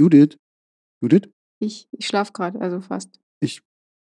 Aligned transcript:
Judith? 0.00 0.38
Judith? 1.02 1.28
Ich, 1.58 1.86
ich 1.92 2.06
schlafe 2.06 2.32
gerade, 2.32 2.58
also 2.58 2.80
fast. 2.80 3.20
Ich 3.40 3.60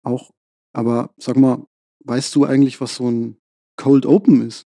auch. 0.04 0.32
Aber 0.74 1.14
sag 1.18 1.38
mal, 1.38 1.68
weißt 2.06 2.36
du 2.36 2.44
eigentlich, 2.44 2.82
was 2.82 2.96
so 2.96 3.08
ein 3.08 3.38
Cold 3.78 4.08
Open 4.08 4.42
ist? 4.42 4.66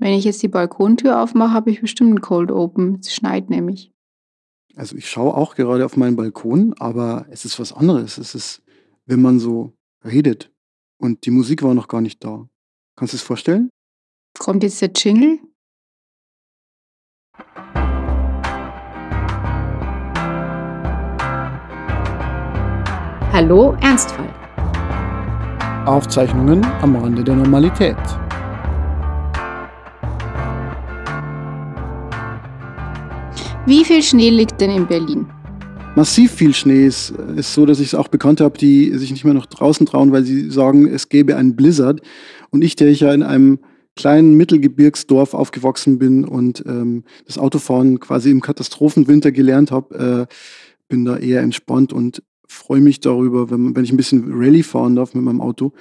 Wenn 0.00 0.14
ich 0.14 0.24
jetzt 0.24 0.42
die 0.42 0.48
Balkontür 0.48 1.22
aufmache, 1.22 1.52
habe 1.52 1.70
ich 1.70 1.80
bestimmt 1.80 2.10
einen 2.10 2.20
Cold 2.20 2.50
Open. 2.50 2.98
Es 2.98 3.14
schneit 3.14 3.48
nämlich. 3.48 3.92
Also 4.74 4.96
ich 4.96 5.08
schaue 5.08 5.34
auch 5.34 5.54
gerade 5.54 5.84
auf 5.84 5.96
meinen 5.96 6.16
Balkon, 6.16 6.74
aber 6.80 7.26
es 7.30 7.44
ist 7.44 7.60
was 7.60 7.72
anderes. 7.72 8.18
Es 8.18 8.34
ist, 8.34 8.60
wenn 9.06 9.22
man 9.22 9.38
so 9.38 9.72
redet 10.04 10.50
und 10.98 11.26
die 11.26 11.30
Musik 11.30 11.62
war 11.62 11.74
noch 11.74 11.86
gar 11.86 12.00
nicht 12.00 12.24
da. 12.24 12.48
Kannst 12.96 13.14
du 13.14 13.18
es 13.18 13.22
vorstellen? 13.22 13.70
Kommt 14.36 14.64
jetzt 14.64 14.82
der 14.82 14.90
Jingle? 14.90 15.38
Hallo 23.42 23.74
Ernstfall. 23.80 24.28
Aufzeichnungen 25.86 26.62
am 26.82 26.94
Rande 26.94 27.24
der 27.24 27.36
Normalität. 27.36 27.96
Wie 33.64 33.82
viel 33.82 34.02
Schnee 34.02 34.28
liegt 34.28 34.60
denn 34.60 34.70
in 34.70 34.86
Berlin? 34.86 35.26
Massiv 35.96 36.32
viel 36.32 36.52
Schnee 36.52 36.84
ist, 36.84 37.14
ist 37.34 37.54
so, 37.54 37.64
dass 37.64 37.80
ich 37.80 37.86
es 37.86 37.94
auch 37.94 38.08
bekannt 38.08 38.42
habe, 38.42 38.58
die 38.58 38.92
sich 38.98 39.10
nicht 39.10 39.24
mehr 39.24 39.32
nach 39.32 39.46
draußen 39.46 39.86
trauen, 39.86 40.12
weil 40.12 40.24
sie 40.24 40.50
sagen, 40.50 40.86
es 40.86 41.08
gäbe 41.08 41.36
einen 41.36 41.56
Blizzard. 41.56 42.02
Und 42.50 42.62
ich, 42.62 42.76
der 42.76 42.88
ich 42.88 43.00
ja 43.00 43.14
in 43.14 43.22
einem 43.22 43.60
kleinen 43.96 44.34
Mittelgebirgsdorf 44.34 45.32
aufgewachsen 45.32 45.98
bin 45.98 46.26
und 46.26 46.62
ähm, 46.66 47.04
das 47.24 47.38
Autofahren 47.38 48.00
quasi 48.00 48.30
im 48.30 48.42
Katastrophenwinter 48.42 49.32
gelernt 49.32 49.70
habe, 49.70 50.28
äh, 50.28 50.34
bin 50.90 51.06
da 51.06 51.16
eher 51.16 51.40
entspannt 51.40 51.94
und 51.94 52.22
freue 52.50 52.80
mich 52.80 53.00
darüber, 53.00 53.50
wenn, 53.50 53.74
wenn 53.76 53.84
ich 53.84 53.92
ein 53.92 53.96
bisschen 53.96 54.24
Rallye 54.32 54.62
fahren 54.62 54.96
darf 54.96 55.14
mit 55.14 55.24
meinem 55.24 55.40
Auto. 55.40 55.72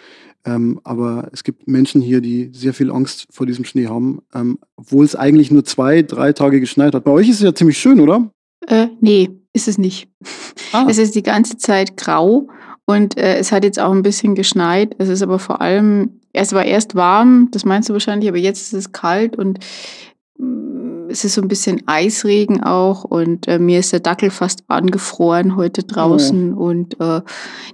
Ähm, 0.45 0.79
aber 0.83 1.29
es 1.33 1.43
gibt 1.43 1.67
Menschen 1.67 2.01
hier, 2.01 2.21
die 2.21 2.51
sehr 2.53 2.73
viel 2.73 2.91
Angst 2.91 3.27
vor 3.31 3.45
diesem 3.45 3.65
Schnee 3.65 3.87
haben, 3.87 4.19
ähm, 4.33 4.59
obwohl 4.77 5.03
es 5.03 5.15
eigentlich 5.15 5.51
nur 5.51 5.65
zwei, 5.65 6.01
drei 6.01 6.31
Tage 6.31 6.59
geschneit 6.59 6.93
hat. 6.93 7.03
Bei 7.03 7.11
euch 7.11 7.27
ist 7.27 7.37
es 7.37 7.43
ja 7.43 7.53
ziemlich 7.53 7.77
schön, 7.77 7.99
oder? 7.99 8.31
Äh, 8.67 8.87
nee, 9.01 9.29
ist 9.53 9.67
es 9.67 9.77
nicht. 9.77 10.09
Ah. 10.71 10.85
Es 10.87 10.99
ist 10.99 11.15
die 11.15 11.23
ganze 11.23 11.57
Zeit 11.57 11.97
grau 11.97 12.47
und 12.85 13.17
äh, 13.17 13.37
es 13.37 13.51
hat 13.51 13.63
jetzt 13.63 13.79
auch 13.79 13.91
ein 13.91 14.03
bisschen 14.03 14.35
geschneit. 14.35 14.93
Es 14.99 15.09
ist 15.09 15.23
aber 15.23 15.39
vor 15.39 15.61
allem, 15.61 16.19
es 16.31 16.53
war 16.53 16.63
erst 16.63 16.93
warm, 16.93 17.47
das 17.49 17.65
meinst 17.65 17.89
du 17.89 17.93
wahrscheinlich, 17.93 18.29
aber 18.29 18.37
jetzt 18.37 18.61
ist 18.61 18.73
es 18.73 18.91
kalt 18.91 19.35
und 19.35 19.57
es 21.09 21.23
ist 21.23 21.35
so 21.35 21.41
ein 21.41 21.47
bisschen 21.47 21.81
Eisregen 21.87 22.63
auch 22.63 23.03
und 23.03 23.47
äh, 23.47 23.59
mir 23.59 23.79
ist 23.79 23.91
der 23.91 23.99
Dackel 23.99 24.29
fast 24.29 24.63
angefroren 24.67 25.55
heute 25.55 25.83
draußen 25.83 26.53
oh. 26.53 26.65
und 26.65 26.99
äh, 26.99 27.21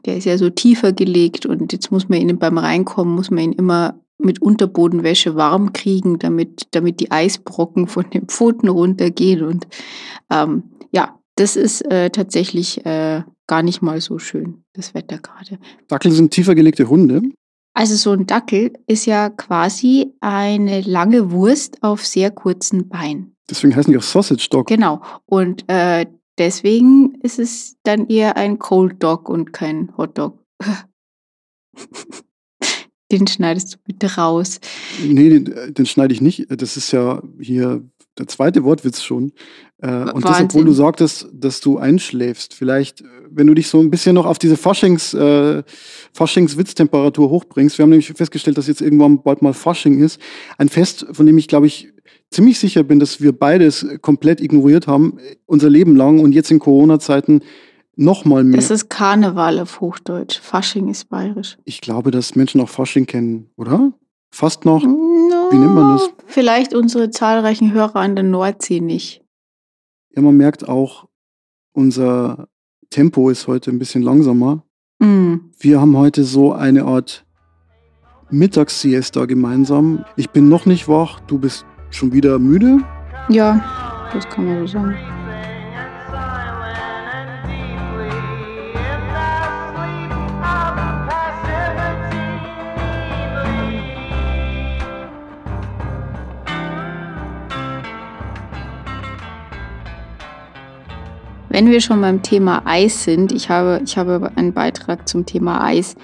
der 0.05 0.17
ist 0.17 0.25
ja 0.25 0.37
so 0.37 0.49
tiefer 0.49 0.93
gelegt 0.93 1.45
und 1.45 1.73
jetzt 1.73 1.91
muss 1.91 2.09
man 2.09 2.19
ihn 2.19 2.37
beim 2.39 2.57
Reinkommen, 2.57 3.15
muss 3.15 3.31
man 3.31 3.43
ihn 3.43 3.53
immer 3.53 3.99
mit 4.17 4.41
Unterbodenwäsche 4.41 5.35
warm 5.35 5.73
kriegen, 5.73 6.19
damit, 6.19 6.67
damit 6.71 6.99
die 6.99 7.11
Eisbrocken 7.11 7.87
von 7.87 8.09
den 8.09 8.27
Pfoten 8.27 8.69
runtergehen 8.69 9.43
und 9.43 9.67
ähm, 10.31 10.63
ja, 10.91 11.19
das 11.35 11.55
ist 11.55 11.81
äh, 11.91 12.09
tatsächlich 12.09 12.85
äh, 12.85 13.23
gar 13.47 13.61
nicht 13.61 13.81
mal 13.81 13.99
so 14.01 14.17
schön, 14.19 14.63
das 14.73 14.93
Wetter 14.93 15.17
gerade. 15.17 15.59
Dackel 15.87 16.11
sind 16.11 16.31
tiefer 16.31 16.55
gelegte 16.55 16.87
Hunde. 16.89 17.21
Also 17.75 17.95
so 17.95 18.13
ein 18.13 18.25
Dackel 18.25 18.71
ist 18.87 19.05
ja 19.05 19.29
quasi 19.29 20.13
eine 20.21 20.79
lange 20.81 21.31
Wurst 21.31 21.83
auf 21.83 22.05
sehr 22.05 22.31
kurzen 22.31 22.87
Beinen. 22.87 23.35
Deswegen 23.49 23.75
heißen 23.75 23.91
die 23.91 23.97
auch 23.97 24.03
Sausage 24.03 24.47
Dog. 24.49 24.67
Genau. 24.67 25.01
Und 25.25 25.69
äh, 25.69 26.05
deswegen 26.37 27.15
ist 27.21 27.37
es 27.37 27.75
dann 27.83 28.07
eher 28.07 28.37
ein 28.37 28.59
Cold 28.59 29.03
Dog 29.03 29.27
und 29.27 29.51
kein 29.51 29.95
Hot 29.97 30.17
Dog. 30.17 30.39
den 33.11 33.27
schneidest 33.27 33.73
du 33.73 33.77
bitte 33.83 34.15
raus. 34.15 34.61
Nee, 35.03 35.29
den, 35.29 35.73
den 35.73 35.85
schneide 35.85 36.13
ich 36.13 36.21
nicht. 36.21 36.45
Das 36.49 36.77
ist 36.77 36.93
ja 36.93 37.21
hier 37.41 37.83
der 38.17 38.27
zweite 38.27 38.63
Wortwitz 38.63 39.01
schon. 39.01 39.33
Äh, 39.81 40.11
und 40.11 40.23
das, 40.23 40.41
obwohl 40.41 40.65
du 40.65 40.71
sagtest, 40.71 41.27
dass 41.33 41.59
du 41.59 41.77
einschläfst. 41.77 42.53
Vielleicht, 42.53 43.01
äh, 43.01 43.05
wenn 43.29 43.47
du 43.47 43.53
dich 43.53 43.67
so 43.67 43.79
ein 43.79 43.91
bisschen 43.91 44.15
noch 44.15 44.25
auf 44.25 44.39
diese 44.39 44.57
Faschings, 44.57 45.13
äh, 45.13 45.63
Faschingswitztemperatur 46.13 47.29
hochbringst. 47.29 47.77
Wir 47.77 47.83
haben 47.83 47.89
nämlich 47.89 48.11
festgestellt, 48.13 48.57
dass 48.57 48.67
jetzt 48.67 48.81
irgendwann 48.81 49.21
bald 49.21 49.41
mal 49.41 49.53
Fasching 49.53 50.01
ist. 50.01 50.19
Ein 50.57 50.69
Fest, 50.69 51.05
von 51.11 51.25
dem 51.25 51.37
ich, 51.37 51.47
glaube 51.47 51.67
ich, 51.67 51.93
ziemlich 52.31 52.59
sicher 52.59 52.83
bin, 52.83 52.99
dass 52.99 53.21
wir 53.21 53.31
beides 53.31 53.85
komplett 54.01 54.41
ignoriert 54.41 54.87
haben, 54.87 55.17
unser 55.45 55.69
Leben 55.69 55.95
lang 55.95 56.19
und 56.19 56.31
jetzt 56.31 56.51
in 56.51 56.59
Corona-Zeiten 56.59 57.41
noch 57.95 58.25
mal 58.25 58.43
mehr. 58.43 58.57
Das 58.57 58.71
ist 58.71 58.89
Karneval 58.89 59.59
auf 59.59 59.79
Hochdeutsch. 59.79 60.39
Fasching 60.39 60.89
ist 60.89 61.09
bayerisch. 61.09 61.57
Ich 61.63 61.81
glaube, 61.81 62.11
dass 62.11 62.35
Menschen 62.35 62.59
auch 62.61 62.69
Fasching 62.69 63.05
kennen, 63.05 63.49
oder? 63.55 63.93
Fast 64.31 64.65
noch. 64.65 64.83
No, 64.83 65.04
Wie 65.51 65.57
nennt 65.57 65.73
man 65.75 65.97
das? 65.97 66.09
Vielleicht 66.25 66.73
unsere 66.73 67.09
zahlreichen 67.09 67.73
Hörer 67.73 67.97
an 67.97 68.15
der 68.15 68.23
Nordsee 68.23 68.79
nicht. 68.79 69.23
Ja, 70.15 70.21
man 70.21 70.37
merkt 70.37 70.67
auch, 70.67 71.07
unser 71.73 72.47
Tempo 72.89 73.29
ist 73.29 73.47
heute 73.47 73.71
ein 73.71 73.79
bisschen 73.79 74.01
langsamer. 74.01 74.63
Mm. 74.99 75.35
Wir 75.59 75.81
haben 75.81 75.97
heute 75.97 76.23
so 76.23 76.53
eine 76.53 76.85
Art 76.85 77.25
Mittagssiesta 78.29 79.25
gemeinsam. 79.25 80.05
Ich 80.15 80.29
bin 80.29 80.49
noch 80.49 80.65
nicht 80.65 80.87
wach, 80.87 81.19
du 81.21 81.37
bist 81.37 81.65
schon 81.89 82.11
wieder 82.11 82.39
müde? 82.39 82.79
Ja, 83.29 84.09
das 84.13 84.27
kann 84.29 84.45
man 84.45 84.67
so 84.67 84.73
sagen. 84.73 85.14
Wenn 101.55 101.71
wir 101.71 101.79
schon 101.79 102.01
beim 102.01 102.21
Thema 102.21 102.63
Eis 102.65 103.05
sind, 103.05 103.31
ich 103.31 103.47
habe, 103.47 103.79
ich 103.85 103.97
habe 103.97 104.29
einen 104.35 104.51
Beitrag 104.51 105.07
zum 105.07 105.25
Thema 105.25 105.63
Eis. 105.63 105.95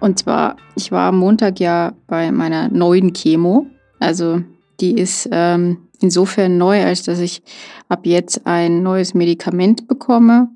Und 0.00 0.20
zwar, 0.20 0.56
ich 0.74 0.90
war 0.90 1.10
am 1.10 1.18
Montag 1.18 1.60
ja 1.60 1.92
bei 2.06 2.32
meiner 2.32 2.70
neuen 2.70 3.12
Chemo. 3.12 3.66
Also 3.98 4.40
die 4.80 4.92
ist 4.92 5.28
ähm, 5.32 5.88
insofern 6.00 6.56
neu, 6.56 6.82
als 6.82 7.02
dass 7.02 7.18
ich 7.18 7.42
ab 7.90 8.06
jetzt 8.06 8.46
ein 8.46 8.82
neues 8.82 9.12
Medikament 9.12 9.86
bekomme 9.86 10.48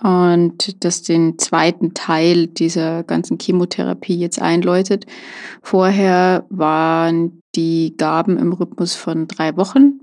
und 0.00 0.84
das 0.84 1.02
den 1.02 1.36
zweiten 1.36 1.92
Teil 1.92 2.46
dieser 2.46 3.02
ganzen 3.02 3.36
Chemotherapie 3.36 4.16
jetzt 4.16 4.40
einläutet. 4.40 5.06
Vorher 5.60 6.46
waren 6.50 7.40
die 7.56 7.96
Gaben 7.96 8.38
im 8.38 8.52
Rhythmus 8.52 8.94
von 8.94 9.26
drei 9.26 9.56
Wochen 9.56 10.02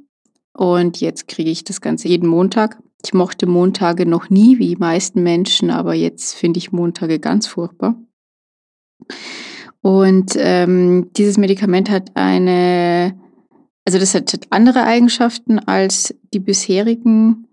und 0.52 1.00
jetzt 1.00 1.30
kriege 1.30 1.50
ich 1.50 1.64
das 1.64 1.80
Ganze 1.80 2.10
jeden 2.10 2.28
Montag. 2.28 2.78
Ich 3.06 3.14
mochte 3.14 3.48
Montage 3.48 4.06
noch 4.06 4.30
nie, 4.30 4.60
wie 4.60 4.70
die 4.70 4.78
meisten 4.78 5.24
Menschen, 5.24 5.70
aber 5.70 5.94
jetzt 5.94 6.36
finde 6.36 6.58
ich 6.58 6.72
Montage 6.72 7.20
ganz 7.20 7.48
furchtbar. 7.48 7.96
Und 9.82 10.36
ähm, 10.38 11.10
dieses 11.18 11.38
Medikament 11.38 11.90
hat 11.90 12.12
eine, 12.16 13.20
also 13.86 14.00
das 14.00 14.16
hat 14.16 14.40
andere 14.50 14.84
Eigenschaften 14.84 15.60
als 15.60 16.16
die 16.34 16.40
bisherigen. 16.40 17.48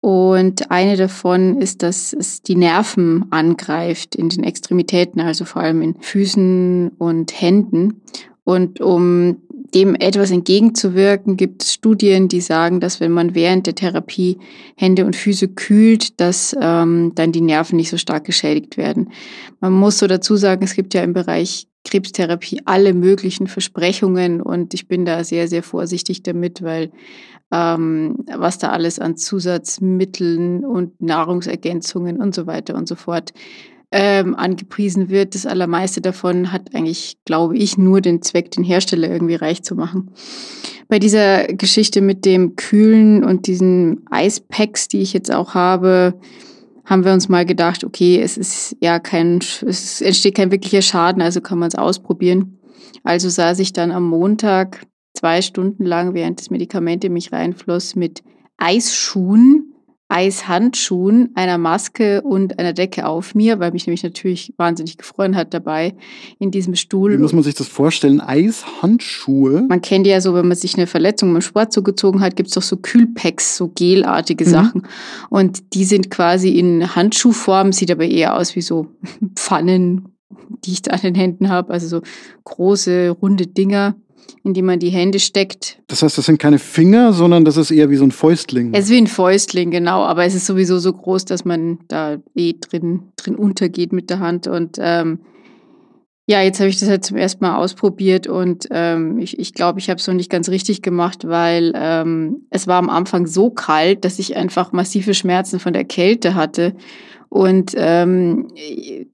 Und 0.00 0.72
eine 0.72 0.96
davon 0.96 1.60
ist, 1.60 1.84
dass 1.84 2.12
es 2.12 2.42
die 2.42 2.56
Nerven 2.56 3.26
angreift 3.30 4.16
in 4.16 4.28
den 4.28 4.42
Extremitäten, 4.42 5.20
also 5.20 5.44
vor 5.44 5.62
allem 5.62 5.80
in 5.80 5.94
Füßen 6.00 6.88
und 6.98 7.40
Händen. 7.40 8.02
Und 8.42 8.80
um 8.80 9.36
dem 9.74 9.94
etwas 9.94 10.30
entgegenzuwirken, 10.30 11.36
gibt 11.36 11.62
es 11.62 11.72
Studien, 11.72 12.28
die 12.28 12.40
sagen, 12.40 12.80
dass 12.80 13.00
wenn 13.00 13.12
man 13.12 13.34
während 13.34 13.66
der 13.66 13.74
Therapie 13.74 14.38
Hände 14.76 15.06
und 15.06 15.16
Füße 15.16 15.48
kühlt, 15.48 16.20
dass 16.20 16.54
ähm, 16.60 17.12
dann 17.14 17.32
die 17.32 17.40
Nerven 17.40 17.76
nicht 17.76 17.90
so 17.90 17.96
stark 17.96 18.24
geschädigt 18.24 18.76
werden. 18.76 19.10
Man 19.60 19.72
muss 19.72 19.98
so 19.98 20.06
dazu 20.06 20.36
sagen, 20.36 20.62
es 20.62 20.74
gibt 20.74 20.94
ja 20.94 21.02
im 21.02 21.14
Bereich 21.14 21.66
Krebstherapie 21.84 22.60
alle 22.64 22.94
möglichen 22.94 23.46
Versprechungen 23.46 24.40
und 24.40 24.72
ich 24.74 24.86
bin 24.86 25.04
da 25.04 25.24
sehr, 25.24 25.48
sehr 25.48 25.62
vorsichtig 25.62 26.22
damit, 26.22 26.62
weil 26.62 26.90
ähm, 27.52 28.24
was 28.34 28.58
da 28.58 28.70
alles 28.70 28.98
an 28.98 29.16
Zusatzmitteln 29.16 30.64
und 30.64 31.00
Nahrungsergänzungen 31.00 32.20
und 32.20 32.34
so 32.34 32.46
weiter 32.46 32.74
und 32.76 32.88
so 32.88 32.94
fort 32.94 33.32
ähm, 33.92 34.34
angepriesen 34.34 35.10
wird. 35.10 35.34
Das 35.34 35.46
allermeiste 35.46 36.00
davon 36.00 36.50
hat 36.50 36.74
eigentlich, 36.74 37.18
glaube 37.24 37.56
ich, 37.56 37.76
nur 37.76 38.00
den 38.00 38.22
Zweck, 38.22 38.50
den 38.50 38.64
Hersteller 38.64 39.08
irgendwie 39.08 39.34
reich 39.34 39.62
zu 39.62 39.76
machen. 39.76 40.10
Bei 40.88 40.98
dieser 40.98 41.44
Geschichte 41.44 42.00
mit 42.00 42.24
dem 42.24 42.56
Kühlen 42.56 43.22
und 43.22 43.46
diesen 43.46 44.04
Eispacks, 44.10 44.88
die 44.88 45.02
ich 45.02 45.12
jetzt 45.12 45.32
auch 45.32 45.54
habe, 45.54 46.14
haben 46.84 47.04
wir 47.04 47.12
uns 47.12 47.28
mal 47.28 47.44
gedacht, 47.44 47.84
okay, 47.84 48.20
es 48.20 48.36
ist 48.36 48.76
ja 48.80 48.98
kein, 48.98 49.38
es 49.38 50.00
entsteht 50.00 50.34
kein 50.34 50.50
wirklicher 50.50 50.82
Schaden, 50.82 51.22
also 51.22 51.40
kann 51.40 51.58
man 51.58 51.68
es 51.68 51.74
ausprobieren. 51.74 52.58
Also 53.04 53.28
saß 53.28 53.58
ich 53.58 53.72
dann 53.72 53.92
am 53.92 54.08
Montag 54.08 54.86
zwei 55.14 55.42
Stunden 55.42 55.84
lang, 55.84 56.14
während 56.14 56.40
das 56.40 56.50
Medikament 56.50 57.04
in 57.04 57.12
mich 57.12 57.30
reinfloss, 57.30 57.94
mit 57.94 58.22
Eisschuhen 58.56 59.71
Eishandschuhen, 60.12 61.30
einer 61.34 61.56
Maske 61.56 62.20
und 62.20 62.58
einer 62.58 62.74
Decke 62.74 63.06
auf 63.06 63.34
mir, 63.34 63.60
weil 63.60 63.72
mich 63.72 63.86
nämlich 63.86 64.02
natürlich 64.02 64.52
wahnsinnig 64.58 64.98
gefreut 64.98 65.34
hat 65.34 65.54
dabei 65.54 65.94
in 66.38 66.50
diesem 66.50 66.74
Stuhl. 66.74 67.12
Wie 67.12 67.16
muss 67.16 67.32
man 67.32 67.42
sich 67.42 67.54
das 67.54 67.68
vorstellen? 67.68 68.20
Eishandschuhe? 68.20 69.64
Man 69.66 69.80
kennt 69.80 70.06
ja 70.06 70.20
so, 70.20 70.34
wenn 70.34 70.48
man 70.48 70.56
sich 70.56 70.76
eine 70.76 70.86
Verletzung 70.86 71.32
beim 71.32 71.40
Sport 71.40 71.72
zugezogen 71.72 72.20
hat, 72.20 72.36
gibt 72.36 72.48
es 72.48 72.54
doch 72.54 72.62
so 72.62 72.76
Kühlpacks, 72.76 73.56
so 73.56 73.68
gelartige 73.68 74.44
mhm. 74.44 74.50
Sachen. 74.50 74.82
Und 75.30 75.74
die 75.74 75.84
sind 75.84 76.10
quasi 76.10 76.50
in 76.50 76.94
Handschuhform, 76.94 77.72
sieht 77.72 77.90
aber 77.90 78.04
eher 78.04 78.36
aus 78.36 78.54
wie 78.54 78.62
so 78.62 78.88
Pfannen, 79.34 80.08
die 80.64 80.72
ich 80.72 80.82
da 80.82 80.90
an 80.90 81.00
den 81.00 81.14
Händen 81.14 81.48
habe. 81.48 81.72
Also 81.72 81.88
so 81.88 82.02
große, 82.44 83.08
runde 83.08 83.46
Dinger 83.46 83.96
in 84.44 84.54
die 84.54 84.62
man 84.62 84.78
die 84.78 84.90
Hände 84.90 85.20
steckt. 85.20 85.78
Das 85.86 86.02
heißt, 86.02 86.18
das 86.18 86.26
sind 86.26 86.38
keine 86.38 86.58
Finger, 86.58 87.12
sondern 87.12 87.44
das 87.44 87.56
ist 87.56 87.70
eher 87.70 87.90
wie 87.90 87.96
so 87.96 88.04
ein 88.04 88.10
Fäustling. 88.10 88.74
Es 88.74 88.86
ist 88.86 88.90
wie 88.90 88.98
ein 88.98 89.06
Fäustling, 89.06 89.70
genau, 89.70 90.02
aber 90.02 90.24
es 90.24 90.34
ist 90.34 90.46
sowieso 90.46 90.78
so 90.78 90.92
groß, 90.92 91.24
dass 91.24 91.44
man 91.44 91.78
da 91.88 92.18
eh 92.34 92.54
drin, 92.54 93.04
drin 93.16 93.36
untergeht 93.36 93.92
mit 93.92 94.10
der 94.10 94.18
Hand. 94.18 94.48
Und 94.48 94.78
ähm, 94.80 95.20
ja, 96.26 96.40
jetzt 96.40 96.60
habe 96.60 96.68
ich 96.68 96.78
das 96.78 96.88
halt 96.88 97.04
zum 97.04 97.16
ersten 97.16 97.44
Mal 97.44 97.56
ausprobiert 97.56 98.28
und 98.28 98.68
ähm, 98.70 99.18
ich 99.18 99.32
glaube, 99.32 99.42
ich, 99.42 99.54
glaub, 99.54 99.78
ich 99.78 99.90
habe 99.90 99.98
es 99.98 100.06
noch 100.06 100.14
nicht 100.14 100.30
ganz 100.30 100.48
richtig 100.48 100.80
gemacht, 100.80 101.26
weil 101.26 101.72
ähm, 101.74 102.46
es 102.50 102.68
war 102.68 102.78
am 102.78 102.90
Anfang 102.90 103.26
so 103.26 103.50
kalt, 103.50 104.04
dass 104.04 104.20
ich 104.20 104.36
einfach 104.36 104.72
massive 104.72 105.14
Schmerzen 105.14 105.58
von 105.58 105.72
der 105.72 105.84
Kälte 105.84 106.34
hatte. 106.34 106.74
Und 107.28 107.72
ähm, 107.78 108.48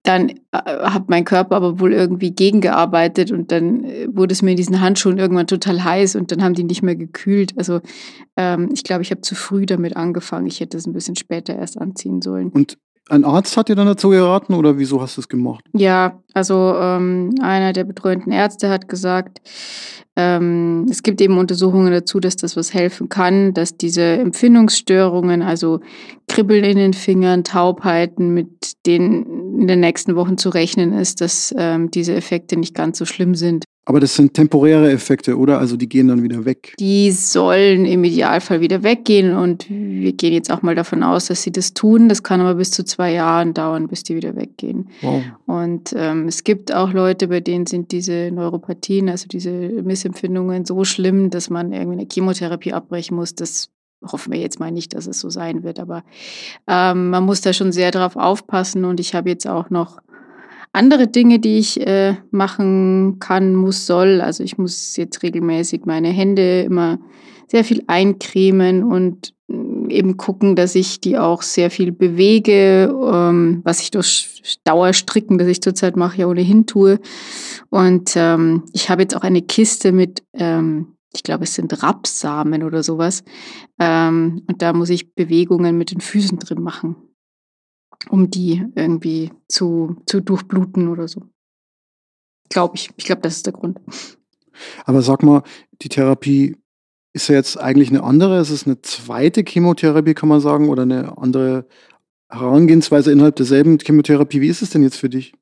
dann 0.03 0.31
äh, 0.31 0.35
hat 0.51 1.09
mein 1.09 1.25
Körper 1.25 1.55
aber 1.55 1.79
wohl 1.79 1.93
irgendwie 1.93 2.33
gegengearbeitet 2.33 3.31
und 3.31 3.53
dann 3.53 3.85
äh, 3.85 4.09
wurde 4.11 4.33
es 4.33 4.43
mir 4.43 4.51
in 4.51 4.57
diesen 4.57 4.81
Handschuhen 4.81 5.19
irgendwann 5.19 5.47
total 5.47 5.85
heiß 5.85 6.17
und 6.17 6.33
dann 6.33 6.43
haben 6.43 6.55
die 6.55 6.65
nicht 6.65 6.83
mehr 6.83 6.97
gekühlt. 6.97 7.53
Also 7.57 7.81
ähm, 8.37 8.71
ich 8.75 8.83
glaube, 8.83 9.03
ich 9.03 9.13
habe 9.13 9.21
zu 9.21 9.37
früh 9.37 9.67
damit 9.67 9.97
angefangen. 9.97 10.49
Ich 10.49 10.59
hätte 10.59 10.77
es 10.77 10.87
ein 10.89 10.93
bisschen 10.93 11.15
später 11.15 11.55
erst 11.55 11.81
anziehen 11.81 12.21
sollen. 12.21 12.51
Und 12.51 12.77
ein 13.09 13.25
Arzt 13.25 13.57
hat 13.57 13.69
dir 13.69 13.75
dann 13.75 13.87
dazu 13.87 14.11
geraten 14.11 14.55
oder 14.55 14.79
wieso 14.79 15.01
hast 15.01 15.17
du 15.17 15.21
es 15.21 15.29
gemacht? 15.29 15.65
Ja, 15.73 16.21
also 16.35 16.75
ähm, 16.77 17.35
einer 17.41 17.73
der 17.73 17.85
betreuenden 17.85 18.33
Ärzte 18.33 18.69
hat 18.69 18.89
gesagt, 18.89 19.41
ähm, 20.17 20.87
es 20.91 21.03
gibt 21.05 21.21
eben 21.21 21.39
Untersuchungen 21.39 21.93
dazu, 21.93 22.19
dass 22.19 22.37
das 22.37 22.57
was 22.57 22.75
helfen 22.75 23.09
kann, 23.09 23.55
dass 23.55 23.77
diese 23.77 24.03
Empfindungsstörungen, 24.03 25.43
also 25.43 25.81
Kribbeln 26.27 26.65
in 26.65 26.77
den 26.77 26.93
Fingern, 26.93 27.45
Taubheiten, 27.45 28.35
mit 28.35 28.85
denen 28.85 29.61
in 29.61 29.69
den 29.69 29.81
nächsten 29.81 30.17
Wochen 30.17 30.37
zu 30.37 30.51
rechnen 30.51 30.93
ist, 30.93 31.21
dass 31.21 31.55
ähm, 31.57 31.91
diese 31.91 32.15
Effekte 32.15 32.57
nicht 32.59 32.75
ganz 32.75 32.99
so 32.99 33.05
schlimm 33.05 33.35
sind. 33.35 33.65
Aber 33.89 34.01
das 34.01 34.17
sind 34.17 34.35
temporäre 34.35 34.91
Effekte, 34.91 35.39
oder? 35.39 35.59
Also 35.59 35.79
die 35.79 35.89
gehen 35.89 36.09
dann 36.09 36.23
wieder 36.23 36.45
weg. 36.45 36.75
Die 36.79 37.11
sollen 37.11 37.87
im 37.87 38.05
Idealfall 38.05 38.61
wieder 38.61 38.83
weggehen 38.83 39.35
und 39.35 39.65
wir 39.71 40.13
gehen 40.13 40.35
jetzt 40.35 40.53
auch 40.53 40.61
mal 40.61 40.75
davon 40.75 41.03
aus, 41.03 41.29
dass 41.29 41.43
sie 41.43 41.53
das 41.53 41.73
tun. 41.73 42.11
Das 42.11 42.23
kann 42.23 42.43
aber 42.43 42.57
bis 42.57 42.71
zu 42.71 42.85
zwei 42.85 43.15
Jahren 43.15 43.55
dauern, 43.55 43.89
bis 43.89 44.03
die 44.03 44.15
wieder 44.15 44.37
weggehen. 44.37 44.91
Wow. 45.01 45.23
Und 45.47 45.95
ähm, 45.97 46.29
es 46.29 46.45
gibt 46.45 46.71
auch 46.71 46.93
Leute, 46.93 47.29
bei 47.29 47.41
denen 47.41 47.65
sind 47.65 47.91
diese 47.91 48.31
Neuropathien, 48.31 49.09
also 49.09 49.27
diese 49.27 49.51
Missempfindungen 49.51 50.67
so 50.67 50.85
schlimm, 50.85 51.31
dass 51.31 51.49
man 51.49 51.73
irgendwie 51.73 52.01
eine 52.01 52.09
Chemotherapie 52.13 52.75
abbrechen 52.75 53.17
muss. 53.17 53.37
Das 53.37 53.71
hoffen 54.07 54.35
wir 54.35 54.39
jetzt 54.39 54.61
mal 54.61 54.71
nicht, 54.71 54.93
dass 54.93 55.07
es 55.07 55.19
so 55.19 55.31
sein 55.31 55.63
wird, 55.63 55.81
aber 55.81 56.05
ähm, 56.67 57.09
man 57.09 57.25
muss 57.25 57.41
da 57.41 57.55
schon 57.55 57.73
sehr 57.73 57.91
drauf 57.91 58.17
aufpassen 58.17 58.85
und 58.85 59.01
ich 59.01 59.15
habe 59.15 59.31
jetzt 59.31 59.47
auch 59.49 59.71
noch 59.71 59.99
andere 60.73 61.09
Dinge, 61.09 61.39
die 61.39 61.59
ich 61.59 61.81
äh, 61.87 62.17
machen 62.31 63.19
kann, 63.21 63.55
muss, 63.55 63.87
soll. 63.87 64.21
Also 64.21 64.45
ich 64.45 64.59
muss 64.59 64.97
jetzt 64.97 65.23
regelmäßig 65.23 65.83
meine 65.85 66.09
Hände 66.09 66.63
immer 66.63 66.99
sehr 67.47 67.65
viel 67.65 67.83
eincremen 67.87 68.85
und 68.85 69.35
mm, 69.49 69.89
eben 69.91 70.17
gucken, 70.17 70.55
dass 70.55 70.75
ich 70.75 71.01
die 71.01 71.17
auch 71.19 71.43
sehr 71.43 71.71
viel 71.71 71.93
bewege, 71.93 72.95
ähm, 73.13 73.61
was 73.65 73.81
ich 73.81 73.91
durch 73.91 74.43
Dauerstricken, 74.65 75.39
das 75.39 75.49
ich 75.49 75.63
zurzeit 75.63 75.97
mache, 75.97 76.19
ja 76.19 76.27
ohnehin 76.27 76.67
tue. 76.67 77.01
Und 77.71 78.13
ähm, 78.17 78.65
ich 78.73 78.91
habe 78.91 79.03
jetzt 79.03 79.17
auch 79.17 79.23
eine 79.23 79.43
Kiste 79.43 79.93
mit, 79.93 80.23
ähm, 80.35 80.95
ich 81.15 81.23
glaube, 81.23 81.45
es 81.45 81.55
sind 81.55 81.83
Rapsamen 81.83 82.63
oder 82.63 82.83
sowas. 82.83 83.25
Ähm, 83.79 84.43
und 84.47 84.61
da 84.61 84.75
muss 84.75 84.91
ich 84.91 85.15
Bewegungen 85.15 85.79
mit 85.79 85.91
den 85.91 86.01
Füßen 86.01 86.39
drin 86.39 86.63
machen 86.63 86.97
um 88.11 88.31
die 88.31 88.65
irgendwie 88.75 89.31
zu, 89.49 89.97
zu 90.07 90.21
durchbluten 90.21 90.89
oder 90.89 91.09
so. 91.09 91.23
Glaube 92.49 92.77
ich. 92.77 92.91
Ich 92.97 93.05
glaube, 93.05 93.23
das 93.23 93.37
ist 93.37 93.47
der 93.47 93.53
Grund. 93.53 93.79
Aber 94.85 95.03
sag 95.03 95.23
mal, 95.23 95.43
die 95.83 95.89
Therapie 95.89 96.57
ist 97.13 97.29
ja 97.29 97.35
jetzt 97.35 97.59
eigentlich 97.59 97.91
eine 97.91 98.03
andere. 98.03 98.41
Ist 98.41 98.51
es 98.51 98.67
eine 98.67 98.81
zweite 98.83 99.43
Chemotherapie, 99.47 100.15
kann 100.15 100.29
man 100.29 100.41
sagen, 100.41 100.69
oder 100.69 100.83
eine 100.83 101.19
andere 101.19 101.67
Herangehensweise 102.31 103.13
innerhalb 103.13 103.37
derselben 103.37 103.79
Chemotherapie? 103.79 104.41
Wie 104.41 104.49
ist 104.49 104.63
es 104.63 104.71
denn 104.71 104.83
jetzt 104.83 104.97
für 104.97 105.09
dich? 105.09 105.33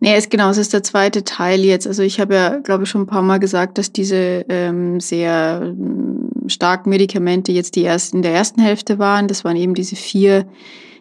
Nee, 0.00 0.16
ist 0.16 0.30
genau, 0.30 0.50
es 0.50 0.58
ist 0.58 0.72
der 0.72 0.82
zweite 0.82 1.24
Teil 1.24 1.60
jetzt. 1.60 1.86
Also 1.86 2.02
ich 2.02 2.20
habe 2.20 2.34
ja, 2.34 2.58
glaube 2.58 2.84
ich, 2.84 2.90
schon 2.90 3.02
ein 3.02 3.06
paar 3.06 3.22
Mal 3.22 3.38
gesagt, 3.38 3.78
dass 3.78 3.92
diese 3.92 4.44
ähm, 4.48 5.00
sehr 5.00 5.60
ähm, 5.64 6.30
starken 6.46 6.90
Medikamente 6.90 7.52
jetzt 7.52 7.74
die 7.76 7.84
ersten 7.84 8.18
in 8.18 8.22
der 8.22 8.32
ersten 8.32 8.60
Hälfte 8.60 8.98
waren. 8.98 9.28
Das 9.28 9.44
waren 9.44 9.56
eben 9.56 9.74
diese 9.74 9.96
vier 9.96 10.46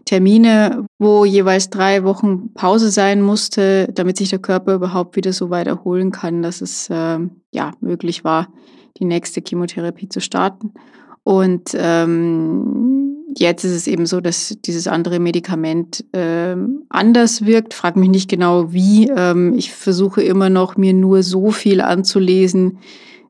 Termine, 0.06 0.86
wo 1.00 1.26
jeweils 1.26 1.70
drei 1.70 2.04
Wochen 2.04 2.54
Pause 2.54 2.92
sein 2.92 3.22
musste, 3.22 3.90
damit 3.94 4.18
sich 4.18 4.30
der 4.30 4.40
Körper 4.40 4.76
überhaupt 4.76 5.16
wieder 5.16 5.34
so 5.34 5.50
weit 5.50 5.68
erholen 5.68 6.12
kann, 6.12 6.44
dass 6.44 6.62
es 6.62 6.90
äh, 6.90 7.20
ja 7.52 7.72
möglich 7.82 8.24
war, 8.24 8.48
die 9.00 9.06
nächste 9.06 9.42
Chemotherapie 9.42 10.08
zu 10.08 10.22
starten. 10.22 10.74
Und 11.24 11.72
ähm, 11.74 13.26
jetzt 13.36 13.64
ist 13.64 13.72
es 13.72 13.88
eben 13.88 14.06
so, 14.06 14.22
dass 14.22 14.56
dieses 14.64 14.88
andere 14.88 15.20
Medikament 15.20 16.06
ähm, 16.14 16.84
anders 16.90 17.46
wirkt. 17.46 17.74
Frag 17.74 17.96
mich 17.96 18.10
nicht 18.10 18.30
genau 18.30 18.72
wie. 18.72 19.10
Ähm, 19.10 19.56
ich 19.58 19.74
versuche 19.74 20.22
immer 20.22 20.52
noch, 20.52 20.78
mir 20.78 20.94
nur 20.94 21.24
so 21.24 21.50
viel 21.50 21.82
anzulesen, 21.82 22.78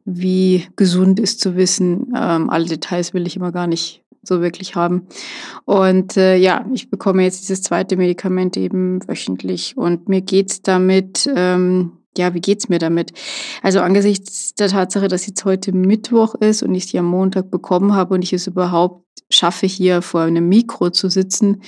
wie 0.03 0.65
gesund 0.75 1.21
ist 1.21 1.39
zu 1.39 1.55
wissen. 1.55 2.13
Ähm, 2.15 2.49
alle 2.49 2.65
Details 2.65 3.13
will 3.13 3.25
ich 3.25 3.37
immer 3.37 3.53
gar 3.53 3.65
nicht 3.65 4.03
so 4.27 4.41
wirklich 4.41 4.75
haben. 4.75 5.07
Und 5.65 6.17
äh, 6.17 6.35
ja, 6.35 6.65
ich 6.73 6.89
bekomme 6.89 7.23
jetzt 7.23 7.41
dieses 7.41 7.61
zweite 7.61 7.97
Medikament 7.97 8.57
eben 8.57 9.07
wöchentlich 9.07 9.77
und 9.77 10.09
mir 10.09 10.21
geht's 10.21 10.61
damit, 10.61 11.29
ähm, 11.35 11.93
ja, 12.17 12.33
wie 12.33 12.41
geht's 12.41 12.69
mir 12.69 12.79
damit? 12.79 13.11
Also 13.61 13.81
angesichts 13.81 14.53
der 14.55 14.69
Tatsache, 14.69 15.07
dass 15.07 15.27
jetzt 15.27 15.43
heute 15.45 15.73
Mittwoch 15.73 16.35
ist 16.35 16.63
und 16.63 16.73
ich 16.73 16.87
sie 16.87 16.99
am 16.99 17.05
Montag 17.05 17.51
bekommen 17.51 17.93
habe 17.93 18.13
und 18.13 18.23
ich 18.23 18.33
es 18.33 18.47
überhaupt 18.47 19.03
schaffe, 19.29 19.65
hier 19.65 20.01
vor 20.01 20.21
einem 20.21 20.47
Mikro 20.47 20.89
zu 20.91 21.09
sitzen, 21.09 21.61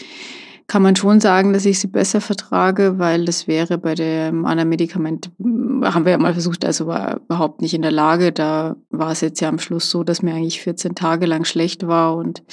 kann 0.67 0.81
man 0.81 0.97
schon 0.97 1.21
sagen, 1.21 1.53
dass 1.53 1.65
ich 1.65 1.79
sie 1.79 1.87
besser 1.87 2.19
vertrage, 2.19 2.99
weil 2.99 3.23
das 3.23 3.47
wäre 3.47 3.77
bei 3.77 3.95
dem 3.95 4.45
anderen 4.45 4.67
Medikament, 4.67 5.31
haben 5.39 6.03
wir 6.03 6.11
ja 6.11 6.17
mal 6.17 6.33
versucht, 6.33 6.65
also 6.65 6.87
war 6.87 7.21
überhaupt 7.21 7.61
nicht 7.61 7.73
in 7.73 7.81
der 7.81 7.91
Lage. 7.91 8.33
Da 8.33 8.75
war 8.89 9.11
es 9.11 9.21
jetzt 9.21 9.39
ja 9.39 9.47
am 9.47 9.59
Schluss 9.59 9.89
so, 9.89 10.03
dass 10.03 10.21
mir 10.21 10.33
eigentlich 10.33 10.61
14 10.61 10.93
Tage 10.93 11.25
lang 11.25 11.45
schlecht 11.45 11.87
war 11.87 12.17
und 12.17 12.43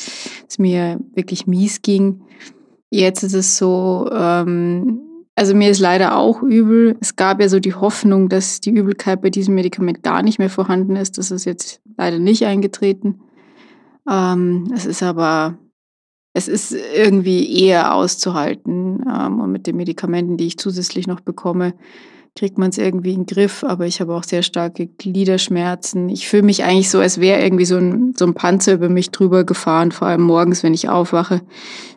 es 0.49 0.61
mir 0.61 1.01
wirklich 1.15 1.49
mies 1.49 1.83
ging. 1.83 2.23
Jetzt 2.89 3.25
ist 3.25 3.35
es 3.35 3.59
so, 3.59 4.09
ähm, 4.13 5.01
also 5.35 5.57
mir 5.57 5.71
ist 5.71 5.81
leider 5.81 6.17
auch 6.17 6.41
übel. 6.41 6.97
Es 7.01 7.17
gab 7.17 7.41
ja 7.41 7.49
so 7.49 7.59
die 7.59 7.75
Hoffnung, 7.75 8.29
dass 8.29 8.61
die 8.61 8.71
Übelkeit 8.71 9.23
bei 9.23 9.31
diesem 9.31 9.57
Medikament 9.57 10.05
gar 10.05 10.23
nicht 10.23 10.39
mehr 10.39 10.51
vorhanden 10.51 10.95
ist. 10.95 11.19
Das 11.19 11.33
ist 11.33 11.47
jetzt 11.47 11.81
leider 11.99 12.21
nicht 12.21 12.47
eingetreten. 12.47 13.23
Ähm, 14.09 14.69
es 14.73 14.87
ist 14.87 15.03
aber 15.03 15.59
es 16.35 16.49
ist 16.49 16.73
irgendwie 16.73 17.65
eher 17.65 17.95
auszuhalten. 17.95 19.05
Ähm, 19.09 19.41
und 19.41 19.53
mit 19.53 19.67
den 19.67 19.77
Medikamenten, 19.77 20.37
die 20.37 20.49
ich 20.49 20.59
zusätzlich 20.59 21.07
noch 21.07 21.21
bekomme, 21.21 21.73
kriegt 22.37 22.59
man 22.59 22.71
es 22.71 22.79
irgendwie 22.79 23.13
in 23.13 23.21
den 23.21 23.27
Griff, 23.27 23.63
aber 23.63 23.87
ich 23.87 24.01
habe 24.01 24.13
auch 24.13 24.25
sehr 24.25 24.43
starke 24.43 24.89
Gliederschmerzen. 24.89 26.09
Ich 26.09 26.27
fühle 26.27 26.43
mich 26.43 26.65
eigentlich 26.65 26.91
so, 26.91 26.99
als 26.99 27.21
wäre 27.21 27.41
irgendwie 27.41 27.65
so 27.65 27.77
ein, 27.77 28.13
so 28.17 28.27
ein 28.27 28.35
Panzer 28.35 28.75
über 28.75 28.89
mich 28.89 29.13
drüber 29.13 29.45
gefahren, 29.45 29.93
vor 29.93 30.09
allem 30.09 30.23
morgens, 30.23 30.65
wenn 30.65 30.75
ich 30.75 30.89
aufwache. 30.89 31.43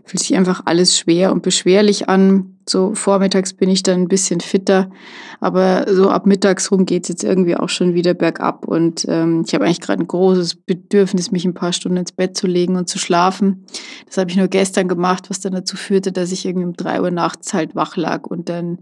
Fühlt 0.06 0.22
sich 0.22 0.38
einfach 0.38 0.62
alles 0.65 0.96
schwer 0.96 1.32
und 1.32 1.41
beschwerlich 1.41 2.08
an. 2.08 2.53
So 2.70 2.94
vormittags 2.94 3.53
bin 3.53 3.70
ich 3.70 3.82
dann 3.82 4.01
ein 4.01 4.08
bisschen 4.08 4.39
fitter, 4.39 4.91
aber 5.39 5.86
so 5.91 6.10
ab 6.10 6.27
mittags 6.27 6.72
rum 6.72 6.86
geht 6.86 7.03
es 7.03 7.10
jetzt 7.10 7.24
irgendwie 7.24 7.56
auch 7.56 7.70
schon 7.70 7.96
wieder 7.96 8.13
bergab. 8.13 8.67
Und 8.67 9.06
ähm, 9.10 9.44
ich 9.46 9.56
habe 9.56 9.65
eigentlich 9.65 9.82
gerade 9.82 10.03
ein 10.03 10.08
großes 10.08 10.56
Bedürfnis, 10.56 11.32
mich 11.32 11.46
ein 11.46 11.56
paar 11.56 11.74
Stunden 11.74 11.98
ins 11.98 12.12
Bett 12.12 12.38
zu 12.38 12.46
legen 12.46 12.75
und 12.75 12.88
zu 12.88 13.00
schlafen. 13.00 13.65
Das 14.06 14.17
habe 14.17 14.29
ich 14.29 14.38
nur 14.38 14.50
gestern 14.50 14.88
gemacht, 14.88 15.32
was 15.32 15.39
dann 15.39 15.53
dazu 15.53 15.77
führte, 15.77 16.12
dass 16.12 16.32
ich 16.32 16.46
irgendwie 16.46 16.67
um 16.67 16.74
drei 16.74 17.01
Uhr 17.01 17.12
nachts 17.12 17.56
halt 17.56 17.74
wach 17.74 17.98
lag 17.98 18.27
und 18.27 18.50
dann 18.50 18.77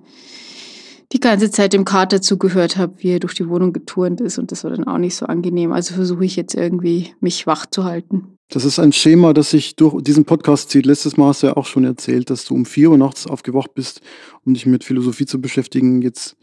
die 1.16 1.22
ganze 1.22 1.50
Zeit 1.50 1.72
dem 1.72 1.86
Kater 1.86 2.22
zugehört 2.22 2.76
habe, 2.76 2.96
wie 2.98 3.12
er 3.12 3.20
durch 3.20 3.34
die 3.34 3.48
Wohnung 3.48 3.72
geturnt 3.72 4.20
ist 4.20 4.38
und 4.38 4.52
das 4.52 4.66
war 4.66 4.72
dann 4.72 4.86
auch 4.86 4.98
nicht 4.98 5.16
so 5.16 5.26
angenehm. 5.26 5.72
Also 5.72 5.94
versuche 5.94 6.26
ich 6.26 6.36
jetzt 6.36 6.56
irgendwie, 6.56 7.14
mich 7.22 7.48
wach 7.48 7.66
zu 7.66 7.86
halten. 7.86 8.38
Das 8.50 8.66
ist 8.66 8.80
ein 8.80 8.92
Schema, 8.92 9.34
das 9.34 9.50
sich 9.50 9.78
durch 9.78 10.04
diesen 10.04 10.26
Podcast 10.26 10.70
zieht. 10.70 10.86
Letztes 10.86 11.16
Mal 11.16 11.30
hast 11.30 11.42
du 11.42 11.48
ja 11.48 11.58
auch 11.58 11.66
schon 11.66 11.86
erzählt, 11.86 12.30
dass 12.30 12.44
du 12.44 12.54
um 12.54 12.66
vier 12.66 12.92
Uhr 12.92 12.98
nachts 12.98 13.28
aufgewacht 13.28 13.74
bist, 13.74 14.02
um 14.46 14.54
dich 14.54 14.66
mit 14.66 14.84
Philosophie 14.84 15.26
zu 15.26 15.40
beschäftigen. 15.40 16.02
Jetzt 16.02 16.36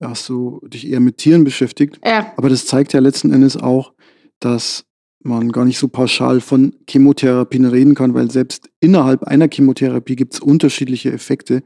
hast 0.00 0.28
du 0.30 0.60
dich 0.66 0.88
eher 0.88 1.00
mit 1.00 1.18
Tieren 1.18 1.44
beschäftigt. 1.44 2.00
Ja. 2.04 2.32
Aber 2.36 2.48
das 2.48 2.64
zeigt 2.64 2.94
ja 2.94 3.00
letzten 3.00 3.32
Endes 3.32 3.56
auch, 3.58 3.92
dass 4.40 4.85
man 5.26 5.52
gar 5.52 5.64
nicht 5.64 5.78
so 5.78 5.88
pauschal 5.88 6.40
von 6.40 6.74
Chemotherapien 6.88 7.64
reden 7.64 7.94
kann, 7.94 8.14
weil 8.14 8.30
selbst 8.30 8.68
innerhalb 8.80 9.24
einer 9.24 9.48
Chemotherapie 9.52 10.16
gibt 10.16 10.34
es 10.34 10.40
unterschiedliche 10.40 11.12
Effekte. 11.12 11.62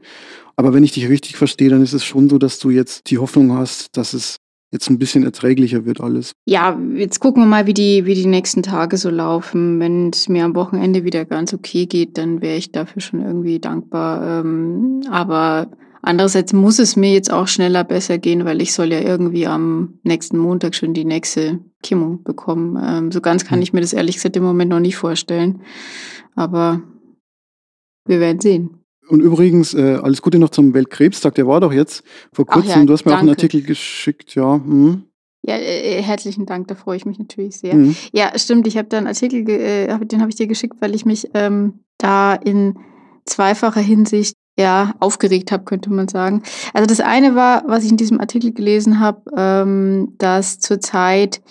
Aber 0.55 0.73
wenn 0.73 0.83
ich 0.83 0.91
dich 0.91 1.09
richtig 1.09 1.37
verstehe, 1.37 1.69
dann 1.69 1.81
ist 1.81 1.93
es 1.93 2.03
schon 2.03 2.29
so, 2.29 2.37
dass 2.37 2.59
du 2.59 2.69
jetzt 2.69 3.09
die 3.09 3.17
Hoffnung 3.17 3.53
hast, 3.53 3.97
dass 3.97 4.13
es 4.13 4.37
jetzt 4.71 4.89
ein 4.89 4.99
bisschen 4.99 5.23
erträglicher 5.23 5.85
wird 5.85 6.01
alles. 6.01 6.33
Ja, 6.45 6.79
jetzt 6.95 7.19
gucken 7.19 7.43
wir 7.43 7.47
mal, 7.47 7.67
wie 7.67 7.73
die, 7.73 8.05
wie 8.05 8.15
die 8.15 8.25
nächsten 8.25 8.63
Tage 8.63 8.97
so 8.97 9.09
laufen. 9.09 9.79
Wenn 9.79 10.09
es 10.09 10.29
mir 10.29 10.45
am 10.45 10.55
Wochenende 10.55 11.03
wieder 11.03 11.25
ganz 11.25 11.53
okay 11.53 11.85
geht, 11.85 12.17
dann 12.17 12.41
wäre 12.41 12.57
ich 12.57 12.71
dafür 12.71 13.01
schon 13.01 13.21
irgendwie 13.21 13.59
dankbar. 13.59 14.41
Ähm, 14.41 15.01
aber 15.09 15.71
andererseits 16.01 16.53
muss 16.53 16.79
es 16.79 16.95
mir 16.95 17.13
jetzt 17.13 17.31
auch 17.31 17.47
schneller 17.47 17.83
besser 17.83 18.17
gehen, 18.17 18.45
weil 18.45 18.61
ich 18.61 18.73
soll 18.73 18.91
ja 18.91 19.01
irgendwie 19.01 19.47
am 19.47 19.99
nächsten 20.03 20.37
Montag 20.37 20.75
schon 20.75 20.93
die 20.93 21.05
nächste 21.05 21.59
Chemo 21.83 22.17
bekommen. 22.17 22.81
Ähm, 22.83 23.11
so 23.11 23.21
ganz 23.21 23.45
kann 23.45 23.57
hm. 23.57 23.63
ich 23.63 23.73
mir 23.73 23.81
das 23.81 23.93
ehrlich 23.93 24.15
gesagt 24.15 24.35
im 24.35 24.43
Moment 24.43 24.69
noch 24.69 24.79
nicht 24.79 24.97
vorstellen. 24.97 25.61
Aber 26.35 26.81
wir 28.05 28.19
werden 28.19 28.41
sehen. 28.41 28.81
Und 29.09 29.19
übrigens, 29.19 29.73
äh, 29.73 29.99
alles 30.01 30.21
Gute 30.21 30.39
noch 30.39 30.49
zum 30.49 30.73
Weltkrebstag. 30.73 31.35
Der 31.35 31.47
war 31.47 31.59
doch 31.59 31.73
jetzt 31.73 32.03
vor 32.31 32.45
kurzem. 32.45 32.81
Ja, 32.81 32.85
du 32.85 32.93
hast 32.93 33.05
mir 33.05 33.11
danke. 33.11 33.17
auch 33.17 33.21
einen 33.21 33.29
Artikel 33.29 33.61
geschickt, 33.61 34.35
ja. 34.35 34.57
Mhm. 34.57 35.03
Ja, 35.43 35.55
äh, 35.55 35.97
äh, 35.97 36.01
herzlichen 36.01 36.45
Dank, 36.45 36.67
da 36.67 36.75
freue 36.75 36.97
ich 36.97 37.05
mich 37.05 37.17
natürlich 37.17 37.57
sehr. 37.57 37.75
Mhm. 37.75 37.95
Ja, 38.13 38.37
stimmt, 38.37 38.67
ich 38.67 38.77
habe 38.77 38.87
da 38.89 38.97
einen 38.97 39.07
Artikel, 39.07 39.49
äh, 39.49 40.05
den 40.05 40.21
habe 40.21 40.29
ich 40.29 40.35
dir 40.35 40.47
geschickt, 40.47 40.77
weil 40.79 40.93
ich 40.93 41.05
mich 41.05 41.29
ähm, 41.33 41.79
da 41.97 42.35
in 42.35 42.77
zweifacher 43.25 43.81
Hinsicht 43.81 44.35
ja, 44.57 44.93
aufgeregt 44.99 45.51
habe, 45.51 45.63
könnte 45.63 45.91
man 45.91 46.07
sagen. 46.07 46.43
Also 46.73 46.85
das 46.85 46.99
eine 46.99 47.35
war, 47.35 47.63
was 47.67 47.83
ich 47.83 47.91
in 47.91 47.97
diesem 47.97 48.19
Artikel 48.19 48.53
gelesen 48.53 48.99
habe, 48.99 49.21
ähm, 49.35 50.13
dass 50.17 50.59
zurzeit 50.59 51.41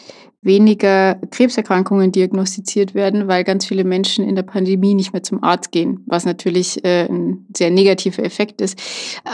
weniger 0.42 1.16
Krebserkrankungen 1.30 2.12
diagnostiziert 2.12 2.95
werden, 2.95 3.28
weil 3.28 3.45
ganz 3.45 3.66
viele 3.66 3.85
Menschen 3.85 4.26
in 4.26 4.37
der 4.37 4.42
Pandemie 4.42 4.95
nicht 4.95 5.12
mehr 5.12 5.23
zum 5.23 5.42
Arzt 5.42 5.71
gehen, 5.71 6.02
was 6.07 6.25
natürlich 6.25 6.83
äh, 6.85 7.07
ein 7.07 7.47
sehr 7.54 7.71
negativer 7.71 8.25
Effekt 8.25 8.61
ist. 8.62 8.80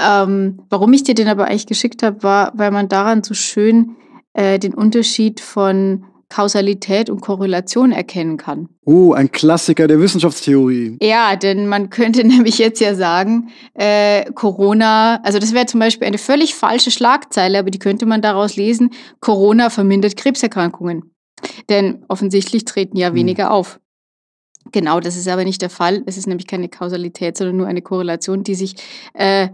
Ähm, 0.04 0.62
warum 0.68 0.92
ich 0.92 1.04
dir 1.04 1.14
den 1.14 1.28
aber 1.28 1.46
eigentlich 1.46 1.66
geschickt 1.66 2.02
habe, 2.02 2.22
war, 2.22 2.52
weil 2.56 2.72
man 2.72 2.88
daran 2.88 3.22
so 3.22 3.34
schön 3.34 3.96
äh, 4.32 4.58
den 4.58 4.74
Unterschied 4.74 5.40
von 5.40 6.04
Kausalität 6.28 7.08
und 7.08 7.20
Korrelation 7.20 7.92
erkennen 7.92 8.36
kann. 8.36 8.68
Oh, 8.84 9.12
ein 9.12 9.30
Klassiker 9.30 9.86
der 9.86 10.00
Wissenschaftstheorie. 10.00 10.98
Ja, 11.00 11.36
denn 11.36 11.68
man 11.68 11.90
könnte 11.90 12.24
nämlich 12.26 12.58
jetzt 12.58 12.80
ja 12.80 12.94
sagen, 12.94 13.50
äh, 13.74 14.30
Corona, 14.32 15.20
also 15.22 15.38
das 15.38 15.54
wäre 15.54 15.66
zum 15.66 15.80
Beispiel 15.80 16.06
eine 16.06 16.18
völlig 16.18 16.54
falsche 16.54 16.90
Schlagzeile, 16.90 17.58
aber 17.58 17.70
die 17.70 17.78
könnte 17.78 18.06
man 18.06 18.22
daraus 18.22 18.56
lesen, 18.56 18.90
Corona 19.20 19.70
vermindert 19.70 20.16
Krebserkrankungen. 20.16 21.12
Denn 21.68 22.04
offensichtlich 22.08 22.64
treten 22.64 22.96
ja 22.96 23.08
hm. 23.08 23.14
weniger 23.14 23.50
auf. 23.52 23.78
Genau, 24.72 24.98
das 24.98 25.16
ist 25.16 25.28
aber 25.28 25.44
nicht 25.44 25.62
der 25.62 25.70
Fall. 25.70 26.02
Es 26.06 26.16
ist 26.16 26.26
nämlich 26.26 26.48
keine 26.48 26.68
Kausalität, 26.68 27.36
sondern 27.36 27.56
nur 27.56 27.68
eine 27.68 27.82
Korrelation, 27.82 28.42
die 28.42 28.56
sich 28.56 28.74
äh, 29.14 29.48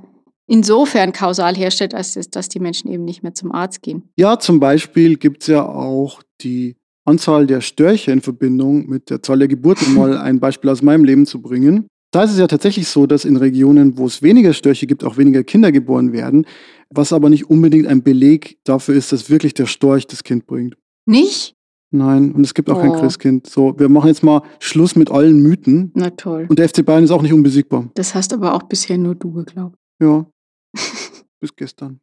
insofern 0.47 1.13
kausal 1.13 1.55
herstellt, 1.55 1.95
als 1.95 2.15
dass 2.31 2.49
die 2.49 2.61
Menschen 2.61 2.91
eben 2.91 3.05
nicht 3.05 3.23
mehr 3.23 3.35
zum 3.35 3.53
Arzt 3.53 3.83
gehen. 3.83 4.11
Ja, 4.17 4.39
zum 4.39 4.61
Beispiel 4.61 5.17
gibt 5.17 5.43
es 5.43 5.49
ja 5.49 5.67
auch 5.67 6.23
die 6.43 6.77
Anzahl 7.05 7.47
der 7.47 7.61
Störche 7.61 8.13
in 8.13 8.21
Verbindung 8.21 8.89
mit 8.89 9.11
der 9.11 9.23
Zahl 9.23 9.39
der 9.39 9.49
Geburten, 9.49 9.87
um 9.87 9.95
mal 9.95 10.17
ein 10.17 10.41
Beispiel 10.41 10.71
aus 10.71 10.83
meinem 10.83 11.05
Leben 11.05 11.27
zu 11.27 11.43
bringen. 11.43 11.87
Da 12.13 12.25
ist 12.25 12.33
es 12.33 12.39
ja 12.39 12.47
tatsächlich 12.47 12.89
so, 12.89 13.07
dass 13.07 13.25
in 13.25 13.37
Regionen, 13.37 13.97
wo 13.97 14.07
es 14.07 14.23
weniger 14.23 14.53
Störche 14.53 14.87
gibt, 14.87 15.03
auch 15.03 15.17
weniger 15.17 15.43
Kinder 15.45 15.73
geboren 15.73 16.13
werden, 16.13 16.47
was 16.91 17.13
aber 17.13 17.31
nicht 17.31 17.49
unbedingt 17.49 17.87
ein 17.87 18.03
Beleg 18.03 18.59
dafür 18.65 18.95
ist, 18.95 19.13
dass 19.13 19.31
wirklich 19.31 19.55
der 19.55 19.67
Storch 19.67 20.07
das 20.07 20.23
Kind 20.23 20.47
bringt. 20.47 20.77
Nicht? 21.07 21.57
Nein, 21.91 22.33
und 22.33 22.45
es 22.45 22.55
gibt 22.55 22.71
auch 22.71 22.79
oh. 22.79 22.81
kein 22.81 22.93
Christkind. 22.93 23.47
So, 23.47 23.79
wir 23.79 23.89
machen 23.89 24.09
jetzt 24.09 24.23
mal 24.23 24.43
Schluss 24.61 24.95
mit 24.97 25.11
allen 25.11 25.43
Mythen. 25.43 25.91
Na 25.95 26.11
toll. 26.11 26.47
Und 26.49 26.59
der 26.59 26.69
FC 26.69 26.85
Bayern 26.85 27.05
ist 27.05 27.11
auch 27.11 27.23
nicht 27.23 27.33
unbesiegbar. 27.33 27.91
Das 27.95 28.15
hast 28.15 28.33
aber 28.33 28.55
auch 28.55 28.63
bisher 28.63 28.97
nur 28.97 29.15
du 29.15 29.33
geglaubt. 29.33 29.77
Ja. 30.01 30.27
Bis 31.41 31.55
gestern. 31.57 32.01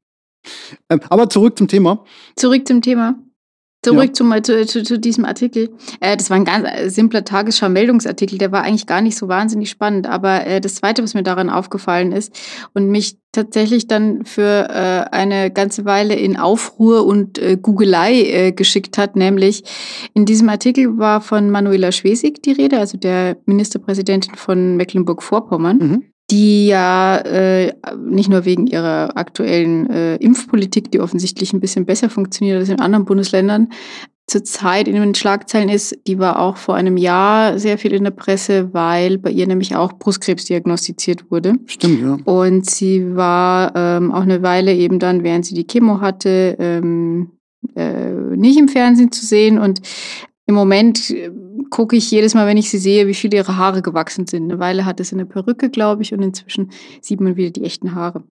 Ähm, 0.89 1.01
aber 1.10 1.29
zurück 1.29 1.58
zum 1.58 1.67
Thema. 1.67 2.03
Zurück 2.36 2.67
zum 2.67 2.81
Thema. 2.81 3.19
Zurück 3.81 4.07
ja. 4.07 4.13
zum, 4.13 4.43
zu, 4.43 4.65
zu, 4.65 4.83
zu, 4.83 5.00
diesem 5.00 5.24
Artikel. 5.24 5.69
Äh, 6.01 6.17
das 6.17 6.29
war 6.29 6.36
ein 6.36 6.43
ganz 6.43 6.67
äh, 6.67 6.89
simpler 6.89 7.24
Tagesschau-Meldungsartikel, 7.24 8.38
der 8.38 8.51
war 8.51 8.63
eigentlich 8.63 8.88
gar 8.88 9.01
nicht 9.01 9.17
so 9.17 9.29
wahnsinnig 9.29 9.69
spannend. 9.69 10.05
Aber 10.05 10.45
äh, 10.45 10.59
das 10.59 10.75
Zweite, 10.75 11.01
was 11.01 11.13
mir 11.13 11.24
daran 11.24 11.50
aufgefallen 11.50 12.12
ist 12.12 12.38
und 12.74 12.89
mich 12.89 13.17
tatsächlich 13.31 13.88
dann 13.88 14.25
für 14.25 14.67
äh, 14.69 15.15
eine 15.15 15.50
ganze 15.51 15.86
Weile 15.86 16.15
in 16.15 16.36
Aufruhr 16.36 17.05
und 17.05 17.38
äh, 17.38 17.57
Googelei 17.62 18.24
äh, 18.24 18.51
geschickt 18.51 18.98
hat, 18.98 19.15
nämlich 19.15 19.63
in 20.13 20.25
diesem 20.25 20.50
Artikel 20.50 20.98
war 20.98 21.21
von 21.21 21.50
Manuela 21.50 21.93
Schwesig 21.93 22.43
die 22.43 22.51
Rede, 22.51 22.79
also 22.79 22.98
der 22.98 23.38
Ministerpräsidentin 23.45 24.36
von 24.36 24.75
Mecklenburg-Vorpommern. 24.75 25.77
Mhm 25.77 26.03
die 26.31 26.67
ja 26.67 27.17
äh, 27.17 27.74
nicht 27.98 28.29
nur 28.29 28.45
wegen 28.45 28.67
ihrer 28.67 29.17
aktuellen 29.17 29.89
äh, 29.89 30.15
Impfpolitik, 30.17 30.91
die 30.91 31.00
offensichtlich 31.00 31.53
ein 31.53 31.59
bisschen 31.59 31.86
besser 31.86 32.09
funktioniert 32.09 32.59
als 32.59 32.69
in 32.69 32.79
anderen 32.79 33.05
Bundesländern, 33.05 33.69
zurzeit 34.29 34.88
in 34.88 34.95
den 34.95 35.15
Schlagzeilen 35.15 35.69
ist, 35.69 35.98
die 36.07 36.19
war 36.19 36.39
auch 36.39 36.57
vor 36.57 36.75
einem 36.75 36.98
Jahr 36.98 37.57
sehr 37.59 37.77
viel 37.77 37.93
in 37.93 38.03
der 38.03 38.12
Presse, 38.12 38.74
weil 38.74 39.17
bei 39.17 39.31
ihr 39.31 39.48
nämlich 39.48 39.75
auch 39.75 39.93
Brustkrebs 39.93 40.45
diagnostiziert 40.45 41.31
wurde. 41.31 41.55
Stimmt, 41.65 42.01
ja. 42.01 42.17
Und 42.25 42.69
sie 42.69 43.15
war 43.15 43.74
ähm, 43.75 44.12
auch 44.12 44.21
eine 44.21 44.41
Weile 44.41 44.74
eben 44.74 45.00
dann, 45.00 45.24
während 45.24 45.45
sie 45.45 45.55
die 45.55 45.67
Chemo 45.67 46.00
hatte, 46.00 46.55
ähm, 46.59 47.31
äh, 47.75 48.12
nicht 48.36 48.57
im 48.57 48.67
Fernsehen 48.67 49.12
zu 49.12 49.25
sehen. 49.25 49.57
Und 49.57 49.81
im 50.49 50.55
Moment 50.55 51.11
äh, 51.11 51.29
gucke 51.69 51.95
ich 51.95 52.09
jedes 52.09 52.33
Mal, 52.33 52.47
wenn 52.47 52.57
ich 52.57 52.71
sie 52.71 52.79
sehe, 52.79 53.05
wie 53.05 53.13
viel 53.13 53.31
ihre 53.31 53.57
Haare 53.57 53.83
gewachsen 53.83 54.25
sind. 54.25 54.45
Eine 54.45 54.59
Weile 54.59 54.83
hatte 54.83 55.03
sie 55.03 55.13
eine 55.13 55.27
Perücke, 55.27 55.69
glaube 55.69 56.01
ich, 56.01 56.11
und 56.11 56.23
inzwischen 56.23 56.71
sieht 57.01 57.21
man 57.21 57.35
wieder 57.35 57.51
die 57.51 57.63
echten 57.63 57.93
Haare. 57.93 58.23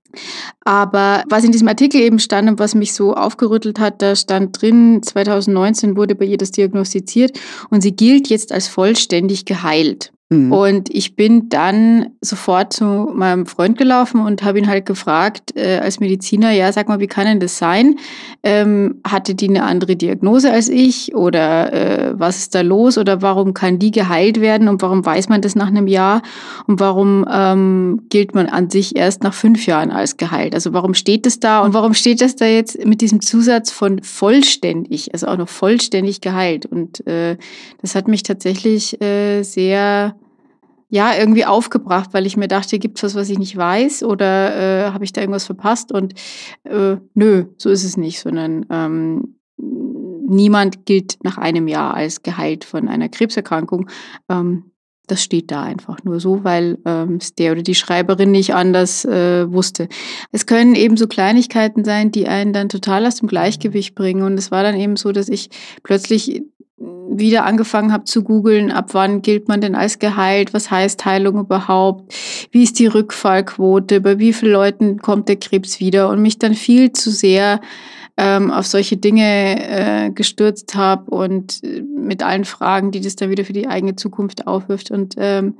Aber 0.64 1.22
was 1.28 1.44
in 1.44 1.52
diesem 1.52 1.68
Artikel 1.68 2.00
eben 2.00 2.18
stand 2.18 2.50
und 2.50 2.58
was 2.58 2.74
mich 2.74 2.92
so 2.92 3.14
aufgerüttelt 3.14 3.78
hat, 3.78 4.02
da 4.02 4.16
stand 4.16 4.60
drin, 4.60 5.00
2019 5.00 5.96
wurde 5.96 6.16
bei 6.16 6.24
ihr 6.24 6.38
das 6.38 6.50
diagnostiziert 6.50 7.38
und 7.70 7.82
sie 7.82 7.94
gilt 7.94 8.28
jetzt 8.28 8.50
als 8.50 8.66
vollständig 8.66 9.44
geheilt. 9.44 10.10
Mhm. 10.30 10.52
Und 10.52 10.94
ich 10.94 11.16
bin 11.16 11.48
dann 11.48 12.10
sofort 12.20 12.74
zu 12.74 12.84
meinem 12.84 13.46
Freund 13.46 13.78
gelaufen 13.78 14.20
und 14.20 14.42
habe 14.42 14.58
ihn 14.58 14.68
halt 14.68 14.84
gefragt, 14.84 15.56
äh, 15.56 15.78
als 15.78 16.00
Mediziner, 16.00 16.50
ja, 16.50 16.70
sag 16.70 16.86
mal, 16.88 17.00
wie 17.00 17.06
kann 17.06 17.24
denn 17.24 17.40
das 17.40 17.56
sein? 17.56 17.96
Ähm, 18.42 18.96
hatte 19.06 19.34
die 19.34 19.48
eine 19.48 19.64
andere 19.64 19.96
Diagnose 19.96 20.52
als 20.52 20.68
ich? 20.68 21.14
Oder 21.14 21.72
äh, 21.72 22.14
was 22.18 22.38
ist 22.38 22.54
da 22.54 22.60
los? 22.60 22.98
Oder 22.98 23.22
warum 23.22 23.54
kann 23.54 23.78
die 23.78 23.90
geheilt 23.90 24.38
werden? 24.38 24.68
Und 24.68 24.82
warum 24.82 25.04
weiß 25.04 25.30
man 25.30 25.40
das 25.40 25.54
nach 25.54 25.68
einem 25.68 25.86
Jahr? 25.86 26.20
Und 26.66 26.78
warum 26.78 27.24
ähm, 27.30 28.02
gilt 28.10 28.34
man 28.34 28.48
an 28.48 28.68
sich 28.68 28.96
erst 28.96 29.22
nach 29.22 29.32
fünf 29.32 29.64
Jahren 29.64 29.90
als 29.90 30.18
geheilt? 30.18 30.54
Also 30.54 30.74
warum 30.74 30.92
steht 30.92 31.24
das 31.24 31.40
da? 31.40 31.60
Und 31.60 31.72
warum 31.72 31.94
steht 31.94 32.20
das 32.20 32.36
da 32.36 32.44
jetzt 32.44 32.84
mit 32.84 33.00
diesem 33.00 33.22
Zusatz 33.22 33.70
von 33.70 34.02
vollständig, 34.02 35.14
also 35.14 35.28
auch 35.28 35.38
noch 35.38 35.48
vollständig 35.48 36.20
geheilt? 36.20 36.66
Und 36.66 37.06
äh, 37.06 37.38
das 37.80 37.94
hat 37.94 38.08
mich 38.08 38.24
tatsächlich 38.24 39.00
äh, 39.00 39.42
sehr 39.42 40.17
ja, 40.90 41.14
irgendwie 41.16 41.44
aufgebracht, 41.44 42.10
weil 42.12 42.26
ich 42.26 42.36
mir 42.36 42.48
dachte, 42.48 42.78
gibt 42.78 42.98
es 42.98 43.02
was, 43.02 43.14
was 43.14 43.28
ich 43.30 43.38
nicht 43.38 43.56
weiß 43.56 44.02
oder 44.02 44.86
äh, 44.86 44.90
habe 44.90 45.04
ich 45.04 45.12
da 45.12 45.20
irgendwas 45.20 45.44
verpasst? 45.44 45.92
Und 45.92 46.14
äh, 46.64 46.96
nö, 47.14 47.44
so 47.58 47.68
ist 47.68 47.84
es 47.84 47.96
nicht, 47.96 48.20
sondern 48.20 48.64
ähm, 48.70 49.38
niemand 49.56 50.86
gilt 50.86 51.18
nach 51.22 51.36
einem 51.36 51.68
Jahr 51.68 51.94
als 51.94 52.22
geheilt 52.22 52.64
von 52.64 52.88
einer 52.88 53.08
Krebserkrankung. 53.08 53.88
Ähm, 54.28 54.70
das 55.06 55.22
steht 55.22 55.50
da 55.50 55.62
einfach 55.62 56.04
nur 56.04 56.20
so, 56.20 56.44
weil 56.44 56.78
ähm, 56.84 57.18
der 57.38 57.52
oder 57.52 57.62
die 57.62 57.74
Schreiberin 57.74 58.30
nicht 58.30 58.54
anders 58.54 59.04
äh, 59.04 59.50
wusste. 59.50 59.88
Es 60.32 60.46
können 60.46 60.74
eben 60.74 60.96
so 60.96 61.06
Kleinigkeiten 61.06 61.84
sein, 61.84 62.12
die 62.12 62.28
einen 62.28 62.52
dann 62.52 62.68
total 62.68 63.06
aus 63.06 63.16
dem 63.16 63.28
Gleichgewicht 63.28 63.94
bringen. 63.94 64.22
Und 64.22 64.34
es 64.38 64.50
war 64.50 64.62
dann 64.62 64.76
eben 64.76 64.96
so, 64.96 65.12
dass 65.12 65.30
ich 65.30 65.48
plötzlich 65.82 66.42
wieder 67.18 67.44
angefangen 67.44 67.92
habe 67.92 68.04
zu 68.04 68.22
googeln, 68.22 68.70
ab 68.70 68.90
wann 68.92 69.22
gilt 69.22 69.48
man 69.48 69.60
denn 69.60 69.74
als 69.74 69.98
geheilt, 69.98 70.54
was 70.54 70.70
heißt 70.70 71.04
Heilung 71.04 71.38
überhaupt, 71.38 72.14
wie 72.50 72.62
ist 72.62 72.78
die 72.78 72.86
Rückfallquote, 72.86 74.00
bei 74.00 74.18
wie 74.18 74.32
vielen 74.32 74.52
Leuten 74.52 74.98
kommt 74.98 75.28
der 75.28 75.36
Krebs 75.36 75.80
wieder 75.80 76.08
und 76.08 76.22
mich 76.22 76.38
dann 76.38 76.54
viel 76.54 76.92
zu 76.92 77.10
sehr 77.10 77.60
ähm, 78.16 78.50
auf 78.50 78.66
solche 78.66 78.96
Dinge 78.96 80.06
äh, 80.06 80.10
gestürzt 80.10 80.74
habe 80.74 81.10
und 81.10 81.62
äh, 81.62 81.82
mit 81.82 82.22
allen 82.22 82.44
Fragen, 82.44 82.90
die 82.90 83.00
das 83.00 83.14
dann 83.16 83.30
wieder 83.30 83.44
für 83.44 83.52
die 83.52 83.68
eigene 83.68 83.94
Zukunft 83.94 84.46
aufwirft. 84.48 84.90
Und 84.90 85.14
ähm, 85.18 85.56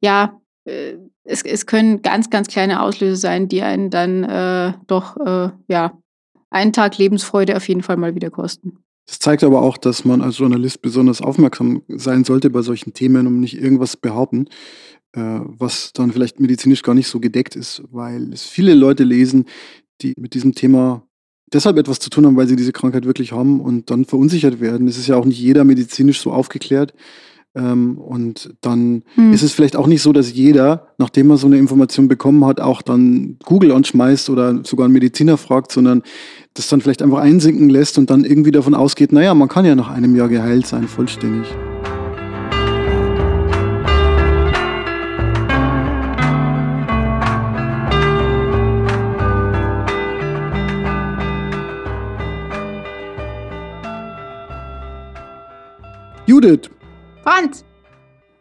ja, 0.00 0.40
äh, 0.64 0.94
es, 1.22 1.42
es 1.42 1.66
können 1.66 2.02
ganz, 2.02 2.28
ganz 2.28 2.48
kleine 2.48 2.82
Auslöser 2.82 3.16
sein, 3.16 3.48
die 3.48 3.62
einen 3.62 3.90
dann 3.90 4.24
äh, 4.24 4.72
doch, 4.88 5.16
äh, 5.18 5.50
ja, 5.68 5.92
einen 6.50 6.72
Tag 6.72 6.98
Lebensfreude 6.98 7.56
auf 7.56 7.68
jeden 7.68 7.82
Fall 7.82 7.96
mal 7.96 8.16
wieder 8.16 8.30
kosten. 8.30 8.78
Das 9.06 9.18
zeigt 9.18 9.42
aber 9.42 9.62
auch, 9.62 9.76
dass 9.76 10.04
man 10.04 10.22
als 10.22 10.38
Journalist 10.38 10.82
besonders 10.82 11.20
aufmerksam 11.20 11.82
sein 11.88 12.24
sollte 12.24 12.50
bei 12.50 12.62
solchen 12.62 12.92
Themen, 12.92 13.26
um 13.26 13.40
nicht 13.40 13.60
irgendwas 13.60 13.96
behaupten, 13.96 14.46
äh, 15.12 15.40
was 15.42 15.92
dann 15.92 16.12
vielleicht 16.12 16.38
medizinisch 16.38 16.82
gar 16.82 16.94
nicht 16.94 17.08
so 17.08 17.18
gedeckt 17.18 17.56
ist, 17.56 17.82
weil 17.90 18.32
es 18.32 18.44
viele 18.44 18.74
Leute 18.74 19.04
lesen, 19.04 19.46
die 20.00 20.14
mit 20.16 20.34
diesem 20.34 20.54
Thema 20.54 21.06
deshalb 21.52 21.78
etwas 21.78 21.98
zu 21.98 22.10
tun 22.10 22.26
haben, 22.26 22.36
weil 22.36 22.46
sie 22.46 22.56
diese 22.56 22.72
Krankheit 22.72 23.04
wirklich 23.04 23.32
haben 23.32 23.60
und 23.60 23.90
dann 23.90 24.04
verunsichert 24.04 24.60
werden. 24.60 24.86
Es 24.86 24.98
ist 24.98 25.08
ja 25.08 25.16
auch 25.16 25.24
nicht 25.24 25.40
jeder 25.40 25.64
medizinisch 25.64 26.20
so 26.20 26.32
aufgeklärt. 26.32 26.94
Ähm, 27.54 27.98
und 27.98 28.54
dann 28.60 29.02
hm. 29.14 29.32
ist 29.32 29.42
es 29.42 29.52
vielleicht 29.52 29.76
auch 29.76 29.88
nicht 29.88 30.02
so, 30.02 30.12
dass 30.12 30.32
jeder, 30.32 30.88
nachdem 30.98 31.30
er 31.30 31.36
so 31.36 31.46
eine 31.46 31.58
Information 31.58 32.06
bekommen 32.06 32.44
hat, 32.44 32.60
auch 32.60 32.80
dann 32.80 33.38
Google 33.44 33.72
anschmeißt 33.72 34.30
oder 34.30 34.64
sogar 34.64 34.84
einen 34.84 34.94
Mediziner 34.94 35.36
fragt, 35.36 35.72
sondern 35.72 36.02
das 36.54 36.68
dann 36.68 36.80
vielleicht 36.80 37.02
einfach 37.02 37.18
einsinken 37.18 37.68
lässt 37.68 37.98
und 37.98 38.10
dann 38.10 38.24
irgendwie 38.24 38.52
davon 38.52 38.74
ausgeht, 38.74 39.12
naja, 39.12 39.34
man 39.34 39.48
kann 39.48 39.64
ja 39.64 39.74
nach 39.74 39.90
einem 39.90 40.14
Jahr 40.14 40.28
geheilt 40.28 40.66
sein, 40.66 40.86
vollständig. 40.86 41.48
Judith. 56.26 56.70
Franz. 57.22 57.64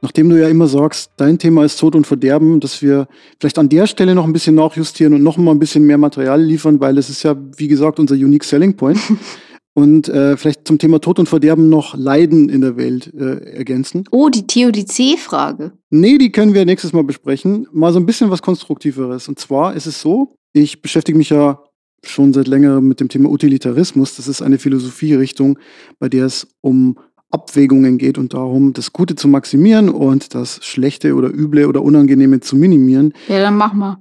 Nachdem 0.02 0.30
du 0.30 0.40
ja 0.40 0.48
immer 0.48 0.68
sagst, 0.68 1.12
dein 1.18 1.38
Thema 1.38 1.66
ist 1.66 1.78
Tod 1.78 1.96
und 1.96 2.08
Verderben, 2.08 2.62
dass 2.62 2.82
wir 2.82 3.08
vielleicht 3.40 3.60
an 3.60 3.68
der 3.68 3.86
Stelle 3.86 4.16
noch 4.16 4.24
ein 4.24 4.32
bisschen 4.32 4.56
nachjustieren 4.56 5.14
und 5.14 5.24
noch 5.24 5.38
mal 5.38 5.52
ein 5.52 5.60
bisschen 5.60 5.84
mehr 5.84 5.98
Material 5.98 6.42
liefern, 6.42 6.80
weil 6.80 6.98
es 6.98 7.10
ist 7.10 7.24
ja, 7.24 7.36
wie 7.58 7.68
gesagt, 7.68 8.00
unser 8.00 8.16
Unique 8.16 8.46
Selling 8.46 8.78
Point. 8.78 9.00
und 9.74 10.08
äh, 10.08 10.38
vielleicht 10.38 10.68
zum 10.68 10.78
Thema 10.78 11.00
Tod 11.00 11.20
und 11.20 11.28
Verderben 11.28 11.68
noch 11.68 11.96
Leiden 11.96 12.48
in 12.48 12.62
der 12.62 12.78
Welt 12.78 13.14
äh, 13.14 13.56
ergänzen. 13.58 14.06
Oh, 14.12 14.30
die 14.30 14.48
Theodizee-Frage. 14.48 15.74
Nee, 15.90 16.18
die 16.18 16.32
können 16.32 16.54
wir 16.54 16.66
nächstes 16.66 16.94
Mal 16.94 17.04
besprechen. 17.04 17.68
Mal 17.74 17.92
so 17.92 18.00
ein 18.00 18.06
bisschen 18.06 18.30
was 18.30 18.42
Konstruktiveres. 18.42 19.28
Und 19.28 19.38
zwar 19.40 19.74
ist 19.76 19.86
es 19.86 20.02
so, 20.02 20.36
ich 20.54 20.82
beschäftige 20.82 21.18
mich 21.18 21.30
ja 21.30 21.62
schon 22.04 22.34
seit 22.34 22.48
längerem 22.48 22.88
mit 22.88 23.00
dem 23.00 23.10
Thema 23.10 23.30
Utilitarismus. 23.30 24.16
Das 24.16 24.28
ist 24.28 24.42
eine 24.42 24.58
Philosophierichtung, 24.58 25.60
bei 26.00 26.08
der 26.08 26.26
es 26.26 26.48
um 26.62 26.98
Abwägungen 27.32 27.98
geht 27.98 28.18
und 28.18 28.34
darum, 28.34 28.74
das 28.74 28.94
Gute 28.94 29.16
zu 29.16 29.28
maximieren 29.28 29.90
und 29.90 30.34
das 30.34 30.64
Schlechte 30.64 31.14
oder 31.16 31.30
Üble 31.30 31.68
oder 31.68 31.84
Unangenehme 31.84 32.40
zu 32.40 32.56
minimieren. 32.56 33.14
Ja, 33.28 33.40
dann 33.40 33.56
mach 33.56 33.74
mal. 33.74 33.98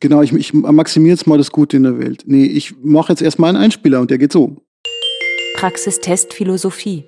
Genau, 0.00 0.22
ich, 0.22 0.32
ich 0.32 0.52
maximiere 0.52 1.14
jetzt 1.14 1.26
mal 1.26 1.38
das 1.38 1.52
Gute 1.52 1.76
in 1.76 1.82
der 1.82 1.98
Welt. 1.98 2.24
Nee, 2.26 2.46
ich 2.46 2.74
mache 2.82 3.12
jetzt 3.12 3.22
erstmal 3.22 3.50
einen 3.50 3.62
Einspieler 3.62 4.00
und 4.00 4.10
der 4.10 4.18
geht 4.18 4.32
so. 4.32 4.56
Praxistest 5.56 6.32
Philosophie. 6.32 7.04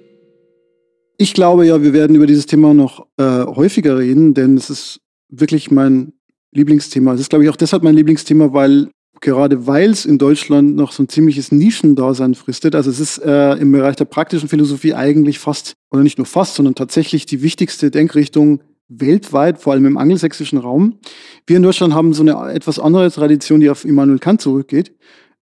Ich 1.16 1.32
glaube 1.34 1.66
ja, 1.66 1.82
wir 1.82 1.92
werden 1.92 2.14
über 2.14 2.26
dieses 2.26 2.46
Thema 2.46 2.74
noch 2.74 3.06
äh, 3.16 3.44
häufiger 3.44 3.98
reden, 3.98 4.34
denn 4.34 4.56
es 4.56 4.68
ist 4.68 5.00
wirklich 5.28 5.70
mein 5.70 6.12
Lieblingsthema. 6.52 7.14
Es 7.14 7.20
ist, 7.20 7.30
glaube 7.30 7.44
ich, 7.44 7.50
auch 7.50 7.56
deshalb 7.56 7.82
mein 7.82 7.94
Lieblingsthema, 7.94 8.52
weil 8.52 8.90
gerade 9.24 9.66
weil 9.66 9.90
es 9.90 10.04
in 10.04 10.18
Deutschland 10.18 10.76
noch 10.76 10.92
so 10.92 11.02
ein 11.02 11.08
ziemliches 11.08 11.50
Nischendasein 11.50 12.34
fristet. 12.34 12.74
Also 12.74 12.90
es 12.90 13.00
ist 13.00 13.18
äh, 13.18 13.54
im 13.54 13.72
Bereich 13.72 13.96
der 13.96 14.04
praktischen 14.04 14.48
Philosophie 14.48 14.94
eigentlich 14.94 15.38
fast, 15.38 15.72
oder 15.90 16.02
nicht 16.02 16.18
nur 16.18 16.26
fast, 16.26 16.54
sondern 16.54 16.74
tatsächlich 16.74 17.24
die 17.26 17.42
wichtigste 17.42 17.90
Denkrichtung 17.90 18.60
weltweit, 18.88 19.58
vor 19.58 19.72
allem 19.72 19.86
im 19.86 19.96
angelsächsischen 19.96 20.58
Raum. 20.58 20.98
Wir 21.46 21.56
in 21.56 21.62
Deutschland 21.62 21.94
haben 21.94 22.12
so 22.12 22.22
eine 22.22 22.52
etwas 22.52 22.78
andere 22.78 23.10
Tradition, 23.10 23.60
die 23.60 23.70
auf 23.70 23.86
Immanuel 23.86 24.18
Kant 24.18 24.42
zurückgeht. 24.42 24.94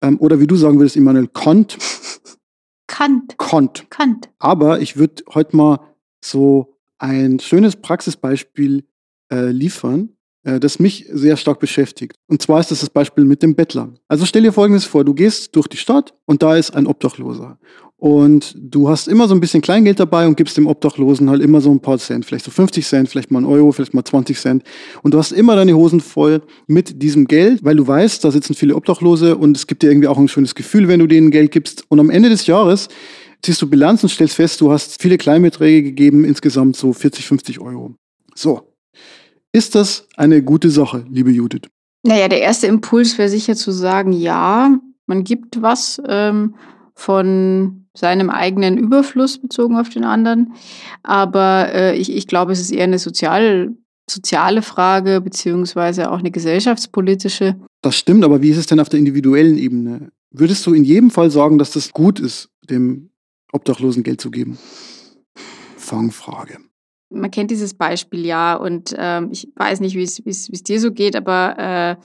Ähm, 0.01 0.19
oder 0.19 0.41
wie 0.41 0.47
du 0.47 0.57
sagen 0.57 0.77
würdest, 0.77 0.97
Immanuel 0.97 1.27
Kant. 1.27 1.77
Kant. 2.87 3.37
Kant. 3.37 3.89
Kant. 3.89 4.29
Aber 4.39 4.81
ich 4.81 4.97
würde 4.97 5.23
heute 5.33 5.55
mal 5.55 5.79
so 6.21 6.75
ein 6.97 7.39
schönes 7.39 7.77
Praxisbeispiel 7.77 8.83
äh, 9.31 9.51
liefern, 9.51 10.09
das 10.57 10.79
mich 10.79 11.05
sehr 11.11 11.35
stark 11.37 11.59
beschäftigt. 11.59 12.15
Und 12.27 12.41
zwar 12.41 12.61
ist 12.61 12.71
das 12.71 12.79
das 12.79 12.89
Beispiel 12.89 13.25
mit 13.25 13.43
dem 13.43 13.55
Bettler. 13.55 13.93
Also 14.07 14.25
stell 14.25 14.43
dir 14.43 14.53
Folgendes 14.53 14.85
vor, 14.85 15.03
du 15.03 15.13
gehst 15.13 15.55
durch 15.55 15.67
die 15.67 15.77
Stadt 15.77 16.13
und 16.25 16.41
da 16.41 16.55
ist 16.55 16.71
ein 16.71 16.87
Obdachloser. 16.87 17.59
Und 17.99 18.55
du 18.57 18.87
hast 18.87 19.09
immer 19.09 19.27
so 19.27 19.35
ein 19.35 19.41
bisschen 19.41 19.61
Kleingeld 19.61 19.99
dabei 19.99 20.25
und 20.25 20.37
gibst 20.37 20.55
dem 20.55 20.67
Obdachlosen 20.67 21.29
halt 21.29 21.41
immer 21.41 21.59
so 21.59 21.69
ein 21.69 21.81
paar 21.81 21.97
Cent, 21.97 22.25
vielleicht 22.25 22.45
so 22.45 22.51
50 22.51 22.87
Cent, 22.87 23.09
vielleicht 23.09 23.29
mal 23.29 23.41
ein 23.41 23.45
Euro, 23.45 23.73
vielleicht 23.73 23.93
mal 23.93 24.05
20 24.05 24.39
Cent. 24.39 24.63
Und 25.03 25.13
du 25.13 25.17
hast 25.17 25.33
immer 25.33 25.57
deine 25.57 25.75
Hosen 25.75 25.99
voll 25.99 26.41
mit 26.65 27.03
diesem 27.03 27.27
Geld, 27.27 27.65
weil 27.65 27.75
du 27.75 27.85
weißt, 27.85 28.23
da 28.23 28.31
sitzen 28.31 28.53
viele 28.53 28.75
Obdachlose 28.77 29.35
und 29.35 29.57
es 29.57 29.67
gibt 29.67 29.83
dir 29.83 29.89
irgendwie 29.89 30.07
auch 30.07 30.17
ein 30.17 30.29
schönes 30.29 30.55
Gefühl, 30.55 30.87
wenn 30.87 31.01
du 31.01 31.07
denen 31.07 31.29
Geld 31.29 31.51
gibst. 31.51 31.83
Und 31.89 31.99
am 31.99 32.09
Ende 32.09 32.29
des 32.29 32.47
Jahres 32.47 32.87
ziehst 33.41 33.61
du 33.61 33.69
Bilanz 33.69 34.01
und 34.01 34.09
stellst 34.09 34.35
fest, 34.35 34.61
du 34.61 34.71
hast 34.71 35.01
viele 35.01 35.17
Kleinbeträge 35.17 35.83
gegeben, 35.83 36.23
insgesamt 36.23 36.77
so 36.77 36.93
40, 36.93 37.25
50 37.25 37.59
Euro. 37.59 37.95
So, 38.33 38.68
ist 39.51 39.75
das 39.75 40.07
eine 40.15 40.43
gute 40.43 40.69
Sache, 40.69 41.05
liebe 41.09 41.31
Judith? 41.31 41.69
Naja, 42.03 42.27
der 42.27 42.41
erste 42.41 42.67
Impuls 42.67 43.17
wäre 43.17 43.29
sicher 43.29 43.55
zu 43.55 43.71
sagen, 43.71 44.13
ja, 44.13 44.79
man 45.05 45.23
gibt 45.23 45.61
was 45.61 46.01
ähm, 46.07 46.55
von 46.95 47.87
seinem 47.95 48.29
eigenen 48.29 48.77
Überfluss 48.77 49.37
bezogen 49.39 49.75
auf 49.75 49.89
den 49.89 50.05
anderen. 50.05 50.53
Aber 51.03 51.73
äh, 51.73 51.97
ich, 51.97 52.15
ich 52.15 52.27
glaube, 52.27 52.53
es 52.53 52.61
ist 52.61 52.71
eher 52.71 52.85
eine 52.85 52.99
sozial, 52.99 53.75
soziale 54.09 54.61
Frage, 54.61 55.19
beziehungsweise 55.19 56.11
auch 56.11 56.19
eine 56.19 56.31
gesellschaftspolitische. 56.31 57.55
Das 57.81 57.97
stimmt, 57.97 58.23
aber 58.23 58.41
wie 58.41 58.49
ist 58.49 58.57
es 58.57 58.67
denn 58.67 58.79
auf 58.79 58.89
der 58.89 58.99
individuellen 58.99 59.57
Ebene? 59.57 60.09
Würdest 60.31 60.65
du 60.65 60.73
in 60.73 60.83
jedem 60.83 61.09
Fall 61.11 61.31
sagen, 61.31 61.57
dass 61.57 61.71
das 61.71 61.91
gut 61.91 62.19
ist, 62.19 62.49
dem 62.69 63.09
Obdachlosen 63.51 64.03
Geld 64.03 64.21
zu 64.21 64.29
geben? 64.29 64.57
Fangfrage 65.75 66.59
man 67.09 67.31
kennt 67.31 67.51
dieses 67.51 67.73
Beispiel 67.73 68.25
ja 68.25 68.55
und 68.55 68.95
ähm, 68.97 69.29
ich 69.31 69.49
weiß 69.55 69.79
nicht, 69.79 69.95
wie 69.95 70.03
es 70.03 70.63
dir 70.63 70.79
so 70.79 70.91
geht, 70.91 71.15
aber 71.15 71.57
äh, 71.57 71.95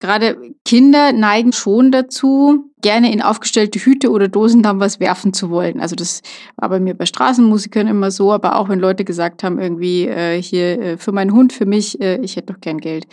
gerade 0.00 0.38
Kinder 0.64 1.12
neigen 1.12 1.52
schon 1.52 1.92
dazu, 1.92 2.70
gerne 2.80 3.12
in 3.12 3.22
aufgestellte 3.22 3.78
Hüte 3.78 4.10
oder 4.10 4.28
Dosen 4.28 4.62
dann 4.62 4.78
was 4.78 5.00
werfen 5.00 5.32
zu 5.32 5.48
wollen. 5.48 5.80
Also 5.80 5.96
das 5.96 6.20
war 6.56 6.68
bei 6.68 6.80
mir 6.80 6.94
bei 6.94 7.06
Straßenmusikern 7.06 7.86
immer 7.88 8.10
so, 8.10 8.30
aber 8.30 8.56
auch 8.56 8.68
wenn 8.68 8.78
Leute 8.78 9.04
gesagt 9.04 9.42
haben, 9.42 9.58
irgendwie 9.58 10.06
äh, 10.06 10.40
hier 10.40 10.80
äh, 10.80 10.96
für 10.98 11.12
meinen 11.12 11.32
Hund, 11.32 11.54
für 11.54 11.64
mich, 11.64 12.00
äh, 12.00 12.18
ich 12.20 12.36
hätte 12.36 12.52
doch 12.52 12.60
gern 12.60 12.78
Geld. 12.78 13.06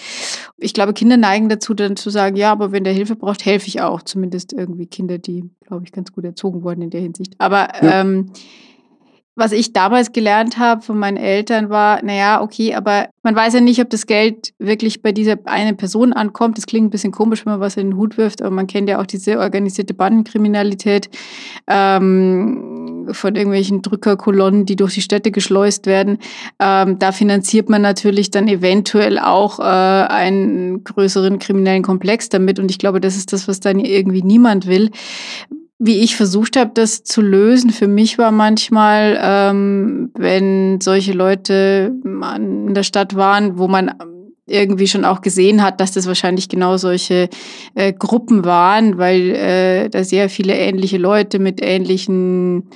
Ich 0.58 0.74
glaube, 0.74 0.94
Kinder 0.94 1.16
neigen 1.16 1.48
dazu, 1.48 1.74
dann 1.74 1.96
zu 1.96 2.10
sagen, 2.10 2.36
ja, 2.36 2.52
aber 2.52 2.74
wenn 2.74 2.84
der 2.84 2.94
Hilfe 2.94 3.16
braucht, 3.16 3.46
helfe 3.46 3.68
ich 3.68 3.82
auch. 3.82 4.02
Zumindest 4.02 4.52
irgendwie 4.52 4.88
Kinder, 4.88 5.18
die, 5.18 5.50
glaube 5.66 5.86
ich, 5.86 5.94
ganz 5.94 6.12
gut 6.12 6.26
erzogen 6.26 6.64
wurden 6.64 6.82
in 6.82 6.90
der 6.90 7.02
Hinsicht. 7.02 7.36
Aber 7.38 7.70
ja. 7.82 8.02
ähm, 8.02 8.32
was 9.36 9.54
ich 9.54 9.72
damals 9.72 10.12
gelernt 10.12 10.58
habe 10.58 10.82
von 10.82 10.98
meinen 10.98 11.16
Eltern 11.16 11.70
war, 11.70 12.04
naja, 12.04 12.42
okay, 12.42 12.76
aber 12.76 13.08
man 13.24 13.34
weiß 13.34 13.54
ja 13.54 13.62
nicht, 13.62 13.80
ob 13.80 13.90
das 13.90 14.06
Geld 14.06 14.54
wirklich 14.60 15.02
bei 15.02 15.14
dieser 15.14 15.38
einen 15.46 15.78
Person 15.78 16.12
ankommt. 16.12 16.58
Das 16.58 16.66
klingt 16.66 16.88
ein 16.88 16.90
bisschen 16.90 17.14
komisch, 17.14 17.46
wenn 17.46 17.54
man 17.54 17.62
was 17.62 17.78
in 17.78 17.92
den 17.92 17.98
Hut 17.98 18.18
wirft, 18.18 18.42
aber 18.42 18.52
man 18.52 18.68
kennt 18.68 18.90
ja 18.90 19.00
auch 19.00 19.06
diese 19.06 19.40
organisierte 19.40 19.94
Bandenkriminalität 19.94 21.10
ähm, 21.68 23.08
von 23.12 23.36
irgendwelchen 23.36 23.82
Drückerkolonnen, 23.82 24.66
die 24.66 24.76
durch 24.76 24.96
die 24.96 25.02
Städte 25.02 25.32
geschleust 25.32 25.86
werden. 25.86 26.18
Ähm, 26.60 27.00
da 27.00 27.14
finanziert 27.14 27.70
man 27.70 27.82
natürlich 27.82 28.32
dann 28.32 28.50
eventuell 28.50 29.18
auch 29.18 29.60
äh, 29.60 29.64
einen 29.64 30.84
größeren 30.84 31.40
kriminellen 31.40 31.84
Komplex 31.84 32.28
damit. 32.28 32.60
Und 32.60 32.70
ich 32.70 32.80
glaube, 32.80 33.00
das 33.00 33.16
ist 33.16 33.32
das, 33.32 33.48
was 33.48 33.62
dann 33.62 33.80
irgendwie 33.80 34.24
niemand 34.24 34.68
will 34.68 34.92
wie 35.84 36.02
ich 36.02 36.16
versucht 36.16 36.58
habe, 36.58 36.70
das 36.76 37.04
zu 37.04 37.22
lösen, 37.22 37.72
für 37.72 37.88
mich 37.88 38.20
war 38.20 38.32
manchmal, 38.32 39.18
ähm, 39.20 40.12
wenn 40.16 40.80
solche 40.80 41.12
Leute 41.12 41.92
in 42.04 42.74
der 42.76 42.84
Stadt 42.84 43.16
waren, 43.16 43.58
wo 43.58 43.68
man 43.68 43.92
irgendwie 44.46 44.88
schon 44.88 45.06
auch 45.06 45.22
gesehen 45.22 45.64
hat, 45.64 45.82
dass 45.82 45.92
das 45.92 46.06
wahrscheinlich 46.06 46.50
genau 46.50 46.78
solche 46.78 47.30
äh, 47.74 47.94
Gruppen 47.94 48.46
waren, 48.46 49.00
weil 49.00 49.32
äh, 49.32 49.90
da 49.90 50.04
sehr 50.04 50.30
viele 50.30 50.56
ähnliche 50.56 51.00
Leute 51.00 51.40
mit 51.40 51.64
ähnlichen 51.64 52.70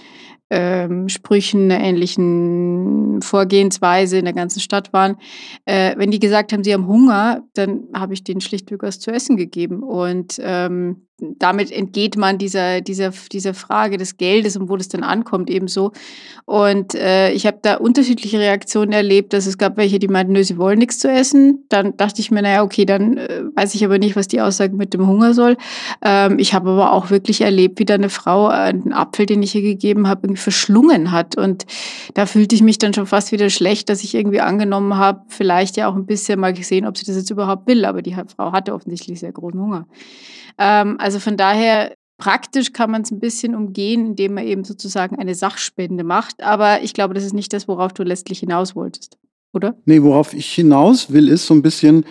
ähm, 0.49 1.07
Sprüchen, 1.07 1.71
einer 1.71 1.83
ähnlichen 1.83 3.21
Vorgehensweise 3.21 4.17
in 4.17 4.25
der 4.25 4.33
ganzen 4.33 4.61
Stadt 4.61 4.93
waren. 4.93 5.17
Äh, 5.65 5.95
wenn 5.97 6.09
die 6.09 6.19
gesagt 6.19 6.53
haben, 6.53 6.63
sie 6.63 6.73
haben 6.73 6.87
Hunger, 6.87 7.43
dann 7.53 7.83
habe 7.93 8.13
ich 8.15 8.23
denen 8.23 8.41
schlichtweg 8.41 8.81
was 8.81 8.99
zu 8.99 9.11
essen 9.11 9.37
gegeben. 9.37 9.83
Und 9.83 10.39
ähm, 10.41 11.07
damit 11.19 11.71
entgeht 11.71 12.17
man 12.17 12.37
dieser, 12.37 12.81
dieser, 12.81 13.11
dieser 13.31 13.53
Frage 13.53 13.97
des 13.97 14.17
Geldes 14.17 14.57
und 14.57 14.69
wo 14.69 14.75
das 14.75 14.89
dann 14.89 15.03
ankommt, 15.03 15.49
ebenso. 15.49 15.93
Und 16.43 16.93
äh, 16.93 17.31
ich 17.31 17.45
habe 17.45 17.59
da 17.61 17.75
unterschiedliche 17.75 18.37
Reaktionen 18.37 18.91
erlebt, 18.91 19.31
dass 19.31 19.45
es 19.45 19.57
gab 19.57 19.77
welche, 19.77 19.97
die 19.97 20.09
meinten, 20.09 20.33
nö, 20.33 20.43
sie 20.43 20.57
wollen 20.57 20.77
nichts 20.77 20.99
zu 20.99 21.09
essen. 21.09 21.65
Dann 21.69 21.95
dachte 21.95 22.19
ich 22.19 22.31
mir, 22.31 22.41
naja, 22.41 22.63
okay, 22.63 22.85
dann 22.85 23.17
äh, 23.17 23.43
weiß 23.55 23.75
ich 23.75 23.85
aber 23.85 23.97
nicht, 23.97 24.17
was 24.17 24.27
die 24.27 24.41
Aussage 24.41 24.75
mit 24.75 24.93
dem 24.93 25.07
Hunger 25.07 25.33
soll. 25.33 25.55
Ähm, 26.03 26.37
ich 26.37 26.53
habe 26.53 26.71
aber 26.71 26.91
auch 26.91 27.09
wirklich 27.09 27.41
erlebt, 27.41 27.79
wie 27.79 27.85
da 27.85 27.93
eine 27.93 28.09
Frau 28.09 28.47
einen 28.47 28.91
Apfel, 28.91 29.25
den 29.25 29.41
ich 29.41 29.55
ihr 29.55 29.61
gegeben 29.61 30.09
habe, 30.09 30.21
irgendwie 30.27 30.41
verschlungen 30.41 31.11
hat. 31.13 31.37
Und 31.37 31.65
da 32.13 32.25
fühlte 32.25 32.55
ich 32.55 32.61
mich 32.61 32.77
dann 32.77 32.93
schon 32.93 33.05
fast 33.05 33.31
wieder 33.31 33.49
schlecht, 33.49 33.87
dass 33.87 34.03
ich 34.03 34.13
irgendwie 34.15 34.41
angenommen 34.41 34.97
habe, 34.97 35.21
vielleicht 35.29 35.77
ja 35.77 35.87
auch 35.87 35.95
ein 35.95 36.05
bisschen 36.05 36.41
mal 36.41 36.53
gesehen, 36.53 36.85
ob 36.85 36.97
sie 36.97 37.05
das 37.05 37.15
jetzt 37.15 37.29
überhaupt 37.29 37.67
will. 37.67 37.85
Aber 37.85 38.01
die 38.01 38.15
Frau 38.35 38.51
hatte 38.51 38.73
offensichtlich 38.73 39.21
sehr 39.21 39.31
großen 39.31 39.59
Hunger. 39.59 39.87
Ähm, 40.57 40.97
also 40.99 41.19
von 41.19 41.37
daher, 41.37 41.93
praktisch 42.17 42.71
kann 42.71 42.91
man 42.91 43.01
es 43.01 43.11
ein 43.11 43.19
bisschen 43.19 43.55
umgehen, 43.55 44.05
indem 44.05 44.35
man 44.35 44.45
eben 44.45 44.63
sozusagen 44.63 45.17
eine 45.17 45.35
Sachspende 45.35 46.03
macht. 46.03 46.41
Aber 46.41 46.81
ich 46.81 46.93
glaube, 46.93 47.13
das 47.13 47.23
ist 47.23 47.33
nicht 47.33 47.53
das, 47.53 47.67
worauf 47.67 47.93
du 47.93 48.03
letztlich 48.03 48.39
hinaus 48.39 48.75
wolltest, 48.75 49.17
oder? 49.53 49.75
Nee, 49.85 50.01
worauf 50.01 50.33
ich 50.33 50.51
hinaus 50.51 51.11
will, 51.11 51.27
ist 51.27 51.45
so 51.45 51.53
ein 51.53 51.61
bisschen, 51.61 52.05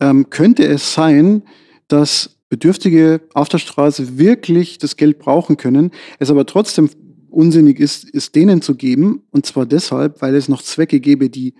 ähm, 0.00 0.28
könnte 0.30 0.64
es 0.64 0.94
sein, 0.94 1.42
dass 1.88 2.38
Bedürftige 2.48 3.20
auf 3.34 3.48
der 3.48 3.58
Straße 3.58 4.18
wirklich 4.18 4.78
das 4.78 4.96
Geld 4.96 5.18
brauchen 5.18 5.56
können, 5.56 5.90
es 6.18 6.30
aber 6.30 6.46
trotzdem 6.46 6.88
unsinnig 7.30 7.80
ist, 7.80 8.14
es 8.14 8.32
denen 8.32 8.62
zu 8.62 8.76
geben. 8.76 9.24
Und 9.30 9.44
zwar 9.44 9.66
deshalb, 9.66 10.22
weil 10.22 10.34
es 10.36 10.48
noch 10.48 10.62
Zwecke 10.62 11.00
gäbe, 11.00 11.28
die 11.28 11.54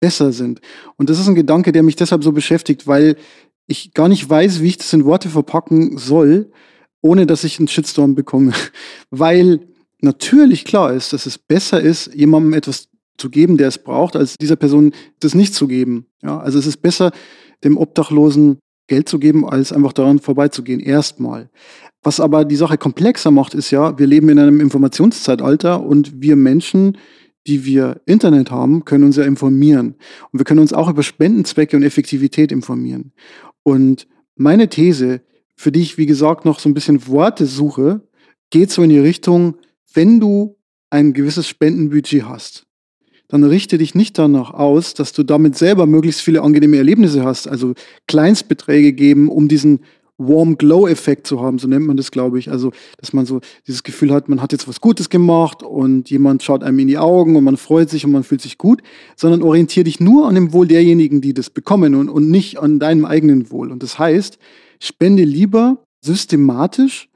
besser 0.00 0.32
sind. 0.32 0.60
Und 0.96 1.08
das 1.08 1.18
ist 1.18 1.28
ein 1.28 1.34
Gedanke, 1.34 1.72
der 1.72 1.82
mich 1.82 1.96
deshalb 1.96 2.22
so 2.22 2.32
beschäftigt, 2.32 2.86
weil 2.86 3.16
ich 3.66 3.94
gar 3.94 4.08
nicht 4.08 4.28
weiß, 4.28 4.60
wie 4.62 4.68
ich 4.68 4.78
das 4.78 4.92
in 4.92 5.04
Worte 5.04 5.28
verpacken 5.28 5.96
soll, 5.98 6.50
ohne 7.00 7.26
dass 7.26 7.44
ich 7.44 7.58
einen 7.58 7.68
Shitstorm 7.68 8.14
bekomme. 8.14 8.52
weil 9.10 9.60
natürlich 10.00 10.64
klar 10.64 10.92
ist, 10.92 11.12
dass 11.12 11.26
es 11.26 11.38
besser 11.38 11.80
ist, 11.80 12.14
jemandem 12.14 12.52
etwas 12.52 12.88
zu 13.16 13.30
geben, 13.30 13.56
der 13.56 13.68
es 13.68 13.78
braucht, 13.78 14.16
als 14.16 14.36
dieser 14.36 14.56
Person 14.56 14.92
das 15.20 15.34
nicht 15.34 15.54
zu 15.54 15.68
geben. 15.68 16.06
Ja, 16.22 16.38
also 16.38 16.58
es 16.58 16.66
ist 16.66 16.78
besser, 16.78 17.12
dem 17.62 17.76
Obdachlosen 17.76 18.58
Geld 18.86 19.08
zu 19.08 19.18
geben, 19.18 19.48
als 19.48 19.72
einfach 19.72 19.92
daran 19.92 20.18
vorbeizugehen. 20.18 20.80
Erstmal. 20.80 21.48
Was 22.02 22.20
aber 22.20 22.44
die 22.44 22.56
Sache 22.56 22.76
komplexer 22.76 23.30
macht, 23.30 23.54
ist 23.54 23.70
ja, 23.70 23.98
wir 23.98 24.06
leben 24.06 24.28
in 24.28 24.38
einem 24.38 24.60
Informationszeitalter 24.60 25.82
und 25.82 26.20
wir 26.20 26.36
Menschen, 26.36 26.98
die 27.46 27.64
wir 27.64 28.00
Internet 28.04 28.50
haben, 28.50 28.84
können 28.84 29.04
uns 29.04 29.16
ja 29.16 29.24
informieren. 29.24 29.96
Und 30.30 30.40
wir 30.40 30.44
können 30.44 30.60
uns 30.60 30.72
auch 30.72 30.90
über 30.90 31.02
Spendenzwecke 31.02 31.76
und 31.76 31.82
Effektivität 31.82 32.52
informieren. 32.52 33.12
Und 33.64 34.06
meine 34.36 34.68
These, 34.68 35.22
für 35.56 35.72
die 35.72 35.82
ich, 35.82 35.98
wie 35.98 36.06
gesagt, 36.06 36.44
noch 36.44 36.60
so 36.60 36.68
ein 36.68 36.74
bisschen 36.74 37.08
Worte 37.08 37.46
suche, 37.46 38.06
geht 38.50 38.70
so 38.70 38.82
in 38.84 38.90
die 38.90 38.98
Richtung, 39.00 39.56
wenn 39.92 40.20
du 40.20 40.56
ein 40.90 41.12
gewisses 41.12 41.48
Spendenbudget 41.48 42.28
hast, 42.28 42.66
dann 43.28 43.42
richte 43.42 43.78
dich 43.78 43.94
nicht 43.96 44.16
danach 44.18 44.52
aus, 44.54 44.94
dass 44.94 45.12
du 45.12 45.24
damit 45.24 45.56
selber 45.56 45.86
möglichst 45.86 46.20
viele 46.20 46.42
angenehme 46.42 46.76
Erlebnisse 46.76 47.24
hast, 47.24 47.48
also 47.48 47.74
Kleinstbeträge 48.06 48.92
geben, 48.92 49.28
um 49.28 49.48
diesen 49.48 49.80
Warm 50.16 50.56
Glow 50.56 50.86
Effekt 50.86 51.26
zu 51.26 51.40
haben, 51.40 51.58
so 51.58 51.66
nennt 51.66 51.86
man 51.86 51.96
das, 51.96 52.10
glaube 52.10 52.38
ich. 52.38 52.50
Also, 52.50 52.70
dass 52.98 53.12
man 53.12 53.26
so 53.26 53.40
dieses 53.66 53.82
Gefühl 53.82 54.12
hat, 54.12 54.28
man 54.28 54.40
hat 54.40 54.52
jetzt 54.52 54.68
was 54.68 54.80
Gutes 54.80 55.10
gemacht 55.10 55.62
und 55.62 56.08
jemand 56.10 56.42
schaut 56.42 56.62
einem 56.62 56.78
in 56.78 56.88
die 56.88 56.98
Augen 56.98 57.34
und 57.36 57.44
man 57.44 57.56
freut 57.56 57.90
sich 57.90 58.04
und 58.04 58.12
man 58.12 58.22
fühlt 58.22 58.40
sich 58.40 58.58
gut, 58.58 58.82
sondern 59.16 59.42
orientiere 59.42 59.84
dich 59.84 59.98
nur 59.98 60.28
an 60.28 60.36
dem 60.36 60.52
Wohl 60.52 60.68
derjenigen, 60.68 61.20
die 61.20 61.34
das 61.34 61.50
bekommen 61.50 61.94
und, 61.94 62.08
und 62.08 62.30
nicht 62.30 62.58
an 62.58 62.78
deinem 62.78 63.04
eigenen 63.04 63.50
Wohl. 63.50 63.72
Und 63.72 63.82
das 63.82 63.98
heißt, 63.98 64.38
spende 64.80 65.24
lieber 65.24 65.84
systematisch 66.00 67.08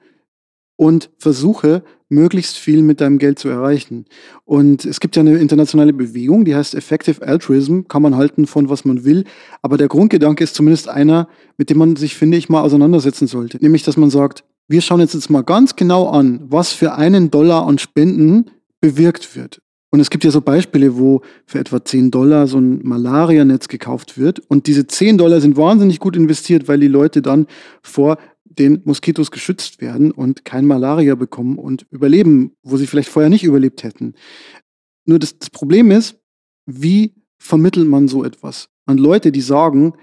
und 0.76 1.10
versuche 1.18 1.84
möglichst 2.08 2.56
viel 2.56 2.82
mit 2.82 3.00
deinem 3.00 3.18
Geld 3.18 3.38
zu 3.38 3.48
erreichen. 3.48 4.06
Und 4.44 4.84
es 4.84 5.00
gibt 5.00 5.16
ja 5.16 5.20
eine 5.20 5.38
internationale 5.38 5.92
Bewegung, 5.92 6.44
die 6.44 6.54
heißt 6.54 6.74
Effective 6.74 7.26
Altruism, 7.26 7.82
kann 7.88 8.02
man 8.02 8.16
halten 8.16 8.46
von 8.46 8.68
was 8.68 8.84
man 8.84 9.04
will, 9.04 9.24
aber 9.62 9.76
der 9.76 9.88
Grundgedanke 9.88 10.44
ist 10.44 10.54
zumindest 10.54 10.88
einer, 10.88 11.28
mit 11.56 11.70
dem 11.70 11.78
man 11.78 11.96
sich, 11.96 12.14
finde 12.14 12.38
ich, 12.38 12.48
mal 12.48 12.62
auseinandersetzen 12.62 13.26
sollte. 13.26 13.58
Nämlich, 13.60 13.82
dass 13.82 13.96
man 13.96 14.10
sagt, 14.10 14.44
wir 14.68 14.80
schauen 14.80 15.00
jetzt, 15.00 15.14
jetzt 15.14 15.30
mal 15.30 15.42
ganz 15.42 15.76
genau 15.76 16.08
an, 16.08 16.40
was 16.48 16.72
für 16.72 16.94
einen 16.94 17.30
Dollar 17.30 17.66
an 17.66 17.78
Spenden 17.78 18.50
bewirkt 18.80 19.34
wird. 19.34 19.60
Und 19.90 20.00
es 20.00 20.10
gibt 20.10 20.24
ja 20.24 20.30
so 20.30 20.42
Beispiele, 20.42 20.98
wo 20.98 21.22
für 21.46 21.58
etwa 21.58 21.82
10 21.82 22.10
Dollar 22.10 22.46
so 22.46 22.58
ein 22.58 22.80
Malarianetz 22.82 23.68
gekauft 23.68 24.18
wird. 24.18 24.40
Und 24.40 24.66
diese 24.66 24.86
10 24.86 25.16
Dollar 25.16 25.40
sind 25.40 25.56
wahnsinnig 25.56 25.98
gut 25.98 26.14
investiert, 26.14 26.68
weil 26.68 26.78
die 26.78 26.88
Leute 26.88 27.22
dann 27.22 27.46
vor 27.80 28.18
den 28.58 28.82
Moskitos 28.84 29.30
geschützt 29.30 29.80
werden 29.80 30.10
und 30.10 30.44
kein 30.44 30.66
Malaria 30.66 31.14
bekommen 31.14 31.58
und 31.58 31.86
überleben, 31.90 32.52
wo 32.62 32.76
sie 32.76 32.86
vielleicht 32.86 33.08
vorher 33.08 33.30
nicht 33.30 33.44
überlebt 33.44 33.82
hätten. 33.82 34.14
Nur 35.06 35.18
das, 35.18 35.38
das 35.38 35.50
Problem 35.50 35.90
ist, 35.90 36.18
wie 36.66 37.14
vermittelt 37.38 37.88
man 37.88 38.08
so 38.08 38.24
etwas 38.24 38.68
an 38.86 38.98
Leute, 38.98 39.32
die 39.32 39.40
sagen, 39.40 39.94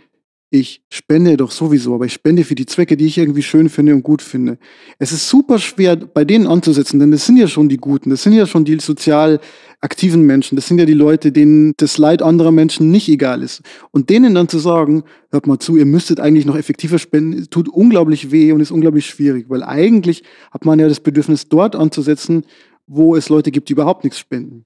ich 0.49 0.83
spende 0.89 1.37
doch 1.37 1.51
sowieso, 1.51 1.95
aber 1.95 2.05
ich 2.05 2.13
spende 2.13 2.43
für 2.43 2.55
die 2.55 2.65
Zwecke, 2.65 2.95
die 2.95 3.07
ich 3.07 3.17
irgendwie 3.17 3.41
schön 3.41 3.67
finde 3.67 3.93
und 3.95 4.03
gut 4.03 4.21
finde. 4.21 4.57
Es 4.99 5.11
ist 5.11 5.27
super 5.27 5.59
schwer, 5.59 5.95
bei 5.95 6.23
denen 6.23 6.47
anzusetzen, 6.47 6.99
denn 6.99 7.11
das 7.11 7.25
sind 7.25 7.37
ja 7.37 7.47
schon 7.47 7.67
die 7.67 7.77
Guten, 7.77 8.09
das 8.09 8.23
sind 8.23 8.33
ja 8.33 8.45
schon 8.45 8.63
die 8.63 8.79
sozial 8.79 9.39
aktiven 9.81 10.21
Menschen, 10.21 10.55
das 10.55 10.67
sind 10.67 10.77
ja 10.77 10.85
die 10.85 10.93
Leute, 10.93 11.31
denen 11.31 11.73
das 11.77 11.97
Leid 11.97 12.21
anderer 12.21 12.51
Menschen 12.51 12.91
nicht 12.91 13.09
egal 13.09 13.41
ist. 13.41 13.61
Und 13.91 14.09
denen 14.09 14.35
dann 14.35 14.47
zu 14.47 14.59
sagen, 14.59 15.03
hört 15.31 15.47
mal 15.47 15.59
zu, 15.59 15.77
ihr 15.77 15.85
müsstet 15.85 16.19
eigentlich 16.19 16.45
noch 16.45 16.57
effektiver 16.57 16.99
spenden, 16.99 17.49
tut 17.49 17.67
unglaublich 17.67 18.31
weh 18.31 18.51
und 18.51 18.61
ist 18.61 18.71
unglaublich 18.71 19.07
schwierig, 19.07 19.45
weil 19.49 19.63
eigentlich 19.63 20.23
hat 20.51 20.63
man 20.63 20.79
ja 20.79 20.87
das 20.87 20.99
Bedürfnis, 20.99 21.49
dort 21.49 21.75
anzusetzen, 21.75 22.45
wo 22.87 23.15
es 23.15 23.29
Leute 23.29 23.51
gibt, 23.51 23.69
die 23.69 23.73
überhaupt 23.73 24.03
nichts 24.03 24.19
spenden. 24.19 24.65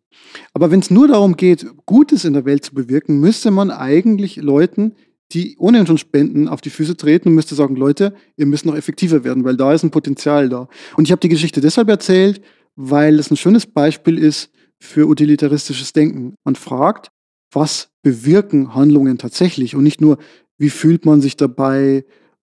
Aber 0.53 0.71
wenn 0.71 0.81
es 0.81 0.91
nur 0.91 1.07
darum 1.07 1.37
geht, 1.37 1.65
Gutes 1.85 2.25
in 2.25 2.33
der 2.33 2.45
Welt 2.45 2.65
zu 2.65 2.73
bewirken, 2.73 3.19
müsste 3.19 3.49
man 3.49 3.71
eigentlich 3.71 4.35
Leuten 4.35 4.93
die 5.31 5.55
ohnehin 5.57 5.85
schon 5.85 5.97
spenden, 5.97 6.47
auf 6.47 6.61
die 6.61 6.69
Füße 6.69 6.97
treten 6.97 7.29
und 7.29 7.35
müsste 7.35 7.55
sagen, 7.55 7.75
Leute, 7.75 8.13
ihr 8.35 8.45
müsst 8.45 8.65
noch 8.65 8.75
effektiver 8.75 9.23
werden, 9.23 9.43
weil 9.43 9.57
da 9.57 9.73
ist 9.73 9.83
ein 9.83 9.91
Potenzial 9.91 10.49
da. 10.49 10.67
Und 10.97 11.05
ich 11.05 11.11
habe 11.11 11.19
die 11.19 11.29
Geschichte 11.29 11.61
deshalb 11.61 11.89
erzählt, 11.89 12.41
weil 12.75 13.19
es 13.19 13.29
ein 13.29 13.37
schönes 13.37 13.65
Beispiel 13.67 14.17
ist 14.17 14.51
für 14.79 15.07
utilitaristisches 15.07 15.93
Denken. 15.93 16.35
Man 16.43 16.55
fragt, 16.55 17.09
was 17.51 17.89
bewirken 18.01 18.73
Handlungen 18.73 19.17
tatsächlich 19.17 19.75
und 19.75 19.83
nicht 19.83 20.01
nur, 20.01 20.17
wie 20.57 20.69
fühlt 20.69 21.05
man 21.05 21.21
sich 21.21 21.37
dabei 21.37 22.05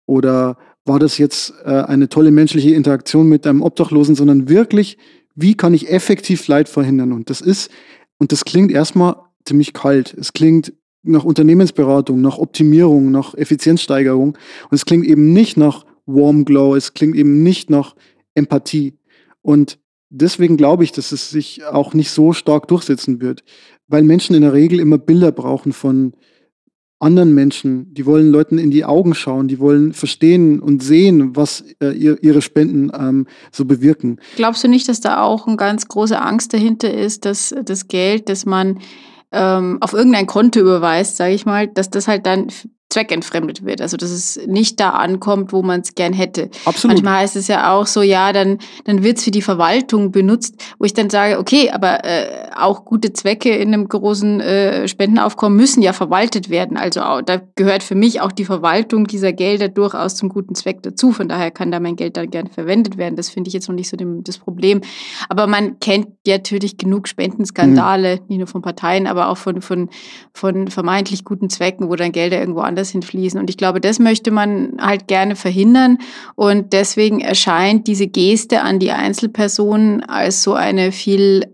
oder 0.06 0.58
war 0.84 0.98
das 0.98 1.18
jetzt 1.18 1.52
äh, 1.64 1.70
eine 1.70 2.08
tolle 2.08 2.30
menschliche 2.30 2.74
Interaktion 2.74 3.28
mit 3.28 3.46
einem 3.46 3.62
Obdachlosen, 3.62 4.14
sondern 4.14 4.48
wirklich, 4.48 4.98
wie 5.34 5.56
kann 5.56 5.74
ich 5.74 5.90
effektiv 5.90 6.46
Leid 6.48 6.68
verhindern? 6.68 7.12
Und 7.12 7.28
das 7.30 7.40
ist, 7.40 7.70
und 8.18 8.32
das 8.32 8.44
klingt 8.44 8.70
erstmal 8.70 9.16
ziemlich 9.44 9.72
kalt. 9.72 10.14
Es 10.14 10.32
klingt 10.32 10.72
nach 11.06 11.24
Unternehmensberatung, 11.24 12.20
nach 12.20 12.38
Optimierung, 12.38 13.10
nach 13.10 13.34
Effizienzsteigerung. 13.34 14.30
Und 14.70 14.74
es 14.74 14.84
klingt 14.84 15.06
eben 15.06 15.32
nicht 15.32 15.56
nach 15.56 15.84
Warm 16.06 16.44
Glow, 16.44 16.74
es 16.74 16.94
klingt 16.94 17.16
eben 17.16 17.42
nicht 17.42 17.70
nach 17.70 17.94
Empathie. 18.34 18.94
Und 19.42 19.78
deswegen 20.10 20.56
glaube 20.56 20.84
ich, 20.84 20.92
dass 20.92 21.12
es 21.12 21.30
sich 21.30 21.64
auch 21.64 21.94
nicht 21.94 22.10
so 22.10 22.32
stark 22.32 22.68
durchsetzen 22.68 23.20
wird, 23.20 23.44
weil 23.88 24.02
Menschen 24.02 24.34
in 24.34 24.42
der 24.42 24.52
Regel 24.52 24.80
immer 24.80 24.98
Bilder 24.98 25.32
brauchen 25.32 25.72
von 25.72 26.14
anderen 26.98 27.34
Menschen. 27.34 27.92
Die 27.92 28.06
wollen 28.06 28.30
Leuten 28.30 28.58
in 28.58 28.70
die 28.70 28.84
Augen 28.84 29.14
schauen, 29.14 29.48
die 29.48 29.58
wollen 29.58 29.92
verstehen 29.92 30.60
und 30.60 30.82
sehen, 30.82 31.36
was 31.36 31.64
äh, 31.82 31.90
ihre 31.90 32.40
Spenden 32.40 32.90
ähm, 32.98 33.26
so 33.52 33.66
bewirken. 33.66 34.18
Glaubst 34.36 34.64
du 34.64 34.68
nicht, 34.68 34.88
dass 34.88 35.00
da 35.00 35.22
auch 35.22 35.46
eine 35.46 35.56
ganz 35.56 35.88
große 35.88 36.20
Angst 36.20 36.54
dahinter 36.54 36.92
ist, 36.92 37.24
dass 37.26 37.54
das 37.64 37.88
Geld, 37.88 38.28
das 38.28 38.46
man 38.46 38.78
ähm, 39.32 39.78
auf 39.80 39.92
irgendein 39.92 40.26
Konto 40.26 40.60
überweist, 40.60 41.16
sage 41.16 41.34
ich 41.34 41.46
mal, 41.46 41.68
dass 41.68 41.90
das 41.90 42.08
halt 42.08 42.26
dann 42.26 42.48
zweckentfremdet 42.88 43.64
wird. 43.64 43.81
Also 43.81 43.96
dass 43.96 44.11
es 44.11 44.40
nicht 44.46 44.79
da 44.79 44.90
ankommt, 44.90 45.53
wo 45.53 45.62
man 45.62 45.81
es 45.81 45.94
gern 45.94 46.12
hätte. 46.12 46.51
Absolut. 46.64 46.96
Manchmal 46.96 47.22
heißt 47.22 47.37
es 47.37 47.49
ja 47.49 47.72
auch 47.75 47.87
so, 47.87 48.01
ja, 48.01 48.33
dann, 48.33 48.59
dann 48.85 49.03
wird 49.03 49.18
es 49.18 49.25
für 49.25 49.31
die 49.31 49.42
Verwaltung 49.42 50.12
benutzt, 50.12 50.55
wo 50.79 50.85
ich 50.85 50.94
dann 50.94 51.11
sage, 51.11 51.38
okay, 51.38 51.70
aber 51.70 52.05
äh, 52.05 52.51
auch 52.57 52.85
gute 52.85 53.12
Zwecke 53.12 53.51
in 53.51 53.75
einem 53.75 53.88
großen 53.88 54.40
äh, 54.40 54.88
Spendenaufkommen 54.88 55.57
müssen 55.57 55.83
ja 55.83 55.92
verwaltet 55.92 56.49
werden. 56.49 56.77
Also 56.77 57.03
auch, 57.03 57.22
da 57.22 57.40
gehört 57.57 57.83
für 57.83 57.96
mich 57.96 58.20
auch 58.20 58.33
die 58.33 58.44
Verwaltung 58.44 59.07
dieser 59.07 59.33
Gelder 59.33 59.68
durchaus 59.68 60.14
zum 60.14 60.29
guten 60.29 60.55
Zweck 60.55 60.83
dazu. 60.83 61.12
Von 61.12 61.29
daher 61.29 61.51
kann 61.51 61.72
da 61.72 61.81
mein 61.81 61.96
Geld 61.96 62.16
dann 62.16 62.31
gern 62.31 62.46
verwendet 62.46 62.96
werden. 62.96 63.16
Das 63.16 63.29
finde 63.29 63.49
ich 63.49 63.55
jetzt 63.55 63.68
noch 63.68 63.75
nicht 63.75 63.88
so 63.88 63.96
dem, 63.96 64.22
das 64.22 64.38
Problem. 64.38 64.81
Aber 65.29 65.49
man 65.49 65.81
kennt 65.81 66.07
ja 66.25 66.37
natürlich 66.37 66.79
genug 66.79 67.09
Spendenskandale, 67.09 68.16
mhm. 68.16 68.22
nicht 68.29 68.38
nur 68.38 68.46
von 68.46 68.62
Parteien, 68.62 69.07
aber 69.09 69.29
auch 69.29 69.38
von, 69.38 69.61
von, 69.61 69.90
von 70.33 70.68
vermeintlich 70.68 71.25
guten 71.25 71.51
Zwecken, 71.51 71.90
wo 71.90 71.96
dann 71.96 72.12
Gelder 72.12 72.38
irgendwo 72.38 72.61
anders 72.61 72.75
woanders 72.76 72.90
hinfließen. 72.90 73.40
Und 73.40 73.50
ich 73.50 73.56
glaube, 73.56 73.80
das 73.80 73.98
möchte 73.98 74.30
man 74.30 74.76
halt 74.80 75.08
gerne 75.08 75.36
verhindern. 75.36 75.98
Und 76.34 76.72
deswegen 76.72 77.20
erscheint 77.20 77.86
diese 77.86 78.06
Geste 78.06 78.62
an 78.62 78.78
die 78.78 78.90
Einzelpersonen 78.90 80.02
als 80.02 80.42
so 80.42 80.54
eine 80.54 80.92
viel 80.92 81.46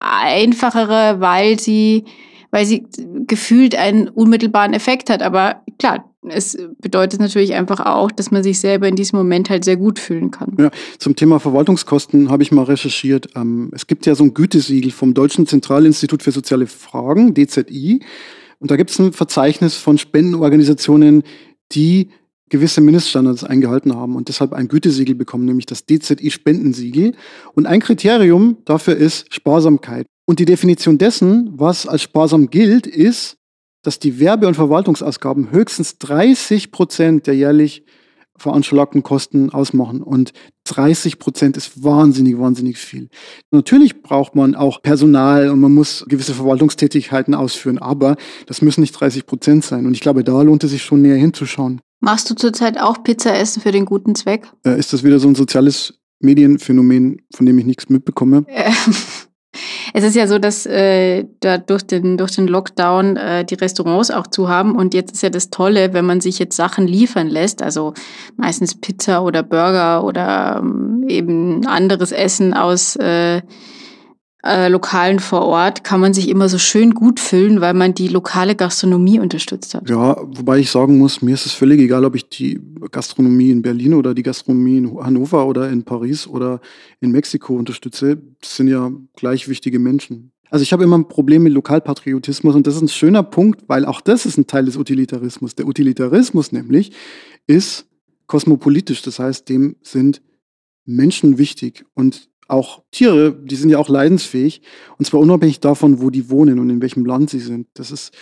einfachere, 0.00 1.20
weil 1.20 1.58
sie, 1.58 2.04
weil 2.50 2.66
sie 2.66 2.86
gefühlt 3.26 3.76
einen 3.76 4.08
unmittelbaren 4.08 4.74
Effekt 4.74 5.08
hat. 5.08 5.22
Aber 5.22 5.62
klar, 5.78 6.12
es 6.28 6.58
bedeutet 6.80 7.20
natürlich 7.20 7.54
einfach 7.54 7.78
auch, 7.80 8.10
dass 8.10 8.32
man 8.32 8.42
sich 8.42 8.58
selber 8.58 8.88
in 8.88 8.96
diesem 8.96 9.16
Moment 9.16 9.48
halt 9.48 9.64
sehr 9.64 9.76
gut 9.76 10.00
fühlen 10.00 10.32
kann. 10.32 10.56
Ja, 10.58 10.70
zum 10.98 11.14
Thema 11.14 11.38
Verwaltungskosten 11.38 12.30
habe 12.30 12.42
ich 12.42 12.50
mal 12.50 12.64
recherchiert. 12.64 13.28
Ähm, 13.36 13.70
es 13.72 13.86
gibt 13.86 14.06
ja 14.06 14.16
so 14.16 14.24
ein 14.24 14.34
Gütesiegel 14.34 14.90
vom 14.90 15.14
Deutschen 15.14 15.46
Zentralinstitut 15.46 16.24
für 16.24 16.32
soziale 16.32 16.66
Fragen, 16.66 17.32
DZI. 17.34 18.00
Und 18.58 18.70
da 18.70 18.76
gibt 18.76 18.90
es 18.90 18.98
ein 18.98 19.12
Verzeichnis 19.12 19.76
von 19.76 19.98
Spendenorganisationen, 19.98 21.22
die 21.72 22.10
gewisse 22.48 22.80
Mindeststandards 22.80 23.44
eingehalten 23.44 23.94
haben 23.94 24.14
und 24.14 24.28
deshalb 24.28 24.52
ein 24.52 24.68
Gütesiegel 24.68 25.14
bekommen, 25.14 25.46
nämlich 25.46 25.66
das 25.66 25.84
DZI-Spendensiegel. 25.84 27.14
Und 27.54 27.66
ein 27.66 27.80
Kriterium 27.80 28.58
dafür 28.64 28.96
ist 28.96 29.32
Sparsamkeit. 29.34 30.06
Und 30.26 30.38
die 30.38 30.44
Definition 30.44 30.98
dessen, 30.98 31.50
was 31.54 31.86
als 31.86 32.02
sparsam 32.02 32.50
gilt, 32.50 32.86
ist, 32.86 33.36
dass 33.82 33.98
die 33.98 34.18
Werbe- 34.18 34.46
und 34.48 34.54
Verwaltungsausgaben 34.54 35.50
höchstens 35.50 35.98
30 35.98 36.72
Prozent 36.72 37.26
der 37.26 37.34
jährlich 37.34 37.84
veranschlagten 38.38 39.02
Kosten 39.02 39.50
ausmachen. 39.50 40.02
Und 40.02 40.32
30 40.64 41.18
Prozent 41.18 41.56
ist 41.56 41.82
wahnsinnig, 41.82 42.38
wahnsinnig 42.38 42.78
viel. 42.78 43.08
Natürlich 43.50 44.02
braucht 44.02 44.34
man 44.34 44.54
auch 44.54 44.82
Personal 44.82 45.50
und 45.50 45.60
man 45.60 45.72
muss 45.72 46.04
gewisse 46.08 46.34
Verwaltungstätigkeiten 46.34 47.34
ausführen, 47.34 47.78
aber 47.78 48.16
das 48.46 48.62
müssen 48.62 48.80
nicht 48.80 48.92
30 48.92 49.26
Prozent 49.26 49.64
sein. 49.64 49.86
Und 49.86 49.94
ich 49.94 50.00
glaube, 50.00 50.24
da 50.24 50.42
lohnt 50.42 50.64
es 50.64 50.70
sich 50.70 50.82
schon 50.82 51.02
näher 51.02 51.16
hinzuschauen. 51.16 51.80
Machst 52.00 52.28
du 52.30 52.34
zurzeit 52.34 52.78
auch 52.78 53.02
Pizza 53.02 53.36
essen 53.36 53.62
für 53.62 53.72
den 53.72 53.84
guten 53.84 54.14
Zweck? 54.14 54.48
Äh, 54.64 54.78
ist 54.78 54.92
das 54.92 55.02
wieder 55.02 55.18
so 55.18 55.28
ein 55.28 55.34
soziales 55.34 55.94
Medienphänomen, 56.20 57.22
von 57.34 57.46
dem 57.46 57.58
ich 57.58 57.66
nichts 57.66 57.88
mitbekomme? 57.88 58.44
Äh, 58.56 58.70
es 59.94 60.04
ist 60.04 60.16
ja 60.16 60.26
so, 60.26 60.38
dass 60.38 60.66
äh, 60.66 61.24
da 61.40 61.58
durch 61.58 61.82
den, 61.82 62.16
durch 62.16 62.32
den 62.32 62.46
Lockdown 62.46 63.16
äh, 63.16 63.44
die 63.44 63.54
Restaurants 63.54 64.10
auch 64.10 64.26
zu 64.26 64.48
haben. 64.48 64.76
Und 64.76 64.94
jetzt 64.94 65.12
ist 65.14 65.22
ja 65.22 65.30
das 65.30 65.50
Tolle, 65.50 65.92
wenn 65.92 66.04
man 66.04 66.20
sich 66.20 66.38
jetzt 66.38 66.56
Sachen 66.56 66.86
liefern 66.86 67.28
lässt, 67.28 67.62
also 67.62 67.94
meistens 68.36 68.74
Pizza 68.74 69.22
oder 69.22 69.42
Burger 69.42 70.04
oder 70.04 70.60
ähm, 70.62 71.04
eben 71.08 71.66
anderes 71.66 72.12
Essen 72.12 72.54
aus 72.54 72.96
äh, 72.96 73.42
äh, 74.44 74.68
Lokalen 74.68 75.18
vor 75.18 75.42
Ort 75.42 75.82
kann 75.82 76.00
man 76.00 76.14
sich 76.14 76.28
immer 76.28 76.48
so 76.48 76.58
schön 76.58 76.94
gut 76.94 77.20
füllen, 77.20 77.60
weil 77.60 77.74
man 77.74 77.94
die 77.94 78.08
lokale 78.08 78.54
Gastronomie 78.54 79.18
unterstützt 79.18 79.74
hat. 79.74 79.88
Ja, 79.88 80.16
wobei 80.24 80.58
ich 80.58 80.70
sagen 80.70 80.98
muss, 80.98 81.22
mir 81.22 81.34
ist 81.34 81.46
es 81.46 81.52
völlig 81.52 81.80
egal, 81.80 82.04
ob 82.04 82.14
ich 82.14 82.28
die 82.28 82.60
Gastronomie 82.90 83.50
in 83.50 83.62
Berlin 83.62 83.94
oder 83.94 84.14
die 84.14 84.22
Gastronomie 84.22 84.78
in 84.78 84.96
Hannover 84.98 85.46
oder 85.46 85.70
in 85.70 85.84
Paris 85.84 86.26
oder 86.26 86.60
in 87.00 87.10
Mexiko 87.10 87.56
unterstütze. 87.56 88.18
Das 88.40 88.56
sind 88.56 88.68
ja 88.68 88.90
gleich 89.16 89.48
wichtige 89.48 89.78
Menschen. 89.78 90.32
Also 90.50 90.62
ich 90.62 90.72
habe 90.72 90.84
immer 90.84 90.98
ein 90.98 91.08
Problem 91.08 91.42
mit 91.42 91.52
Lokalpatriotismus 91.52 92.54
und 92.54 92.66
das 92.66 92.76
ist 92.76 92.82
ein 92.82 92.88
schöner 92.88 93.22
Punkt, 93.22 93.64
weil 93.68 93.84
auch 93.84 94.00
das 94.00 94.26
ist 94.26 94.38
ein 94.38 94.46
Teil 94.46 94.66
des 94.66 94.76
Utilitarismus. 94.76 95.56
Der 95.56 95.66
Utilitarismus 95.66 96.52
nämlich 96.52 96.92
ist 97.46 97.86
kosmopolitisch, 98.26 99.02
das 99.02 99.18
heißt, 99.18 99.48
dem 99.48 99.76
sind 99.82 100.22
Menschen 100.84 101.38
wichtig 101.38 101.84
und 101.94 102.28
auch 102.48 102.82
Tiere, 102.90 103.32
die 103.32 103.56
sind 103.56 103.70
ja 103.70 103.78
auch 103.78 103.88
leidensfähig. 103.88 104.62
Und 104.98 105.04
zwar 105.04 105.20
unabhängig 105.20 105.60
davon, 105.60 106.00
wo 106.00 106.10
die 106.10 106.30
wohnen 106.30 106.58
und 106.58 106.70
in 106.70 106.80
welchem 106.82 107.04
Land 107.04 107.30
sie 107.30 107.40
sind. 107.40 107.68
Das 107.74 107.90
ist 107.90 108.12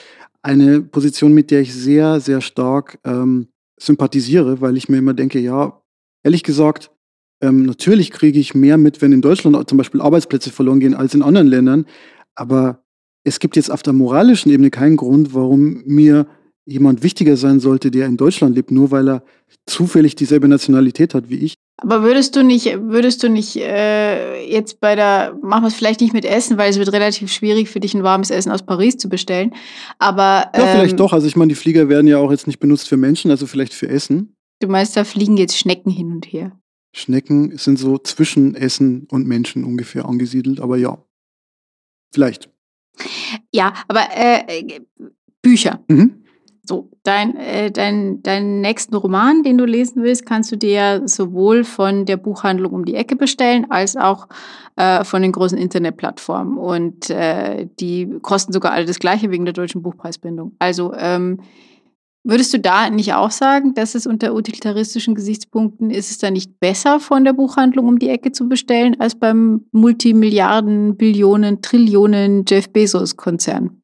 eine 0.42 0.82
Position, 0.82 1.32
mit 1.32 1.50
der 1.50 1.60
ich 1.60 1.74
sehr, 1.74 2.20
sehr 2.20 2.40
stark 2.40 2.98
ähm, 3.04 3.48
sympathisiere, 3.78 4.60
weil 4.60 4.76
ich 4.76 4.88
mir 4.88 4.98
immer 4.98 5.14
denke, 5.14 5.38
ja, 5.38 5.80
ehrlich 6.22 6.42
gesagt, 6.42 6.90
ähm, 7.40 7.64
natürlich 7.64 8.10
kriege 8.10 8.38
ich 8.38 8.54
mehr 8.54 8.78
mit, 8.78 9.02
wenn 9.02 9.12
in 9.12 9.22
Deutschland 9.22 9.68
zum 9.68 9.78
Beispiel 9.78 10.00
Arbeitsplätze 10.00 10.50
verloren 10.50 10.80
gehen 10.80 10.94
als 10.94 11.14
in 11.14 11.22
anderen 11.22 11.46
Ländern. 11.46 11.87
Aber 12.34 12.84
es 13.24 13.38
gibt 13.38 13.56
jetzt 13.56 13.70
auf 13.70 13.82
der 13.82 13.92
moralischen 13.92 14.52
Ebene 14.52 14.70
keinen 14.70 14.96
Grund, 14.96 15.34
warum 15.34 15.82
mir 15.87 16.26
jemand 16.66 17.02
wichtiger 17.02 17.37
sein 17.37 17.60
sollte, 17.60 17.90
der 17.90 18.06
in 18.06 18.16
Deutschland 18.16 18.54
lebt, 18.54 18.70
nur 18.70 18.90
weil 18.90 19.08
er 19.08 19.24
zufällig 19.66 20.14
dieselbe 20.14 20.48
Nationalität 20.48 21.14
hat 21.14 21.28
wie 21.28 21.37
ich. 21.37 21.56
Aber 21.76 22.02
würdest 22.02 22.37
du 22.37 22.44
nicht, 22.44 22.66
würdest 22.80 23.22
du 23.22 23.28
nicht 23.28 23.56
äh, 23.56 24.46
jetzt 24.48 24.80
bei 24.80 24.94
der, 24.94 25.37
machen 25.42 25.64
wir 25.64 25.68
es 25.68 25.74
vielleicht 25.74 26.00
nicht 26.00 26.12
mit 26.12 26.24
Essen, 26.24 26.56
weil 26.56 26.70
es 26.70 26.78
wird 26.78 26.92
relativ 26.92 27.32
schwierig 27.32 27.68
für 27.68 27.80
dich 27.80 27.94
ein 27.94 28.04
warmes 28.04 28.30
Essen 28.30 28.52
aus 28.52 28.64
Paris 28.64 28.96
zu 28.96 29.08
bestellen. 29.08 29.52
Aber 29.98 30.50
ähm, 30.54 30.60
ja, 30.60 30.66
vielleicht 30.68 31.00
doch. 31.00 31.12
Also 31.12 31.26
ich 31.26 31.37
meine, 31.37 31.48
die 31.48 31.56
Flieger 31.56 31.88
werden 31.88 32.06
ja 32.06 32.18
auch 32.18 32.30
jetzt 32.30 32.46
nicht 32.46 32.60
benutzt 32.60 32.88
für 32.88 32.96
Menschen, 32.96 33.30
also 33.30 33.46
vielleicht 33.46 33.74
für 33.74 33.88
Essen. 33.88 34.37
Du 34.60 34.68
meinst, 34.68 34.96
da 34.96 35.04
fliegen 35.04 35.37
jetzt 35.37 35.58
Schnecken 35.58 35.90
hin 35.90 36.12
und 36.12 36.26
her? 36.26 36.52
Schnecken 36.94 37.58
sind 37.58 37.78
so 37.78 37.98
zwischen 37.98 38.54
Essen 38.54 39.08
und 39.10 39.26
Menschen 39.26 39.64
ungefähr 39.64 40.04
angesiedelt, 40.04 40.60
aber 40.60 40.76
ja, 40.76 41.04
vielleicht. 42.12 42.50
Ja, 43.52 43.74
aber 43.88 44.06
äh, 44.14 44.80
Bücher. 45.42 45.82
Mhm. 45.88 46.23
So, 46.66 46.90
dein, 47.03 47.37
äh, 47.37 47.70
dein, 47.70 48.22
deinen 48.22 48.62
nächsten 48.62 48.94
Roman, 48.94 49.42
den 49.42 49.59
du 49.59 49.66
lesen 49.66 50.03
willst, 50.03 50.24
kannst 50.24 50.50
du 50.50 50.57
dir 50.57 51.03
sowohl 51.05 51.62
von 51.62 52.07
der 52.07 52.16
Buchhandlung 52.16 52.72
um 52.72 52.87
die 52.87 52.94
Ecke 52.94 53.16
bestellen, 53.16 53.66
als 53.70 53.96
auch 53.96 54.29
äh, 54.77 55.05
von 55.05 55.20
den 55.20 55.33
großen 55.33 55.59
Internetplattformen. 55.59 56.57
Und 56.57 57.11
äh, 57.11 57.68
die 57.79 58.09
kosten 58.22 58.55
sogar 58.55 58.72
alle 58.72 58.87
das 58.87 58.98
gleiche 58.98 59.31
wegen 59.31 59.44
der 59.44 59.53
deutschen 59.53 59.83
Buchpreisbindung. 59.83 60.57
Also 60.59 60.94
ähm, 60.94 61.40
würdest 62.24 62.55
du 62.55 62.59
da 62.59 62.88
nicht 62.88 63.12
auch 63.12 63.31
sagen, 63.31 63.74
dass 63.74 63.94
es 63.94 64.07
unter 64.07 64.35
utilitaristischen 64.35 65.14
Gesichtspunkten 65.14 65.90
ist 65.90 66.11
es 66.11 66.16
da 66.16 66.31
nicht 66.31 66.61
besser, 66.61 66.98
von 66.98 67.24
der 67.24 67.35
Buchhandlung 67.35 67.88
um 67.88 67.98
die 67.98 68.09
Ecke 68.09 68.33
zu 68.33 68.48
bestellen, 68.48 68.98
als 68.98 69.14
beim 69.14 69.66
Multimilliarden, 69.72 70.96
Billionen, 70.96 71.61
Trillionen 71.61 72.46
Jeff 72.48 72.72
Bezos-Konzern? 72.72 73.83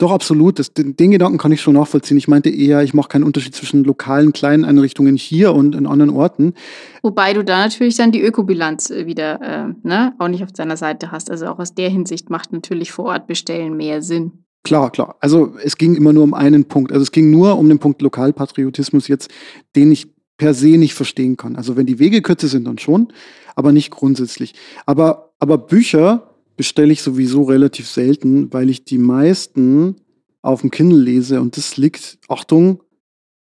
Doch, 0.00 0.12
absolut. 0.12 0.58
Das, 0.58 0.72
den, 0.72 0.96
den, 0.96 1.10
Gedanken 1.10 1.36
kann 1.36 1.52
ich 1.52 1.60
schon 1.60 1.74
nachvollziehen. 1.74 2.16
Ich 2.16 2.26
meinte 2.26 2.48
eher, 2.48 2.82
ich 2.82 2.94
mache 2.94 3.08
keinen 3.08 3.22
Unterschied 3.22 3.54
zwischen 3.54 3.84
lokalen 3.84 4.32
kleinen 4.32 4.64
Einrichtungen 4.64 5.14
hier 5.14 5.52
und 5.52 5.74
in 5.74 5.86
anderen 5.86 6.08
Orten. 6.08 6.54
Wobei 7.02 7.34
du 7.34 7.44
da 7.44 7.58
natürlich 7.58 7.96
dann 7.96 8.10
die 8.10 8.22
Ökobilanz 8.22 8.88
äh, 8.88 9.04
wieder 9.04 9.42
äh, 9.42 9.74
ne, 9.86 10.14
auch 10.18 10.28
nicht 10.28 10.42
auf 10.42 10.52
deiner 10.52 10.78
Seite 10.78 11.12
hast. 11.12 11.30
Also 11.30 11.48
auch 11.48 11.58
aus 11.58 11.74
der 11.74 11.90
Hinsicht 11.90 12.30
macht 12.30 12.50
natürlich 12.50 12.92
vor 12.92 13.06
Ort 13.06 13.26
bestellen 13.26 13.76
mehr 13.76 14.00
Sinn. 14.00 14.44
Klar, 14.64 14.90
klar. 14.90 15.16
Also 15.20 15.54
es 15.62 15.76
ging 15.76 15.94
immer 15.94 16.14
nur 16.14 16.24
um 16.24 16.32
einen 16.32 16.64
Punkt. 16.64 16.92
Also 16.92 17.02
es 17.02 17.12
ging 17.12 17.30
nur 17.30 17.58
um 17.58 17.68
den 17.68 17.78
Punkt 17.78 18.00
Lokalpatriotismus 18.00 19.06
jetzt, 19.06 19.30
den 19.76 19.92
ich 19.92 20.14
per 20.38 20.54
se 20.54 20.78
nicht 20.78 20.94
verstehen 20.94 21.36
kann. 21.36 21.56
Also 21.56 21.76
wenn 21.76 21.84
die 21.84 21.98
Wege 21.98 22.22
kürzer 22.22 22.48
sind, 22.48 22.66
dann 22.66 22.78
schon, 22.78 23.12
aber 23.54 23.72
nicht 23.72 23.90
grundsätzlich. 23.90 24.54
Aber, 24.86 25.34
aber 25.40 25.58
Bücher 25.58 26.29
bestelle 26.60 26.92
ich 26.92 27.00
sowieso 27.00 27.44
relativ 27.44 27.88
selten, 27.88 28.52
weil 28.52 28.68
ich 28.68 28.84
die 28.84 28.98
meisten 28.98 29.96
auf 30.42 30.60
dem 30.60 30.70
Kindle 30.70 31.00
lese 31.00 31.40
und 31.40 31.56
das 31.56 31.78
liegt, 31.78 32.18
Achtung, 32.28 32.82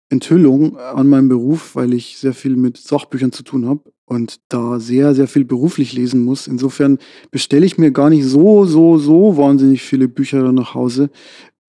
Enthüllung 0.10 0.78
an 0.78 1.08
meinem 1.08 1.30
Beruf, 1.30 1.76
weil 1.76 1.94
ich 1.94 2.18
sehr 2.18 2.34
viel 2.34 2.56
mit 2.56 2.78
Sachbüchern 2.78 3.32
zu 3.32 3.44
tun 3.44 3.68
habe 3.68 3.82
und 4.06 4.40
da 4.50 4.80
sehr, 4.80 5.14
sehr 5.14 5.28
viel 5.28 5.46
beruflich 5.46 5.94
lesen 5.94 6.26
muss. 6.26 6.48
Insofern 6.48 6.98
bestelle 7.30 7.68
ich 7.68 7.78
mir 7.78 7.92
gar 7.92 8.10
nicht 8.10 8.26
so, 8.26 8.66
so, 8.66 8.98
so 8.98 9.38
wahnsinnig 9.38 9.84
viele 9.84 10.08
Bücher 10.08 10.52
nach 10.52 10.74
Hause, 10.74 11.12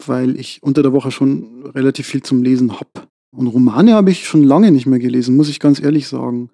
weil 0.06 0.40
ich 0.40 0.62
unter 0.62 0.82
der 0.82 0.94
Woche 0.94 1.10
schon 1.10 1.66
relativ 1.74 2.06
viel 2.06 2.22
zum 2.22 2.42
Lesen 2.42 2.72
habe. 2.72 3.06
Und 3.36 3.48
Romane 3.48 3.92
habe 3.92 4.10
ich 4.10 4.26
schon 4.26 4.44
lange 4.44 4.72
nicht 4.72 4.86
mehr 4.86 4.98
gelesen, 4.98 5.36
muss 5.36 5.50
ich 5.50 5.60
ganz 5.60 5.78
ehrlich 5.78 6.08
sagen. 6.08 6.48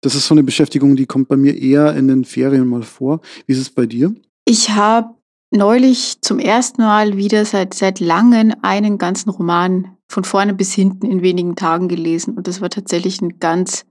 Das 0.00 0.16
ist 0.16 0.26
so 0.26 0.34
eine 0.34 0.42
Beschäftigung, 0.42 0.96
die 0.96 1.06
kommt 1.06 1.28
bei 1.28 1.36
mir 1.36 1.56
eher 1.56 1.94
in 1.94 2.08
den 2.08 2.24
Ferien 2.24 2.66
mal 2.66 2.82
vor. 2.82 3.20
Wie 3.46 3.52
ist 3.52 3.60
es 3.60 3.70
bei 3.70 3.86
dir? 3.86 4.12
Ich 4.44 4.70
habe 4.70 5.14
neulich 5.50 6.20
zum 6.20 6.38
ersten 6.38 6.82
Mal 6.82 7.16
wieder 7.16 7.44
seit, 7.44 7.74
seit 7.74 8.00
langem 8.00 8.52
einen 8.62 8.98
ganzen 8.98 9.30
Roman 9.30 9.96
von 10.08 10.24
vorne 10.24 10.54
bis 10.54 10.72
hinten 10.72 11.06
in 11.06 11.22
wenigen 11.22 11.56
Tagen 11.56 11.88
gelesen. 11.88 12.34
Und 12.34 12.48
das 12.48 12.60
war 12.60 12.70
tatsächlich 12.70 13.20
ein 13.20 13.38
ganz 13.38 13.84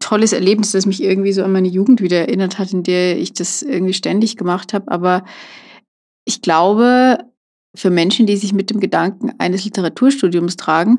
tolles 0.00 0.32
Erlebnis, 0.32 0.72
das 0.72 0.86
mich 0.86 1.02
irgendwie 1.02 1.32
so 1.32 1.44
an 1.44 1.52
meine 1.52 1.68
Jugend 1.68 2.00
wieder 2.00 2.18
erinnert 2.18 2.58
hat, 2.58 2.72
in 2.72 2.82
der 2.82 3.18
ich 3.18 3.32
das 3.32 3.62
irgendwie 3.62 3.92
ständig 3.92 4.36
gemacht 4.36 4.72
habe. 4.72 4.90
Aber 4.90 5.24
ich 6.24 6.42
glaube, 6.42 7.18
für 7.76 7.90
Menschen, 7.90 8.26
die 8.26 8.36
sich 8.36 8.52
mit 8.52 8.70
dem 8.70 8.80
Gedanken 8.80 9.32
eines 9.38 9.64
Literaturstudiums 9.64 10.56
tragen, 10.56 10.98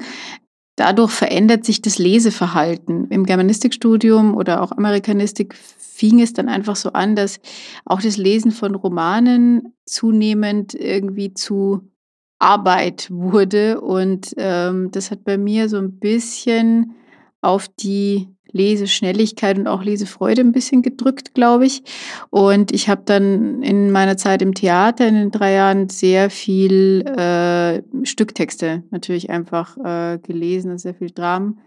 dadurch 0.75 1.11
verändert 1.11 1.65
sich 1.65 1.81
das 1.81 1.97
Leseverhalten. 1.97 3.07
Im 3.09 3.25
Germanistikstudium 3.25 4.35
oder 4.35 4.61
auch 4.61 4.71
Amerikanistik 4.71 5.55
fing 5.95 6.19
es 6.19 6.33
dann 6.33 6.49
einfach 6.49 6.75
so 6.75 6.91
an, 6.91 7.15
dass 7.15 7.39
auch 7.85 8.01
das 8.01 8.17
Lesen 8.17 8.51
von 8.51 8.75
Romanen 8.75 9.73
zunehmend 9.85 10.73
irgendwie 10.73 11.33
zu 11.33 11.89
Arbeit 12.37 13.07
wurde. 13.09 13.79
Und 13.79 14.33
ähm, 14.35 14.91
das 14.91 15.09
hat 15.09 15.23
bei 15.23 15.37
mir 15.37 15.69
so 15.69 15.77
ein 15.77 15.97
bisschen 15.99 16.95
auf 17.41 17.69
die 17.69 18.27
Leseschnelligkeit 18.51 19.57
und 19.57 19.67
auch 19.67 19.83
Lesefreude 19.83 20.41
ein 20.41 20.51
bisschen 20.51 20.81
gedrückt, 20.81 21.33
glaube 21.33 21.65
ich. 21.65 21.83
Und 22.29 22.73
ich 22.73 22.89
habe 22.89 23.03
dann 23.05 23.63
in 23.63 23.91
meiner 23.91 24.17
Zeit 24.17 24.41
im 24.41 24.53
Theater 24.53 25.07
in 25.07 25.15
den 25.15 25.31
drei 25.31 25.53
Jahren 25.53 25.87
sehr 25.87 26.29
viel 26.29 27.05
äh, 27.07 27.81
Stücktexte 28.05 28.83
natürlich 28.91 29.29
einfach 29.29 29.77
äh, 29.77 30.19
gelesen 30.19 30.71
und 30.71 30.79
sehr 30.79 30.93
viel 30.93 31.11
Dramen. 31.11 31.59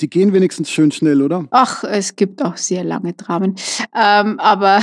Die 0.00 0.10
gehen 0.10 0.32
wenigstens 0.32 0.70
schön 0.70 0.90
schnell, 0.90 1.22
oder? 1.22 1.46
Ach, 1.50 1.84
es 1.84 2.16
gibt 2.16 2.42
auch 2.42 2.56
sehr 2.56 2.84
lange 2.84 3.12
Dramen. 3.12 3.54
Ähm, 3.94 4.38
aber 4.40 4.80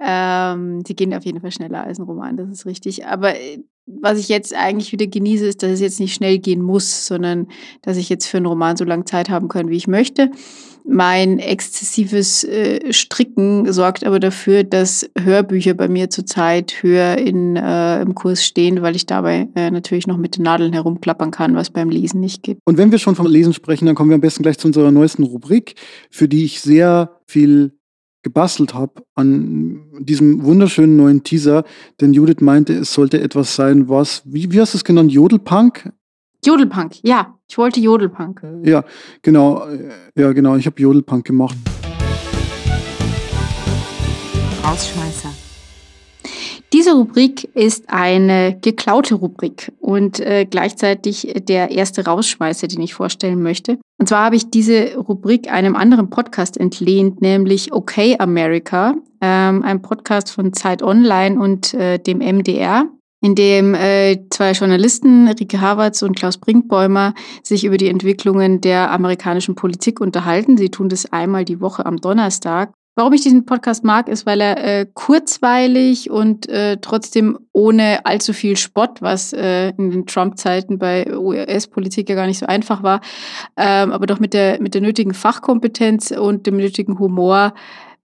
ähm, 0.00 0.82
die 0.82 0.96
gehen 0.96 1.14
auf 1.14 1.24
jeden 1.24 1.40
Fall 1.40 1.52
schneller 1.52 1.84
als 1.84 1.98
ein 1.98 2.04
Roman, 2.04 2.36
das 2.36 2.48
ist 2.50 2.66
richtig. 2.66 3.06
Aber 3.06 3.36
äh, 3.36 3.62
was 4.00 4.18
ich 4.18 4.28
jetzt 4.28 4.54
eigentlich 4.54 4.92
wieder 4.92 5.06
genieße, 5.06 5.46
ist, 5.46 5.62
dass 5.62 5.70
es 5.70 5.80
jetzt 5.80 6.00
nicht 6.00 6.14
schnell 6.14 6.38
gehen 6.38 6.62
muss, 6.62 7.06
sondern 7.06 7.48
dass 7.82 7.96
ich 7.96 8.08
jetzt 8.08 8.26
für 8.26 8.36
einen 8.36 8.46
Roman 8.46 8.76
so 8.76 8.84
lange 8.84 9.04
Zeit 9.04 9.30
haben 9.30 9.48
kann, 9.48 9.68
wie 9.68 9.76
ich 9.76 9.86
möchte. 9.86 10.30
Mein 10.84 11.38
exzessives 11.38 12.42
äh, 12.44 12.92
Stricken 12.92 13.72
sorgt 13.72 14.04
aber 14.04 14.18
dafür, 14.18 14.64
dass 14.64 15.08
Hörbücher 15.18 15.74
bei 15.74 15.88
mir 15.88 16.10
zurzeit 16.10 16.82
höher 16.82 17.18
in, 17.18 17.56
äh, 17.56 18.00
im 18.00 18.14
Kurs 18.14 18.44
stehen, 18.44 18.82
weil 18.82 18.96
ich 18.96 19.06
dabei 19.06 19.48
äh, 19.54 19.70
natürlich 19.70 20.06
noch 20.06 20.16
mit 20.16 20.36
den 20.36 20.44
Nadeln 20.44 20.72
herumklappern 20.72 21.30
kann, 21.30 21.54
was 21.54 21.70
beim 21.70 21.90
Lesen 21.90 22.20
nicht 22.20 22.42
geht. 22.42 22.58
Und 22.64 22.78
wenn 22.78 22.90
wir 22.90 22.98
schon 22.98 23.14
vom 23.14 23.26
Lesen 23.26 23.52
sprechen, 23.52 23.86
dann 23.86 23.94
kommen 23.94 24.10
wir 24.10 24.14
am 24.14 24.20
besten 24.20 24.42
gleich 24.42 24.58
zu 24.58 24.68
unserer 24.68 24.90
neuesten 24.90 25.22
Rubrik, 25.22 25.74
für 26.10 26.28
die 26.28 26.44
ich 26.44 26.60
sehr 26.60 27.20
viel 27.26 27.72
gebastelt 28.22 28.74
habe 28.74 29.02
an 29.14 29.82
diesem 30.00 30.44
wunderschönen 30.44 30.96
neuen 30.96 31.22
Teaser, 31.24 31.64
denn 32.00 32.12
Judith 32.12 32.40
meinte, 32.40 32.74
es 32.74 32.92
sollte 32.92 33.20
etwas 33.20 33.54
sein, 33.54 33.88
was, 33.88 34.22
wie, 34.24 34.50
wie 34.52 34.60
hast 34.60 34.74
du 34.74 34.78
es 34.78 34.84
genannt, 34.84 35.12
Jodelpunk? 35.12 35.92
Jodelpunk, 36.44 37.02
ja, 37.02 37.38
ich 37.48 37.58
wollte 37.58 37.80
Jodelpunk. 37.80 38.42
Ja, 38.64 38.84
genau, 39.22 39.66
ja, 40.14 40.32
genau, 40.32 40.56
ich 40.56 40.66
habe 40.66 40.80
Jodelpunk 40.80 41.26
gemacht. 41.26 41.56
Rausschmeißer. 44.64 45.29
Diese 46.80 46.94
Rubrik 46.94 47.44
ist 47.54 47.90
eine 47.90 48.58
geklaute 48.58 49.16
Rubrik 49.16 49.70
und 49.80 50.18
äh, 50.18 50.46
gleichzeitig 50.48 51.30
der 51.46 51.72
erste 51.72 52.06
Rausschmeißer, 52.06 52.68
den 52.68 52.80
ich 52.80 52.94
vorstellen 52.94 53.42
möchte. 53.42 53.76
Und 53.98 54.08
zwar 54.08 54.24
habe 54.24 54.36
ich 54.36 54.48
diese 54.48 54.96
Rubrik 54.96 55.52
einem 55.52 55.76
anderen 55.76 56.08
Podcast 56.08 56.56
entlehnt, 56.56 57.20
nämlich 57.20 57.70
Okay 57.70 58.16
America, 58.18 58.94
ähm, 59.20 59.62
ein 59.62 59.82
Podcast 59.82 60.30
von 60.30 60.54
Zeit 60.54 60.82
Online 60.82 61.38
und 61.38 61.74
äh, 61.74 61.98
dem 61.98 62.20
MDR 62.20 62.86
in 63.20 63.34
dem 63.34 63.74
äh, 63.74 64.16
zwei 64.30 64.52
Journalisten, 64.52 65.28
Rike 65.28 65.60
Havertz 65.60 66.00
und 66.00 66.16
Klaus 66.16 66.38
Brinkbäumer, 66.38 67.12
sich 67.42 67.66
über 67.66 67.76
die 67.76 67.88
Entwicklungen 67.88 68.62
der 68.62 68.90
amerikanischen 68.90 69.54
Politik 69.54 70.00
unterhalten. 70.00 70.56
Sie 70.56 70.70
tun 70.70 70.88
das 70.88 71.12
einmal 71.12 71.44
die 71.44 71.60
Woche 71.60 71.84
am 71.84 71.98
Donnerstag. 71.98 72.72
Warum 73.00 73.14
ich 73.14 73.22
diesen 73.22 73.46
Podcast 73.46 73.82
mag, 73.82 74.10
ist, 74.10 74.26
weil 74.26 74.42
er 74.42 74.62
äh, 74.62 74.86
kurzweilig 74.92 76.10
und 76.10 76.50
äh, 76.50 76.76
trotzdem 76.82 77.38
ohne 77.54 78.04
allzu 78.04 78.34
viel 78.34 78.58
Spott, 78.58 79.00
was 79.00 79.32
äh, 79.32 79.70
in 79.70 79.90
den 79.90 80.04
Trump-Zeiten 80.04 80.78
bei 80.78 81.10
US-Politik 81.16 82.10
ja 82.10 82.14
gar 82.14 82.26
nicht 82.26 82.36
so 82.36 82.44
einfach 82.44 82.82
war, 82.82 83.00
ähm, 83.56 83.92
aber 83.92 84.04
doch 84.04 84.20
mit 84.20 84.34
der, 84.34 84.60
mit 84.60 84.74
der 84.74 84.82
nötigen 84.82 85.14
Fachkompetenz 85.14 86.10
und 86.10 86.46
dem 86.46 86.58
nötigen 86.58 86.98
Humor 86.98 87.54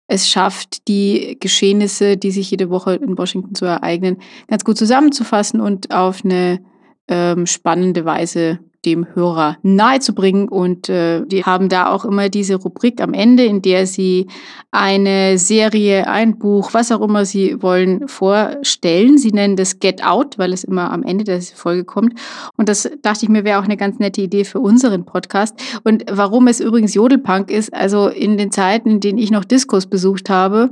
es 0.06 0.28
schafft, 0.28 0.86
die 0.86 1.38
Geschehnisse, 1.40 2.16
die 2.16 2.30
sich 2.30 2.52
jede 2.52 2.70
Woche 2.70 2.94
in 2.94 3.18
Washington 3.18 3.56
so 3.56 3.66
ereignen, 3.66 4.18
ganz 4.46 4.64
gut 4.64 4.78
zusammenzufassen 4.78 5.60
und 5.60 5.92
auf 5.92 6.24
eine 6.24 6.60
ähm, 7.08 7.46
spannende 7.46 8.04
Weise 8.04 8.60
dem 8.86 9.06
Hörer 9.14 9.56
nahezubringen. 9.62 10.48
Und 10.48 10.88
äh, 10.88 11.24
die 11.26 11.44
haben 11.44 11.68
da 11.68 11.90
auch 11.90 12.04
immer 12.04 12.28
diese 12.28 12.56
Rubrik 12.56 13.00
am 13.00 13.12
Ende, 13.12 13.44
in 13.44 13.62
der 13.62 13.86
sie 13.86 14.26
eine 14.70 15.38
Serie, 15.38 16.08
ein 16.08 16.38
Buch, 16.38 16.74
was 16.74 16.90
auch 16.90 17.00
immer 17.00 17.24
sie 17.24 17.62
wollen, 17.62 18.08
vorstellen. 18.08 19.18
Sie 19.18 19.30
nennen 19.30 19.56
das 19.56 19.78
Get 19.78 20.04
Out, 20.04 20.38
weil 20.38 20.52
es 20.52 20.64
immer 20.64 20.90
am 20.90 21.02
Ende 21.04 21.24
der 21.24 21.40
Folge 21.40 21.84
kommt. 21.84 22.18
Und 22.56 22.68
das 22.68 22.90
dachte 23.02 23.24
ich 23.24 23.28
mir, 23.28 23.44
wäre 23.44 23.60
auch 23.60 23.64
eine 23.64 23.76
ganz 23.76 23.98
nette 23.98 24.20
Idee 24.20 24.44
für 24.44 24.58
unseren 24.60 25.04
Podcast. 25.04 25.54
Und 25.84 26.04
warum 26.10 26.48
es 26.48 26.60
übrigens 26.60 26.94
Jodelpunk 26.94 27.50
ist, 27.50 27.72
also 27.72 28.08
in 28.08 28.36
den 28.36 28.50
Zeiten, 28.50 28.90
in 28.90 29.00
denen 29.00 29.18
ich 29.18 29.30
noch 29.30 29.44
Diskos 29.44 29.86
besucht 29.86 30.28
habe, 30.28 30.70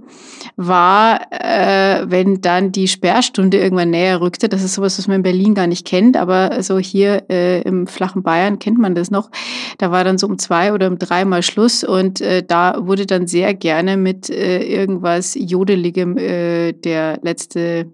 war, 0.56 1.20
äh, 1.30 2.04
wenn 2.10 2.40
dann 2.40 2.72
die 2.72 2.88
Sperrstunde 2.88 3.58
irgendwann 3.58 3.90
näher 3.90 4.20
rückte. 4.20 4.48
Das 4.48 4.62
ist 4.62 4.74
sowas, 4.74 4.98
was 4.98 5.06
man 5.06 5.18
in 5.18 5.22
Berlin 5.22 5.54
gar 5.54 5.66
nicht 5.66 5.86
kennt, 5.86 6.16
aber 6.16 6.62
so 6.62 6.78
hier 6.78 7.24
äh, 7.30 7.62
im 7.62 7.86
flachen 8.02 8.24
Bayern 8.24 8.58
kennt 8.58 8.78
man 8.78 8.96
das 8.96 9.12
noch. 9.12 9.30
Da 9.78 9.92
war 9.92 10.02
dann 10.02 10.18
so 10.18 10.26
um 10.26 10.38
zwei 10.38 10.72
oder 10.72 10.88
um 10.88 10.98
drei 10.98 11.24
mal 11.24 11.42
Schluss 11.42 11.84
und 11.84 12.20
äh, 12.20 12.42
da 12.42 12.84
wurde 12.84 13.06
dann 13.06 13.28
sehr 13.28 13.54
gerne 13.54 13.96
mit 13.96 14.28
äh, 14.28 14.64
irgendwas 14.64 15.36
Jodeligem 15.38 16.16
äh, 16.18 16.72
der 16.72 17.20
letzte 17.22 17.92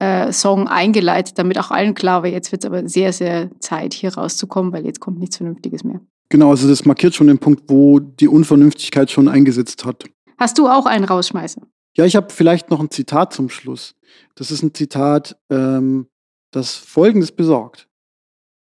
äh, 0.00 0.32
Song 0.32 0.66
eingeleitet, 0.66 1.38
damit 1.38 1.56
auch 1.60 1.70
allen 1.70 1.94
klar 1.94 2.24
war, 2.24 2.30
jetzt 2.30 2.50
wird 2.50 2.64
es 2.64 2.66
aber 2.68 2.88
sehr, 2.88 3.12
sehr 3.12 3.50
Zeit, 3.60 3.94
hier 3.94 4.12
rauszukommen, 4.12 4.72
weil 4.72 4.84
jetzt 4.84 4.98
kommt 4.98 5.20
nichts 5.20 5.36
Vernünftiges 5.36 5.84
mehr. 5.84 6.00
Genau, 6.28 6.50
also 6.50 6.68
das 6.68 6.84
markiert 6.84 7.14
schon 7.14 7.28
den 7.28 7.38
Punkt, 7.38 7.62
wo 7.68 8.00
die 8.00 8.26
Unvernünftigkeit 8.26 9.10
schon 9.10 9.28
eingesetzt 9.28 9.84
hat. 9.84 10.04
Hast 10.38 10.58
du 10.58 10.66
auch 10.66 10.86
einen 10.86 11.04
Rausschmeißer? 11.04 11.62
Ja, 11.96 12.06
ich 12.06 12.16
habe 12.16 12.32
vielleicht 12.32 12.70
noch 12.70 12.80
ein 12.80 12.90
Zitat 12.90 13.32
zum 13.32 13.50
Schluss. 13.50 13.94
Das 14.34 14.50
ist 14.50 14.62
ein 14.62 14.74
Zitat, 14.74 15.36
ähm, 15.50 16.08
das 16.50 16.74
Folgendes 16.74 17.30
besagt. 17.30 17.86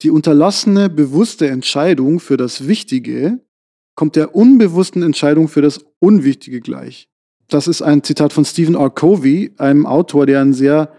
Die 0.04 0.10
unterlassene, 0.10 0.90
bewusste 0.90 1.48
Entscheidung 1.48 2.20
für 2.20 2.36
das 2.36 2.68
Wichtige 2.68 3.40
kommt 3.94 4.16
der 4.16 4.34
unbewussten 4.34 5.02
Entscheidung 5.02 5.48
für 5.48 5.62
das 5.62 5.82
Unwichtige 5.98 6.60
gleich. 6.60 7.08
Das 7.48 7.66
ist 7.66 7.80
ein 7.80 8.02
Zitat 8.02 8.34
von 8.34 8.44
Stephen 8.44 8.74
R. 8.74 8.90
Covey, 8.90 9.52
einem 9.56 9.86
Autor, 9.86 10.26
der 10.26 10.42
ein 10.42 10.52
sehr 10.52 10.92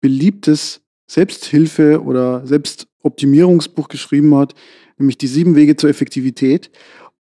beliebtes 0.00 0.80
Selbsthilfe- 1.10 2.02
oder 2.04 2.46
Selbstoptimierungsbuch 2.46 3.88
geschrieben 3.88 4.32
hat, 4.36 4.54
nämlich 4.96 5.18
Die 5.18 5.26
sieben 5.26 5.56
Wege 5.56 5.74
zur 5.74 5.90
Effektivität. 5.90 6.70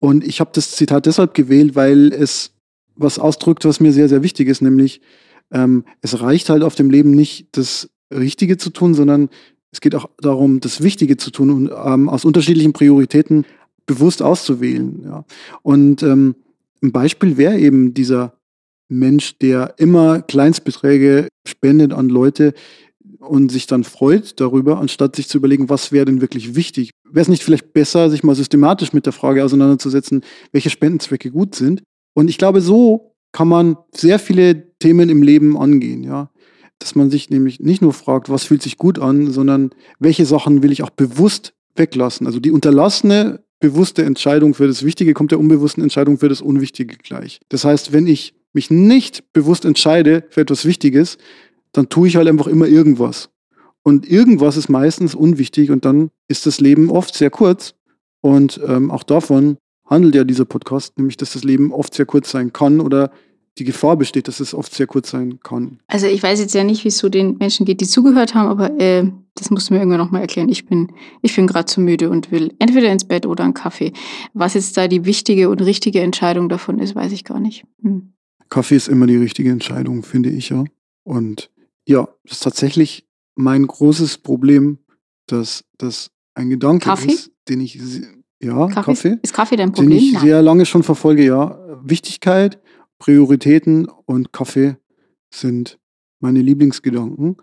Und 0.00 0.26
ich 0.26 0.40
habe 0.40 0.50
das 0.52 0.72
Zitat 0.72 1.06
deshalb 1.06 1.34
gewählt, 1.34 1.76
weil 1.76 2.12
es 2.12 2.52
was 2.96 3.20
ausdrückt, 3.20 3.64
was 3.64 3.78
mir 3.78 3.92
sehr, 3.92 4.08
sehr 4.08 4.24
wichtig 4.24 4.48
ist, 4.48 4.60
nämlich 4.60 5.02
ähm, 5.52 5.84
es 6.00 6.20
reicht 6.20 6.50
halt 6.50 6.64
auf 6.64 6.74
dem 6.74 6.90
Leben 6.90 7.12
nicht, 7.12 7.56
das 7.56 7.90
Richtige 8.12 8.56
zu 8.56 8.70
tun, 8.70 8.94
sondern 8.94 9.28
es 9.72 9.80
geht 9.80 9.94
auch 9.94 10.08
darum, 10.18 10.60
das 10.60 10.82
Wichtige 10.82 11.16
zu 11.16 11.30
tun 11.30 11.50
und 11.50 11.70
ähm, 11.84 12.08
aus 12.08 12.24
unterschiedlichen 12.24 12.72
Prioritäten 12.72 13.44
bewusst 13.86 14.22
auszuwählen. 14.22 15.02
Ja. 15.04 15.24
Und 15.62 16.02
ähm, 16.02 16.36
ein 16.82 16.92
Beispiel 16.92 17.36
wäre 17.36 17.58
eben 17.58 17.94
dieser 17.94 18.34
Mensch, 18.88 19.38
der 19.38 19.74
immer 19.78 20.22
Kleinstbeträge 20.22 21.28
spendet 21.46 21.92
an 21.92 22.08
Leute 22.08 22.54
und 23.18 23.50
sich 23.50 23.66
dann 23.66 23.84
freut 23.84 24.40
darüber, 24.40 24.78
anstatt 24.78 25.16
sich 25.16 25.28
zu 25.28 25.38
überlegen, 25.38 25.68
was 25.68 25.92
wäre 25.92 26.06
denn 26.06 26.20
wirklich 26.20 26.54
wichtig. 26.54 26.92
Wäre 27.04 27.22
es 27.22 27.28
nicht 27.28 27.42
vielleicht 27.42 27.72
besser, 27.72 28.10
sich 28.10 28.22
mal 28.22 28.34
systematisch 28.34 28.92
mit 28.92 29.06
der 29.06 29.12
Frage 29.12 29.44
auseinanderzusetzen, 29.44 30.22
welche 30.52 30.70
Spendenzwecke 30.70 31.30
gut 31.30 31.54
sind? 31.54 31.82
Und 32.14 32.30
ich 32.30 32.38
glaube, 32.38 32.60
so 32.60 33.14
kann 33.32 33.48
man 33.48 33.76
sehr 33.94 34.18
viele 34.18 34.74
Themen 34.78 35.10
im 35.10 35.22
Leben 35.22 35.58
angehen, 35.58 36.04
ja 36.04 36.30
dass 36.78 36.94
man 36.94 37.10
sich 37.10 37.30
nämlich 37.30 37.60
nicht 37.60 37.82
nur 37.82 37.92
fragt, 37.92 38.28
was 38.28 38.44
fühlt 38.44 38.62
sich 38.62 38.76
gut 38.78 38.98
an, 38.98 39.30
sondern 39.32 39.70
welche 39.98 40.26
Sachen 40.26 40.62
will 40.62 40.72
ich 40.72 40.82
auch 40.82 40.90
bewusst 40.90 41.54
weglassen. 41.76 42.26
Also 42.26 42.40
die 42.40 42.50
unterlassene, 42.50 43.42
bewusste 43.60 44.04
Entscheidung 44.04 44.54
für 44.54 44.66
das 44.66 44.84
Wichtige 44.84 45.14
kommt 45.14 45.32
der 45.32 45.40
unbewussten 45.40 45.82
Entscheidung 45.82 46.18
für 46.18 46.28
das 46.28 46.40
Unwichtige 46.40 46.96
gleich. 46.96 47.40
Das 47.48 47.64
heißt, 47.64 47.92
wenn 47.92 48.06
ich 48.06 48.34
mich 48.52 48.70
nicht 48.70 49.32
bewusst 49.32 49.64
entscheide 49.64 50.24
für 50.30 50.40
etwas 50.40 50.64
Wichtiges, 50.64 51.18
dann 51.72 51.88
tue 51.88 52.08
ich 52.08 52.16
halt 52.16 52.28
einfach 52.28 52.46
immer 52.46 52.66
irgendwas. 52.66 53.30
Und 53.82 54.08
irgendwas 54.08 54.56
ist 54.56 54.68
meistens 54.68 55.14
unwichtig 55.14 55.70
und 55.70 55.84
dann 55.84 56.10
ist 56.28 56.46
das 56.46 56.60
Leben 56.60 56.90
oft 56.90 57.14
sehr 57.14 57.30
kurz. 57.30 57.74
Und 58.20 58.60
ähm, 58.66 58.90
auch 58.90 59.02
davon 59.02 59.56
handelt 59.86 60.14
ja 60.14 60.24
dieser 60.24 60.44
Podcast, 60.44 60.98
nämlich 60.98 61.16
dass 61.16 61.32
das 61.32 61.44
Leben 61.44 61.72
oft 61.72 61.94
sehr 61.94 62.06
kurz 62.06 62.30
sein 62.30 62.52
kann 62.52 62.80
oder 62.80 63.10
die 63.58 63.64
Gefahr 63.64 63.96
besteht, 63.96 64.28
dass 64.28 64.40
es 64.40 64.54
oft 64.54 64.72
sehr 64.72 64.86
kurz 64.86 65.10
sein 65.10 65.40
kann. 65.42 65.80
Also 65.86 66.06
ich 66.06 66.22
weiß 66.22 66.38
jetzt 66.40 66.54
ja 66.54 66.64
nicht, 66.64 66.84
wie 66.84 66.88
es 66.88 66.98
so 66.98 67.08
den 67.08 67.36
Menschen 67.38 67.66
geht, 67.66 67.80
die 67.80 67.86
zugehört 67.86 68.34
haben, 68.34 68.48
aber 68.48 68.78
äh, 68.78 69.10
das 69.34 69.50
musst 69.50 69.68
du 69.68 69.74
mir 69.74 69.80
irgendwann 69.80 70.00
nochmal 70.00 70.22
erklären. 70.22 70.48
Ich 70.48 70.66
bin, 70.66 70.92
ich 71.22 71.34
bin 71.34 71.46
gerade 71.46 71.66
zu 71.66 71.80
müde 71.80 72.10
und 72.10 72.30
will 72.30 72.54
entweder 72.58 72.90
ins 72.90 73.04
Bett 73.04 73.26
oder 73.26 73.44
einen 73.44 73.54
Kaffee. 73.54 73.92
Was 74.34 74.54
jetzt 74.54 74.76
da 74.76 74.88
die 74.88 75.04
wichtige 75.04 75.48
und 75.48 75.60
richtige 75.60 76.00
Entscheidung 76.00 76.48
davon 76.48 76.78
ist, 76.78 76.94
weiß 76.94 77.12
ich 77.12 77.24
gar 77.24 77.40
nicht. 77.40 77.64
Hm. 77.82 78.12
Kaffee 78.48 78.76
ist 78.76 78.88
immer 78.88 79.06
die 79.06 79.16
richtige 79.16 79.50
Entscheidung, 79.50 80.02
finde 80.02 80.30
ich 80.30 80.48
ja. 80.48 80.64
Und 81.04 81.50
ja, 81.86 82.08
das 82.24 82.38
ist 82.38 82.42
tatsächlich 82.42 83.06
mein 83.34 83.66
großes 83.66 84.18
Problem, 84.18 84.78
dass 85.26 85.64
das 85.76 86.10
ein 86.34 86.50
Gedanke 86.50 86.86
Kaffee? 86.86 87.12
ist, 87.12 87.30
den 87.48 87.60
ich 87.60 87.78
ja, 88.40 88.68
Kaffee? 88.68 88.82
Kaffee, 88.82 89.18
Ist 89.22 89.34
Kaffee 89.34 89.56
dein 89.56 89.70
den 89.70 89.74
Problem? 89.74 89.98
ich 89.98 90.18
sehr 90.18 90.42
lange 90.42 90.64
schon 90.64 90.82
verfolge, 90.82 91.24
ja. 91.24 91.58
Wichtigkeit, 91.82 92.60
Prioritäten 92.98 93.88
und 94.06 94.32
Kaffee 94.32 94.76
sind 95.30 95.78
meine 96.20 96.40
Lieblingsgedanken. 96.40 97.36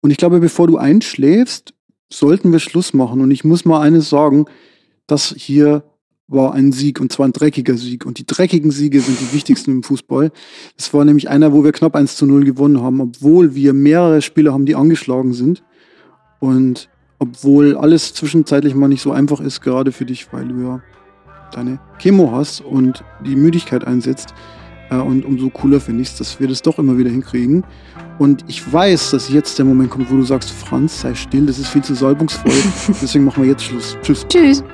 Und 0.00 0.10
ich 0.10 0.16
glaube, 0.16 0.40
bevor 0.40 0.66
du 0.66 0.76
einschläfst, 0.76 1.74
sollten 2.12 2.52
wir 2.52 2.58
Schluss 2.58 2.92
machen. 2.92 3.20
Und 3.20 3.30
ich 3.30 3.44
muss 3.44 3.64
mal 3.64 3.80
eines 3.80 4.08
sagen, 4.10 4.46
das 5.06 5.34
hier 5.36 5.84
war 6.26 6.54
ein 6.54 6.72
Sieg 6.72 7.00
und 7.00 7.12
zwar 7.12 7.26
ein 7.26 7.32
dreckiger 7.32 7.76
Sieg. 7.76 8.06
Und 8.06 8.18
die 8.18 8.26
dreckigen 8.26 8.70
Siege 8.70 9.00
sind 9.00 9.20
die 9.20 9.32
wichtigsten 9.32 9.72
im 9.72 9.82
Fußball. 9.82 10.30
Das 10.76 10.94
war 10.94 11.04
nämlich 11.04 11.28
einer, 11.28 11.52
wo 11.52 11.64
wir 11.64 11.72
knapp 11.72 11.94
1 11.96 12.16
zu 12.16 12.26
0 12.26 12.44
gewonnen 12.44 12.80
haben, 12.80 13.00
obwohl 13.00 13.54
wir 13.54 13.72
mehrere 13.72 14.22
Spieler 14.22 14.52
haben, 14.52 14.66
die 14.66 14.74
angeschlagen 14.74 15.32
sind. 15.34 15.62
Und 16.40 16.88
obwohl 17.18 17.76
alles 17.76 18.14
zwischenzeitlich 18.14 18.74
mal 18.74 18.88
nicht 18.88 19.02
so 19.02 19.12
einfach 19.12 19.40
ist, 19.40 19.60
gerade 19.60 19.92
für 19.92 20.04
dich, 20.04 20.32
weil 20.32 20.48
du 20.48 20.60
ja 20.60 20.82
deine 21.52 21.78
Chemo 21.98 22.32
hast 22.32 22.60
und 22.60 23.04
die 23.24 23.36
Müdigkeit 23.36 23.86
einsetzt. 23.86 24.34
Äh, 24.94 25.02
Und 25.02 25.24
umso 25.24 25.48
cooler 25.50 25.80
finde 25.80 26.02
ich 26.02 26.08
es, 26.08 26.16
dass 26.16 26.40
wir 26.40 26.48
das 26.48 26.62
doch 26.62 26.78
immer 26.78 26.96
wieder 26.96 27.10
hinkriegen. 27.10 27.64
Und 28.18 28.44
ich 28.48 28.72
weiß, 28.72 29.10
dass 29.10 29.28
jetzt 29.28 29.58
der 29.58 29.64
Moment 29.64 29.90
kommt, 29.90 30.10
wo 30.10 30.16
du 30.16 30.22
sagst, 30.22 30.50
Franz, 30.50 31.00
sei 31.00 31.14
still, 31.14 31.46
das 31.46 31.58
ist 31.58 31.68
viel 31.68 31.82
zu 31.82 31.94
salbungsvoll. 31.94 32.52
Deswegen 33.02 33.24
machen 33.24 33.42
wir 33.42 33.50
jetzt 33.50 33.64
Schluss. 33.64 33.96
Tschüss. 34.02 34.26
Tschüss. 34.28 34.64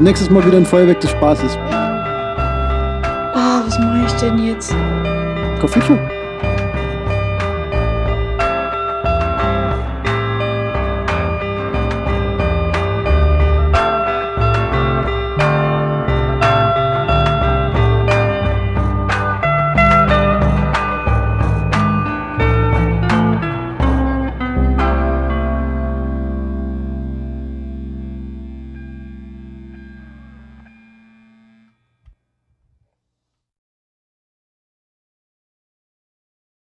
Nächstes 0.00 0.30
Mal 0.30 0.44
wieder 0.46 0.56
ein 0.56 0.64
Feuerwerk 0.64 0.98
des 1.00 1.10
Spaßes. 1.10 1.58
Ah, 3.34 3.62
was 3.66 3.78
mache 3.78 4.06
ich 4.06 4.12
denn 4.14 4.38
jetzt? 4.38 4.74
Kaffee 5.60 5.82